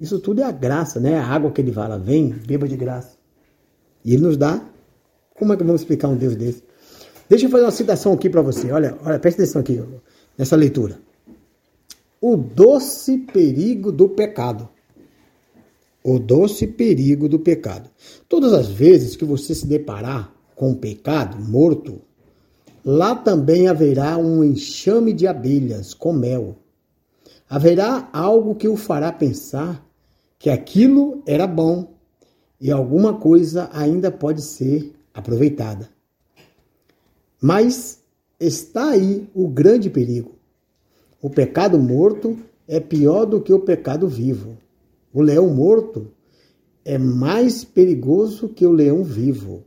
Isso 0.00 0.18
tudo 0.18 0.40
é 0.40 0.44
a 0.44 0.50
graça, 0.50 0.98
né? 0.98 1.16
A 1.16 1.24
água 1.24 1.52
que 1.52 1.60
ele 1.60 1.70
fala, 1.70 2.00
vem, 2.00 2.30
beba 2.30 2.66
de 2.66 2.76
graça. 2.76 3.16
E 4.04 4.12
ele 4.12 4.22
nos 4.24 4.36
dá. 4.36 4.60
Como 5.36 5.52
é 5.52 5.56
que 5.56 5.62
vamos 5.62 5.82
explicar 5.82 6.08
um 6.08 6.16
Deus 6.16 6.34
desse? 6.34 6.67
Deixa 7.28 7.46
eu 7.46 7.50
fazer 7.50 7.64
uma 7.64 7.70
citação 7.70 8.12
aqui 8.12 8.30
para 8.30 8.40
você. 8.40 8.70
Olha, 8.72 8.96
olha, 9.04 9.18
presta 9.18 9.42
atenção 9.42 9.60
aqui 9.60 9.82
nessa 10.36 10.56
leitura. 10.56 10.98
O 12.20 12.36
doce 12.36 13.18
perigo 13.18 13.92
do 13.92 14.08
pecado. 14.08 14.68
O 16.02 16.18
doce 16.18 16.66
perigo 16.66 17.28
do 17.28 17.38
pecado. 17.38 17.90
Todas 18.28 18.52
as 18.52 18.68
vezes 18.68 19.14
que 19.14 19.24
você 19.24 19.54
se 19.54 19.66
deparar 19.66 20.32
com 20.56 20.72
o 20.72 20.76
pecado 20.76 21.38
morto, 21.38 22.00
lá 22.84 23.14
também 23.14 23.68
haverá 23.68 24.16
um 24.16 24.42
enxame 24.42 25.12
de 25.12 25.26
abelhas 25.26 25.92
com 25.92 26.12
mel. 26.12 26.56
Haverá 27.48 28.08
algo 28.12 28.54
que 28.54 28.68
o 28.68 28.76
fará 28.76 29.12
pensar 29.12 29.84
que 30.38 30.48
aquilo 30.48 31.22
era 31.26 31.46
bom 31.46 31.94
e 32.60 32.70
alguma 32.70 33.14
coisa 33.14 33.68
ainda 33.72 34.10
pode 34.10 34.42
ser 34.42 34.92
aproveitada. 35.12 35.97
Mas 37.40 38.02
está 38.40 38.90
aí 38.90 39.28
o 39.34 39.48
grande 39.48 39.88
perigo. 39.88 40.32
O 41.20 41.30
pecado 41.30 41.78
morto 41.78 42.36
é 42.66 42.80
pior 42.80 43.24
do 43.24 43.40
que 43.40 43.52
o 43.52 43.60
pecado 43.60 44.08
vivo. 44.08 44.56
O 45.12 45.22
leão 45.22 45.48
morto 45.48 46.08
é 46.84 46.98
mais 46.98 47.64
perigoso 47.64 48.48
que 48.48 48.66
o 48.66 48.72
leão 48.72 49.02
vivo. 49.02 49.64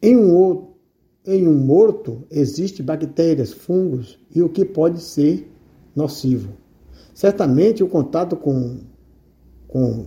Em 0.00 0.16
um, 0.16 0.68
em 1.24 1.46
um 1.46 1.54
morto 1.54 2.24
existe 2.30 2.82
bactérias, 2.82 3.52
fungos 3.52 4.18
e 4.34 4.42
o 4.42 4.48
que 4.48 4.64
pode 4.64 5.00
ser 5.00 5.50
nocivo. 5.94 6.52
Certamente 7.14 7.82
o 7.82 7.88
contato 7.88 8.36
com, 8.36 8.80
com 9.66 10.06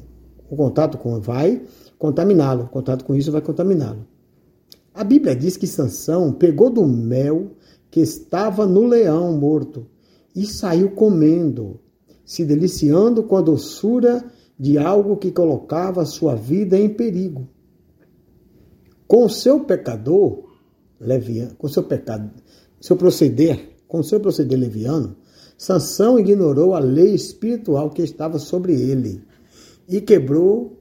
o 0.50 0.56
contato 0.56 0.98
com 0.98 1.20
vai 1.20 1.62
contaminá-lo, 1.98 2.64
o 2.64 2.70
contato 2.70 3.04
com 3.04 3.16
isso 3.16 3.32
vai 3.32 3.42
contaminá-lo. 3.42 4.06
A 4.94 5.04
Bíblia 5.04 5.36
diz 5.36 5.56
que 5.56 5.68
Sansão 5.68 6.32
pegou 6.32 6.70
do 6.70 6.86
mel 6.86 7.52
que 7.92 8.00
estava 8.00 8.66
no 8.66 8.86
leão 8.86 9.38
morto 9.38 9.88
e 10.36 10.46
saiu 10.46 10.92
comendo, 10.92 11.80
se 12.24 12.46
deliciando 12.46 13.24
com 13.24 13.38
a 13.38 13.42
doçura 13.42 14.24
de 14.58 14.78
algo 14.78 15.18
que 15.18 15.32
colocava 15.32 16.06
sua 16.06 16.36
vida 16.36 16.78
em 16.78 16.90
perigo. 16.90 17.48
Com 19.08 19.26
o 19.26 19.30
seu 19.30 19.62
pecador, 19.62 20.44
leviano, 21.00 21.56
com 21.56 21.68
seu 21.68 21.84
pecado, 21.84 22.30
seu 22.80 22.96
proceder, 22.96 23.78
com 23.88 24.04
seu 24.04 24.20
proceder 24.20 24.60
leviano, 24.60 25.16
Sansão 25.58 26.20
ignorou 26.20 26.74
a 26.74 26.80
lei 26.80 27.14
espiritual 27.14 27.90
que 27.90 28.02
estava 28.02 28.38
sobre 28.38 28.74
ele 28.74 29.22
e 29.88 30.00
quebrou 30.00 30.79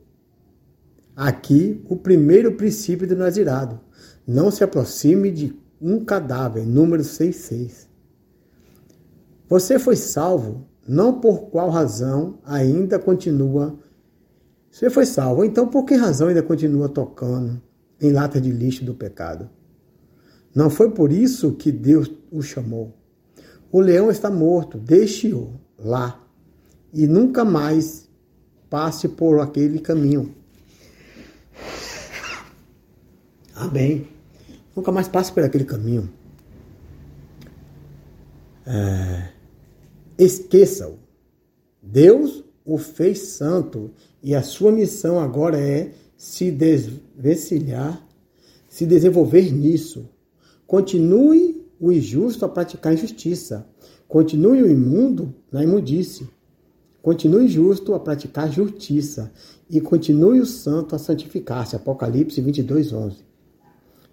aqui 1.19 1.83
o 1.89 1.97
primeiro 1.97 2.53
princípio 2.53 3.05
do 3.05 3.17
nazirado. 3.17 3.81
Não 4.25 4.53
se 4.53 4.63
aproxime 4.63 5.33
de 5.33 5.53
um 5.81 6.05
cadáver, 6.05 6.65
número 6.65 7.03
66. 7.03 7.89
Você 9.49 9.81
foi 9.81 9.97
salvo, 9.97 10.69
não 10.87 11.21
por 11.21 11.49
qual 11.51 11.71
razão 11.71 12.39
ainda 12.45 13.01
continua. 13.01 13.77
Você 14.71 14.89
foi 14.89 15.05
salvo, 15.05 15.45
então 15.45 15.67
por 15.67 15.85
que 15.85 15.97
razão 15.97 16.29
ainda 16.29 16.43
continua 16.43 16.89
tocando 16.89 17.61
em 18.01 18.13
lata 18.13 18.41
de 18.41 18.53
lixo 18.53 18.85
do 18.85 18.95
pecado? 18.95 19.51
Não 20.55 20.71
foi 20.71 20.93
por 20.93 21.11
isso 21.11 21.53
que 21.55 21.73
Deus 21.73 22.09
o 22.31 22.41
chamou. 22.43 22.95
O 23.73 23.81
leão 23.81 24.09
está 24.09 24.31
morto, 24.31 24.79
deixe-o 24.79 25.55
lá 25.77 26.25
e 26.93 27.09
nunca 27.09 27.45
mais 27.45 28.09
passe 28.71 29.09
por 29.09 29.41
aquele 29.41 29.81
caminho. 29.81 30.38
Amém. 33.59 34.09
Nunca 34.75 34.93
mais 34.93 35.09
passe 35.09 35.33
por 35.33 35.43
aquele 35.43 35.65
caminho. 35.65 36.09
É, 38.65 39.29
Esqueça-o. 40.17 40.99
Deus 41.83 42.45
o 42.65 42.77
fez 42.77 43.21
santo 43.21 43.91
e 44.23 44.35
a 44.35 44.43
sua 44.43 44.71
missão 44.71 45.19
agora 45.19 45.59
é 45.59 45.93
se 46.17 46.51
desvencilhar, 46.51 48.05
se 48.69 48.85
desenvolver 48.85 49.53
nisso. 49.53 50.09
Continue 50.67 51.65
o 51.81 51.91
injusto 51.91 52.45
a 52.45 52.49
praticar 52.49 52.93
injustiça. 52.93 53.67
Continue 54.07 54.63
o 54.63 54.71
imundo 54.71 55.35
na 55.51 55.63
imundice. 55.63 56.29
Continue 57.01 57.49
justo 57.49 57.95
a 57.95 58.01
praticar 58.01 58.51
justiça 58.53 59.33
e 59.71 59.81
continue 59.81 60.41
o 60.41 60.47
santo 60.47 60.95
a 60.95 60.99
santificar-se. 60.99 61.77
Apocalipse 61.77 62.41
22, 62.41 62.93
11. 62.93 63.28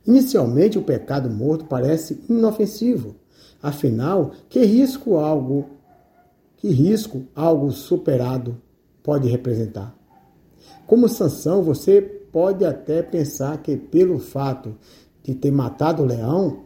Inicialmente, 0.06 0.78
o 0.78 0.84
pecado 0.84 1.30
morto 1.30 1.66
parece 1.66 2.22
inofensivo. 2.30 3.16
Afinal, 3.62 4.32
que 4.48 4.64
risco 4.64 5.18
algo, 5.18 5.66
que 6.58 6.70
risco 6.70 7.24
algo 7.36 7.72
superado 7.72 8.62
pode 9.02 9.28
representar? 9.28 9.96
Como 10.86 11.10
sanção, 11.10 11.64
você 11.64 12.02
pode 12.02 12.64
até 12.64 13.02
pensar 13.02 13.58
que 13.62 13.76
pelo 13.76 14.20
fato 14.20 14.76
de 15.24 15.34
ter 15.34 15.52
matado 15.52 16.04
o 16.04 16.06
leão 16.06 16.66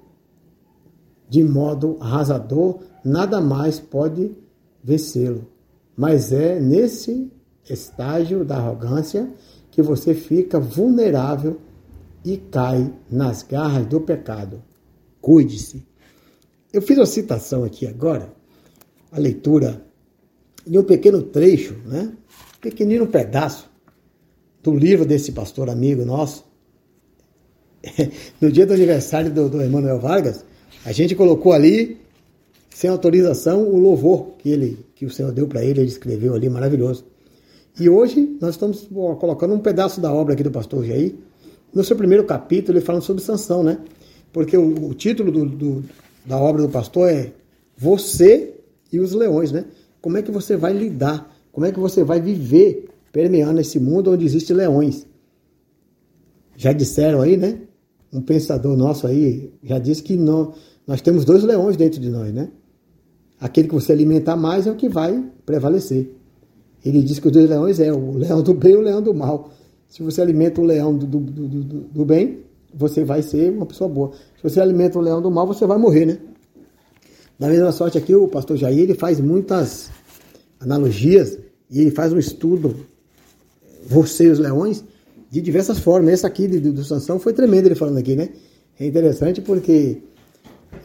de 1.29 1.43
modo 1.43 1.95
arrasador, 1.99 2.79
nada 3.05 3.39
mais 3.39 3.79
pode 3.79 4.35
vencê-lo. 4.83 5.47
Mas 5.95 6.33
é 6.33 6.59
nesse 6.59 7.31
estágio 7.69 8.43
da 8.43 8.57
arrogância 8.57 9.31
que 9.69 9.81
você 9.81 10.15
fica 10.15 10.59
vulnerável 10.59 11.57
e 12.33 12.37
cai 12.37 12.93
nas 13.09 13.41
garras 13.41 13.87
do 13.87 14.01
pecado. 14.01 14.61
Cuide-se. 15.19 15.85
Eu 16.71 16.81
fiz 16.81 16.97
uma 16.97 17.05
citação 17.05 17.63
aqui 17.63 17.87
agora, 17.87 18.31
a 19.11 19.19
leitura 19.19 19.83
de 20.65 20.77
um 20.77 20.83
pequeno 20.83 21.23
trecho, 21.23 21.75
né? 21.85 22.13
pequenino 22.61 23.07
pedaço 23.07 23.69
do 24.61 24.75
livro 24.75 25.05
desse 25.05 25.31
pastor 25.31 25.69
amigo 25.69 26.05
nosso. 26.05 26.47
No 28.39 28.51
dia 28.51 28.65
do 28.65 28.73
aniversário 28.73 29.33
do, 29.33 29.49
do 29.49 29.63
Emmanuel 29.63 29.99
Vargas, 29.99 30.45
a 30.85 30.91
gente 30.91 31.15
colocou 31.15 31.51
ali, 31.51 31.97
sem 32.69 32.89
autorização, 32.89 33.63
o 33.63 33.77
louvor 33.79 34.33
que, 34.37 34.49
ele, 34.49 34.85
que 34.95 35.05
o 35.05 35.09
Senhor 35.09 35.31
deu 35.31 35.47
para 35.47 35.63
ele, 35.63 35.81
ele 35.81 35.89
escreveu 35.89 36.35
ali, 36.35 36.49
maravilhoso. 36.49 37.05
E 37.79 37.89
hoje 37.89 38.37
nós 38.39 38.51
estamos 38.51 38.87
colocando 39.19 39.53
um 39.53 39.59
pedaço 39.59 39.99
da 39.99 40.13
obra 40.13 40.33
aqui 40.33 40.43
do 40.43 40.51
pastor 40.51 40.85
Jair, 40.85 41.15
no 41.73 41.83
seu 41.83 41.95
primeiro 41.95 42.23
capítulo, 42.23 42.77
ele 42.77 42.85
fala 42.85 43.01
sobre 43.01 43.21
Sansão, 43.21 43.63
né? 43.63 43.79
Porque 44.31 44.57
o, 44.57 44.89
o 44.89 44.93
título 44.93 45.31
do, 45.31 45.45
do, 45.45 45.83
da 46.25 46.37
obra 46.37 46.61
do 46.61 46.69
pastor 46.69 47.09
é 47.09 47.31
Você 47.77 48.55
e 48.91 48.99
os 48.99 49.13
Leões, 49.13 49.51
né? 49.51 49.65
Como 50.01 50.17
é 50.17 50.21
que 50.21 50.31
você 50.31 50.55
vai 50.55 50.73
lidar? 50.73 51.35
Como 51.51 51.65
é 51.65 51.71
que 51.71 51.79
você 51.79 52.03
vai 52.03 52.21
viver 52.21 52.89
permeando 53.11 53.59
esse 53.59 53.79
mundo 53.79 54.11
onde 54.11 54.25
existem 54.25 54.55
leões? 54.55 55.05
Já 56.55 56.71
disseram 56.73 57.21
aí, 57.21 57.37
né? 57.37 57.59
Um 58.11 58.21
pensador 58.21 58.75
nosso 58.75 59.05
aí 59.05 59.51
já 59.63 59.77
disse 59.77 60.01
que 60.01 60.15
nós, 60.15 60.55
nós 60.87 61.01
temos 61.01 61.25
dois 61.25 61.43
leões 61.43 61.77
dentro 61.77 61.99
de 61.99 62.09
nós, 62.09 62.33
né? 62.33 62.49
Aquele 63.39 63.67
que 63.67 63.73
você 63.73 63.91
alimentar 63.91 64.35
mais 64.35 64.67
é 64.67 64.71
o 64.71 64.75
que 64.75 64.89
vai 64.89 65.23
prevalecer. 65.45 66.09
Ele 66.83 67.01
diz 67.01 67.19
que 67.19 67.27
os 67.27 67.33
dois 67.33 67.49
leões 67.49 67.79
é 67.79 67.91
o 67.91 68.17
leão 68.17 68.41
do 68.41 68.53
bem 68.53 68.73
e 68.73 68.77
o 68.77 68.81
leão 68.81 69.01
do 69.01 69.13
mal. 69.13 69.51
Se 69.89 70.03
você 70.03 70.21
alimenta 70.21 70.61
o 70.61 70.63
leão 70.63 70.95
do, 70.95 71.07
do, 71.07 71.19
do, 71.19 71.63
do, 71.63 72.05
bem, 72.05 72.43
você 72.71 73.03
vai 73.03 73.23
ser 73.23 73.51
uma 73.51 73.65
pessoa 73.65 73.89
boa. 73.89 74.11
Se 74.37 74.43
você 74.43 74.61
alimenta 74.61 74.99
o 74.99 75.01
leão 75.01 75.19
do 75.19 75.31
mal, 75.31 75.47
você 75.47 75.65
vai 75.65 75.79
morrer, 75.79 76.05
né? 76.05 76.19
Da 77.39 77.47
mesma 77.47 77.71
sorte 77.71 77.97
aqui, 77.97 78.15
o 78.15 78.27
pastor 78.27 78.55
Jair 78.55 78.79
ele 78.79 78.93
faz 78.93 79.19
muitas 79.19 79.89
analogias 80.59 81.39
e 81.71 81.81
ele 81.81 81.89
faz 81.89 82.13
um 82.13 82.19
estudo, 82.19 82.75
você 83.87 84.25
e 84.25 84.29
os 84.29 84.37
leões, 84.37 84.83
de 85.31 85.41
diversas 85.41 85.79
formas. 85.79 86.13
Essa 86.13 86.27
aqui 86.27 86.47
do, 86.47 86.71
do 86.71 86.83
Sansão 86.83 87.17
foi 87.17 87.33
tremendo 87.33 87.65
ele 87.65 87.75
falando 87.75 87.97
aqui, 87.97 88.15
né? 88.15 88.29
É 88.79 88.85
interessante 88.85 89.41
porque 89.41 90.03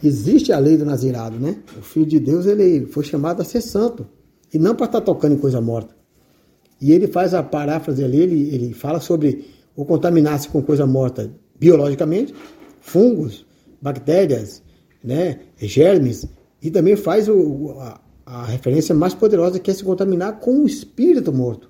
existe 0.03 0.51
a 0.51 0.57
lei 0.57 0.77
do 0.77 0.85
nazirado, 0.85 1.37
né? 1.39 1.57
O 1.77 1.81
Filho 1.81 2.07
de 2.07 2.19
Deus 2.19 2.47
ele 2.47 2.87
foi 2.87 3.03
chamado 3.03 3.41
a 3.41 3.45
ser 3.45 3.61
santo 3.61 4.07
e 4.51 4.57
não 4.57 4.73
para 4.73 4.87
estar 4.87 5.01
tocando 5.01 5.35
em 5.35 5.37
coisa 5.37 5.61
morta. 5.61 5.95
E 6.79 6.91
ele 6.91 7.07
faz 7.07 7.33
a 7.33 7.41
paráfrase 7.41 8.03
ali, 8.03 8.19
ele, 8.19 8.55
ele 8.55 8.73
fala 8.73 8.99
sobre 8.99 9.45
o 9.75 9.85
contaminar-se 9.85 10.49
com 10.49 10.61
coisa 10.61 10.85
morta 10.85 11.31
biologicamente, 11.59 12.33
fungos, 12.79 13.45
bactérias, 13.81 14.61
né, 15.03 15.39
germes, 15.57 16.27
e 16.61 16.71
também 16.71 16.95
faz 16.95 17.29
o, 17.29 17.75
a, 17.79 18.01
a, 18.25 18.45
referência 18.45 18.95
mais 18.95 19.13
poderosa 19.13 19.59
que 19.59 19.69
é 19.69 19.73
se 19.73 19.83
contaminar 19.83 20.39
com 20.39 20.63
o 20.63 20.65
espírito 20.65 21.31
morto. 21.31 21.69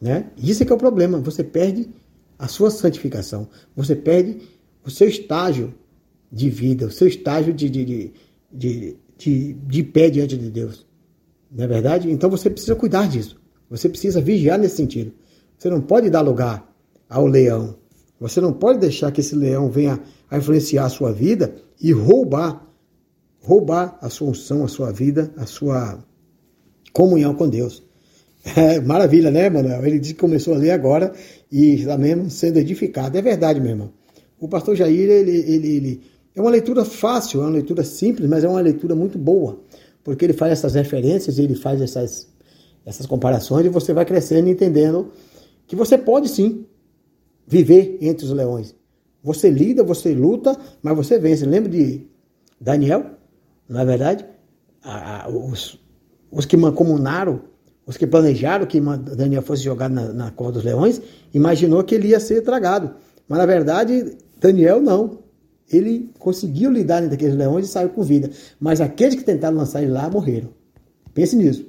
Né? 0.00 0.30
Isso 0.36 0.62
é 0.62 0.66
que 0.66 0.72
é 0.72 0.74
o 0.74 0.78
problema, 0.78 1.18
você 1.18 1.42
perde 1.42 1.88
a 2.38 2.46
sua 2.48 2.70
santificação, 2.70 3.48
você 3.74 3.96
perde 3.96 4.38
o 4.84 4.90
seu 4.90 5.08
estágio 5.08 5.74
de 6.30 6.50
vida, 6.50 6.86
o 6.86 6.90
seu 6.90 7.08
estágio 7.08 7.54
de, 7.54 7.70
de, 7.70 7.84
de, 8.52 8.96
de, 9.16 9.52
de, 9.54 9.82
pé 9.82 10.10
diante 10.10 10.36
de 10.36 10.50
Deus. 10.50 10.86
Não 11.50 11.64
é 11.64 11.66
verdade? 11.66 12.10
Então 12.10 12.28
você 12.28 12.50
precisa 12.50 12.74
cuidar 12.74 13.08
disso. 13.08 13.40
Você 13.68 13.88
precisa 13.88 14.20
vigiar 14.20 14.58
nesse 14.58 14.76
sentido. 14.76 15.12
Você 15.58 15.68
não 15.70 15.80
pode 15.80 16.10
dar 16.10 16.20
lugar 16.20 16.72
ao 17.08 17.26
leão. 17.26 17.76
Você 18.20 18.40
não 18.40 18.52
pode 18.52 18.78
deixar 18.78 19.10
que 19.12 19.20
esse 19.20 19.34
leão 19.34 19.70
venha 19.70 20.00
a 20.30 20.38
influenciar 20.38 20.86
a 20.86 20.88
sua 20.88 21.12
vida 21.12 21.54
e 21.80 21.92
roubar, 21.92 22.66
roubar 23.40 23.98
a 24.00 24.08
sua 24.08 24.30
unção, 24.30 24.64
a 24.64 24.68
sua 24.68 24.92
vida, 24.92 25.30
a 25.36 25.46
sua 25.46 25.98
comunhão 26.92 27.34
com 27.34 27.48
Deus. 27.48 27.84
É, 28.56 28.78
maravilha, 28.78 29.28
né, 29.28 29.50
Manuel? 29.50 29.84
Ele 29.84 29.98
disse 29.98 30.14
que 30.14 30.20
começou 30.20 30.54
a 30.54 30.56
ler 30.56 30.70
agora 30.70 31.12
e 31.50 31.74
está 31.74 31.98
mesmo 31.98 32.30
sendo 32.30 32.58
edificado. 32.60 33.18
É 33.18 33.20
verdade, 33.20 33.60
meu 33.60 33.70
irmão. 33.70 33.90
O 34.38 34.46
pastor 34.46 34.76
Jair, 34.76 35.10
ele, 35.10 35.36
ele, 35.36 35.76
ele, 35.76 36.00
é 36.32 36.40
uma 36.40 36.50
leitura 36.50 36.84
fácil, 36.84 37.40
é 37.40 37.42
uma 37.42 37.50
leitura 37.50 37.82
simples, 37.82 38.30
mas 38.30 38.44
é 38.44 38.48
uma 38.48 38.60
leitura 38.60 38.94
muito 38.94 39.18
boa, 39.18 39.58
porque 40.04 40.24
ele 40.24 40.32
faz 40.32 40.52
essas 40.52 40.74
referências, 40.74 41.40
ele 41.40 41.56
faz 41.56 41.80
essas 41.80 42.28
essas 42.86 43.04
comparações 43.04 43.66
e 43.66 43.68
você 43.68 43.92
vai 43.92 44.04
crescendo 44.04 44.48
e 44.48 44.52
entendendo 44.52 45.12
que 45.66 45.74
você 45.74 45.98
pode 45.98 46.28
sim 46.28 46.64
viver 47.46 47.98
entre 48.00 48.24
os 48.24 48.30
leões. 48.30 48.74
Você 49.22 49.50
lida, 49.50 49.82
você 49.82 50.14
luta, 50.14 50.56
mas 50.80 50.96
você 50.96 51.18
vence. 51.18 51.44
Lembra 51.44 51.68
de 51.68 52.06
Daniel? 52.60 53.04
Não 53.68 53.80
é 53.80 53.84
verdade? 53.84 54.24
os, 55.28 55.80
os 56.30 56.46
que 56.46 56.56
mancomunaram, 56.56 57.40
os 57.84 57.96
que 57.96 58.06
planejaram 58.06 58.64
que 58.66 58.80
Daniel 58.80 59.42
fosse 59.42 59.64
jogado 59.64 59.92
na, 59.92 60.12
na 60.12 60.30
cova 60.30 60.52
dos 60.52 60.62
leões, 60.62 61.02
imaginou 61.34 61.82
que 61.82 61.96
ele 61.96 62.08
ia 62.08 62.20
ser 62.20 62.42
tragado. 62.42 62.94
Mas 63.28 63.38
na 63.38 63.46
verdade, 63.46 64.16
Daniel 64.38 64.80
não. 64.80 65.26
Ele 65.68 66.12
conseguiu 66.20 66.70
lidar 66.70 67.02
entre 67.02 67.16
aqueles 67.16 67.34
leões 67.34 67.66
e 67.66 67.68
saiu 67.68 67.88
com 67.88 68.00
vida. 68.04 68.30
Mas 68.60 68.80
aqueles 68.80 69.16
que 69.16 69.24
tentaram 69.24 69.56
lançar 69.56 69.82
ele 69.82 69.90
lá 69.90 70.08
morreram. 70.08 70.50
Pense 71.12 71.34
nisso. 71.34 71.66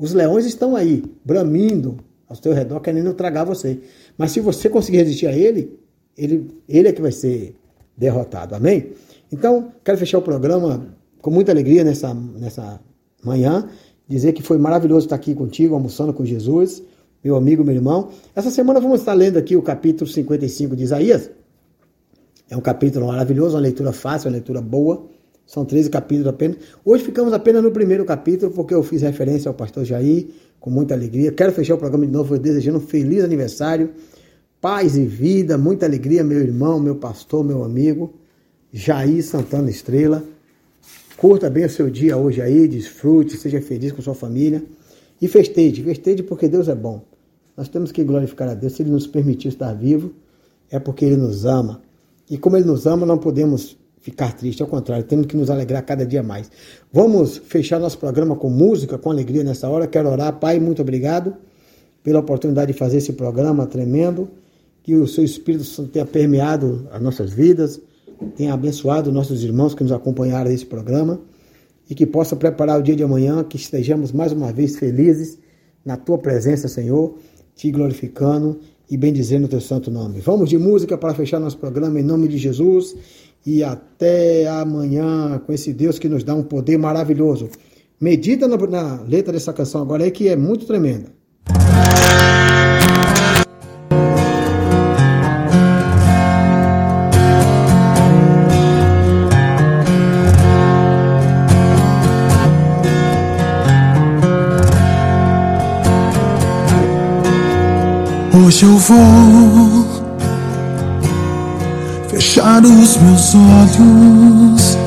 Os 0.00 0.14
leões 0.14 0.46
estão 0.46 0.74
aí, 0.74 1.04
bramindo 1.22 1.98
ao 2.26 2.34
seu 2.34 2.54
redor, 2.54 2.80
querendo 2.80 3.12
tragar 3.12 3.44
você. 3.44 3.80
Mas 4.16 4.32
se 4.32 4.40
você 4.40 4.66
conseguir 4.66 4.96
resistir 4.96 5.26
a 5.26 5.32
ele, 5.32 5.78
ele, 6.16 6.50
ele 6.66 6.88
é 6.88 6.92
que 6.92 7.02
vai 7.02 7.12
ser 7.12 7.54
derrotado. 7.94 8.54
Amém? 8.54 8.92
Então, 9.30 9.70
quero 9.84 9.98
fechar 9.98 10.16
o 10.16 10.22
programa 10.22 10.86
com 11.20 11.30
muita 11.30 11.52
alegria 11.52 11.84
nessa, 11.84 12.14
nessa 12.14 12.80
manhã. 13.22 13.68
Dizer 14.08 14.32
que 14.32 14.42
foi 14.42 14.56
maravilhoso 14.56 15.04
estar 15.04 15.16
aqui 15.16 15.34
contigo, 15.34 15.74
almoçando 15.74 16.14
com 16.14 16.24
Jesus, 16.24 16.82
meu 17.22 17.36
amigo, 17.36 17.62
meu 17.62 17.74
irmão. 17.74 18.08
Essa 18.34 18.50
semana 18.50 18.80
vamos 18.80 19.00
estar 19.00 19.12
lendo 19.12 19.36
aqui 19.36 19.54
o 19.54 19.60
capítulo 19.60 20.10
55 20.10 20.74
de 20.74 20.82
Isaías. 20.82 21.30
É 22.48 22.56
um 22.56 22.60
capítulo 22.62 23.06
maravilhoso, 23.06 23.54
uma 23.54 23.60
leitura 23.60 23.92
fácil, 23.92 24.28
uma 24.28 24.32
leitura 24.32 24.62
boa. 24.62 25.06
São 25.50 25.64
13 25.64 25.90
capítulos 25.90 26.28
apenas. 26.28 26.58
Hoje 26.84 27.02
ficamos 27.02 27.32
apenas 27.32 27.60
no 27.60 27.72
primeiro 27.72 28.04
capítulo, 28.04 28.52
porque 28.52 28.72
eu 28.72 28.84
fiz 28.84 29.02
referência 29.02 29.48
ao 29.48 29.54
pastor 29.54 29.84
Jair, 29.84 30.28
com 30.60 30.70
muita 30.70 30.94
alegria. 30.94 31.32
Quero 31.32 31.50
fechar 31.50 31.74
o 31.74 31.76
programa 31.76 32.06
de 32.06 32.12
novo 32.12 32.38
desejando 32.38 32.78
um 32.78 32.80
feliz 32.80 33.24
aniversário, 33.24 33.90
paz 34.60 34.96
e 34.96 35.04
vida, 35.04 35.58
muita 35.58 35.86
alegria, 35.86 36.22
meu 36.22 36.38
irmão, 36.38 36.78
meu 36.78 36.94
pastor, 36.94 37.44
meu 37.44 37.64
amigo, 37.64 38.14
Jair 38.72 39.24
Santana 39.24 39.68
Estrela. 39.68 40.22
Curta 41.16 41.50
bem 41.50 41.64
o 41.64 41.68
seu 41.68 41.90
dia 41.90 42.16
hoje 42.16 42.40
aí, 42.40 42.68
desfrute, 42.68 43.36
seja 43.36 43.60
feliz 43.60 43.90
com 43.90 44.00
sua 44.00 44.14
família. 44.14 44.62
E 45.20 45.26
festeje, 45.26 45.82
festeje 45.82 46.22
porque 46.22 46.46
Deus 46.46 46.68
é 46.68 46.76
bom. 46.76 47.02
Nós 47.56 47.68
temos 47.68 47.90
que 47.90 48.04
glorificar 48.04 48.48
a 48.48 48.54
Deus. 48.54 48.74
Se 48.74 48.82
Ele 48.82 48.92
nos 48.92 49.08
permitiu 49.08 49.48
estar 49.48 49.72
vivo, 49.72 50.12
é 50.70 50.78
porque 50.78 51.04
Ele 51.04 51.16
nos 51.16 51.44
ama. 51.44 51.82
E 52.30 52.38
como 52.38 52.56
Ele 52.56 52.66
nos 52.66 52.86
ama, 52.86 53.04
não 53.04 53.18
podemos 53.18 53.79
ficar 54.00 54.32
triste, 54.32 54.62
ao 54.62 54.68
contrário, 54.68 55.04
temos 55.04 55.26
que 55.26 55.36
nos 55.36 55.50
alegrar 55.50 55.84
cada 55.84 56.06
dia 56.06 56.22
mais. 56.22 56.50
Vamos 56.92 57.36
fechar 57.36 57.78
nosso 57.78 57.98
programa 57.98 58.34
com 58.34 58.48
música, 58.48 58.98
com 58.98 59.10
alegria 59.10 59.44
nessa 59.44 59.68
hora. 59.68 59.86
Quero 59.86 60.08
orar, 60.08 60.38
Pai, 60.38 60.58
muito 60.58 60.82
obrigado 60.82 61.34
pela 62.02 62.20
oportunidade 62.20 62.72
de 62.72 62.78
fazer 62.78 62.96
esse 62.98 63.12
programa 63.12 63.66
tremendo. 63.66 64.28
Que 64.82 64.94
o 64.94 65.06
seu 65.06 65.22
Espírito 65.22 65.64
Santo 65.64 65.90
tenha 65.90 66.06
permeado 66.06 66.88
as 66.90 67.02
nossas 67.02 67.30
vidas, 67.30 67.78
tenha 68.34 68.54
abençoado 68.54 69.12
nossos 69.12 69.44
irmãos 69.44 69.74
que 69.74 69.82
nos 69.82 69.92
acompanharam 69.92 70.50
nesse 70.50 70.64
programa 70.64 71.20
e 71.88 71.94
que 71.94 72.06
possa 72.06 72.34
preparar 72.34 72.80
o 72.80 72.82
dia 72.82 72.96
de 72.96 73.02
amanhã, 73.02 73.44
que 73.44 73.56
estejamos 73.56 74.10
mais 74.10 74.32
uma 74.32 74.50
vez 74.50 74.76
felizes 74.76 75.38
na 75.84 75.98
tua 75.98 76.16
presença, 76.16 76.66
Senhor, 76.66 77.14
te 77.54 77.70
glorificando 77.70 78.58
e 78.90 78.96
bendizendo 78.96 79.44
o 79.44 79.48
teu 79.48 79.60
santo 79.60 79.90
nome. 79.90 80.20
Vamos 80.20 80.48
de 80.48 80.56
música 80.56 80.96
para 80.96 81.14
fechar 81.14 81.38
nosso 81.38 81.58
programa 81.58 82.00
em 82.00 82.02
nome 82.02 82.26
de 82.26 82.38
Jesus 82.38 82.96
e 83.44 83.62
até 83.64 84.46
amanhã 84.48 85.40
com 85.44 85.52
esse 85.52 85.72
Deus 85.72 85.98
que 85.98 86.08
nos 86.08 86.24
dá 86.24 86.34
um 86.34 86.42
poder 86.42 86.78
maravilhoso. 86.78 87.48
Medita 88.00 88.48
na, 88.48 88.56
na 88.56 89.02
letra 89.02 89.32
dessa 89.32 89.52
canção 89.52 89.82
agora 89.82 90.04
aí 90.04 90.10
que 90.10 90.28
é 90.28 90.36
muito 90.36 90.66
tremenda. 90.66 91.20
Hoje 108.32 108.64
eu 108.64 108.76
vou 108.78 109.89
fechar 112.30 112.64
os 112.64 112.96
meus 112.98 113.34
olhos 113.34 114.78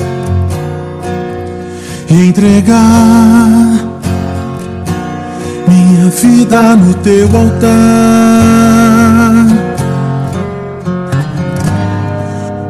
e 2.10 2.28
entregar 2.30 3.84
minha 5.68 6.10
vida 6.10 6.76
no 6.78 6.94
teu 6.94 7.26
altar. 7.36 7.68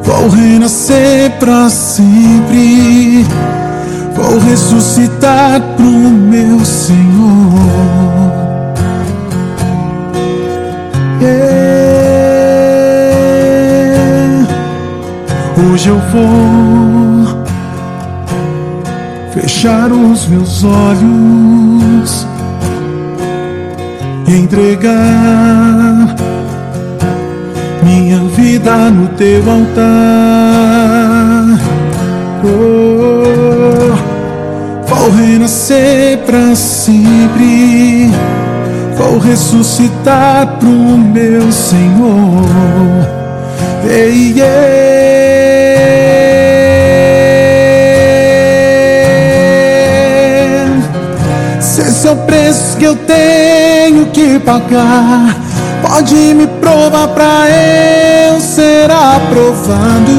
Vou 0.01 0.30
renascer 0.30 1.30
para 1.39 1.69
sempre, 1.69 3.28
vou 4.15 4.39
ressuscitar 4.39 5.61
pro 5.78 5.86
meu 5.86 6.65
Senhor. 6.65 8.43
Hoje 15.72 15.89
eu 15.89 15.99
vou 16.11 17.43
fechar 19.34 19.91
os 19.91 20.28
meus 20.28 20.64
olhos 20.64 22.28
e 24.28 24.36
entregar 24.36 26.16
minha 27.84 28.20
vida 28.36 28.89
no 28.89 29.07
teu 29.09 29.43
altar. 29.49 29.84
Oh, 32.43 33.95
vou 34.88 35.11
renascer 35.11 36.18
para 36.20 36.55
sempre 36.55 38.11
vou 38.97 39.20
ressuscitar 39.20 40.47
pro 40.59 40.70
meu 40.70 41.51
Senhor. 41.51 43.12
Ei, 43.89 44.34
Se 51.59 52.07
é 52.07 52.11
o 52.11 52.15
preço 52.15 52.77
que 52.77 52.86
eu 52.86 52.95
tenho 52.95 54.05
que 54.07 54.39
pagar, 54.39 55.38
pode 55.81 56.15
me 56.15 56.47
provar 56.47 57.09
pra 57.09 57.47
eu 57.49 58.39
ser 58.39 58.89
aprovado. 58.89 60.13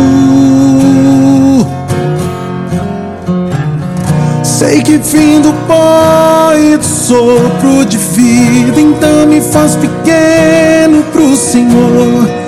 Sei 4.42 4.82
que 4.82 4.98
fim 4.98 5.40
do 5.40 5.54
e 6.56 6.76
do 6.76 6.84
sopro 6.84 7.84
de 7.84 7.98
vida 7.98 8.80
Então 8.80 9.26
me 9.26 9.40
faz 9.40 9.76
pequeno 9.76 11.02
pro 11.12 11.36
Senhor 11.36 12.43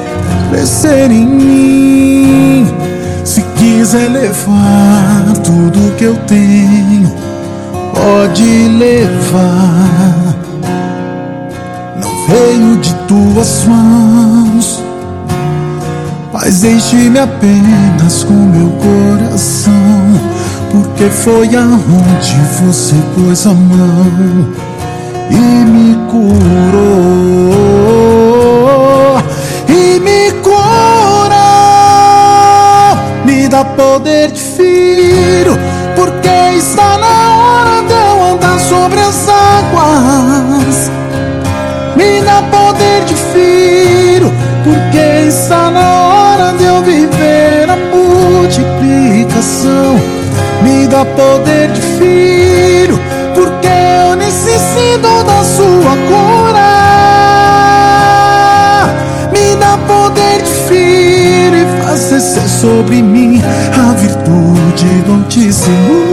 Crescer 0.50 1.10
em 1.10 1.26
mim. 1.26 2.66
Se 3.24 3.42
quiser 3.56 4.08
levar 4.08 5.32
tudo 5.44 5.94
que 5.96 6.04
eu 6.04 6.16
tenho 6.26 7.12
Pode 7.92 8.68
levar. 8.78 10.34
Não 12.00 12.10
veio 12.28 12.76
de 12.76 12.94
tuas 13.08 13.64
mãos 13.64 14.82
Mas 16.32 16.62
enche-me 16.62 17.18
apenas 17.18 18.24
com 18.24 18.32
meu 18.32 18.70
coração 18.70 20.36
porque 20.70 21.04
foi 21.04 21.48
aonde 21.56 22.36
você 22.60 22.94
pôs 23.14 23.46
a 23.46 23.54
mão 23.54 24.46
e 25.30 25.34
me 25.34 25.94
curou 26.10 27.65
poder 33.76 34.32
de 34.32 34.40
filho 34.40 35.56
porque 35.94 36.28
está 36.56 36.98
na 36.98 37.36
hora 37.36 37.82
de 37.82 37.92
eu 37.92 38.24
andar 38.32 38.58
sobre 38.58 38.98
as 39.00 39.28
águas. 39.28 40.90
Me 41.94 42.22
dá 42.22 42.42
poder 42.50 43.04
de 43.04 43.14
filho 43.14 44.32
porque 44.64 45.28
está 45.28 45.70
na 45.70 46.08
hora 46.08 46.54
de 46.58 46.64
eu 46.64 46.82
viver 46.82 47.70
a 47.70 47.76
multiplicação. 47.76 50.00
Me 50.62 50.86
dá 50.86 51.04
poder 51.04 51.70
de 51.72 51.80
filho, 51.80 52.45
sobre 62.42 63.02
mim 63.02 63.42
a 63.42 63.92
virtude 63.92 65.02
do 65.06 65.14
Altíssimo. 65.14 66.06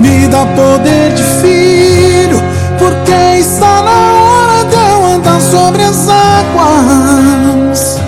Me 0.00 0.28
dá 0.28 0.44
poder 0.46 1.12
de 1.14 1.22
filho, 1.40 2.42
porque 2.78 3.38
está 3.38 3.82
na 3.82 4.22
hora 4.22 4.64
de 4.64 4.74
eu 4.74 5.06
andar 5.06 5.40
sobre 5.40 5.82
as 5.82 6.08
águas. 6.08 7.98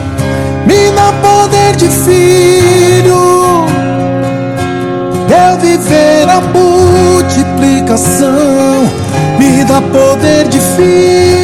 Me 0.67 0.91
dá 0.91 1.13
poder 1.23 1.77
de 1.77 1.89
filho, 1.89 3.65
eu 5.29 5.59
viver 5.61 6.29
a 6.29 6.41
multiplicação. 6.41 8.91
Me 9.39 9.65
dá 9.65 9.81
poder 9.81 10.49
de 10.49 10.61
filho 10.61 11.38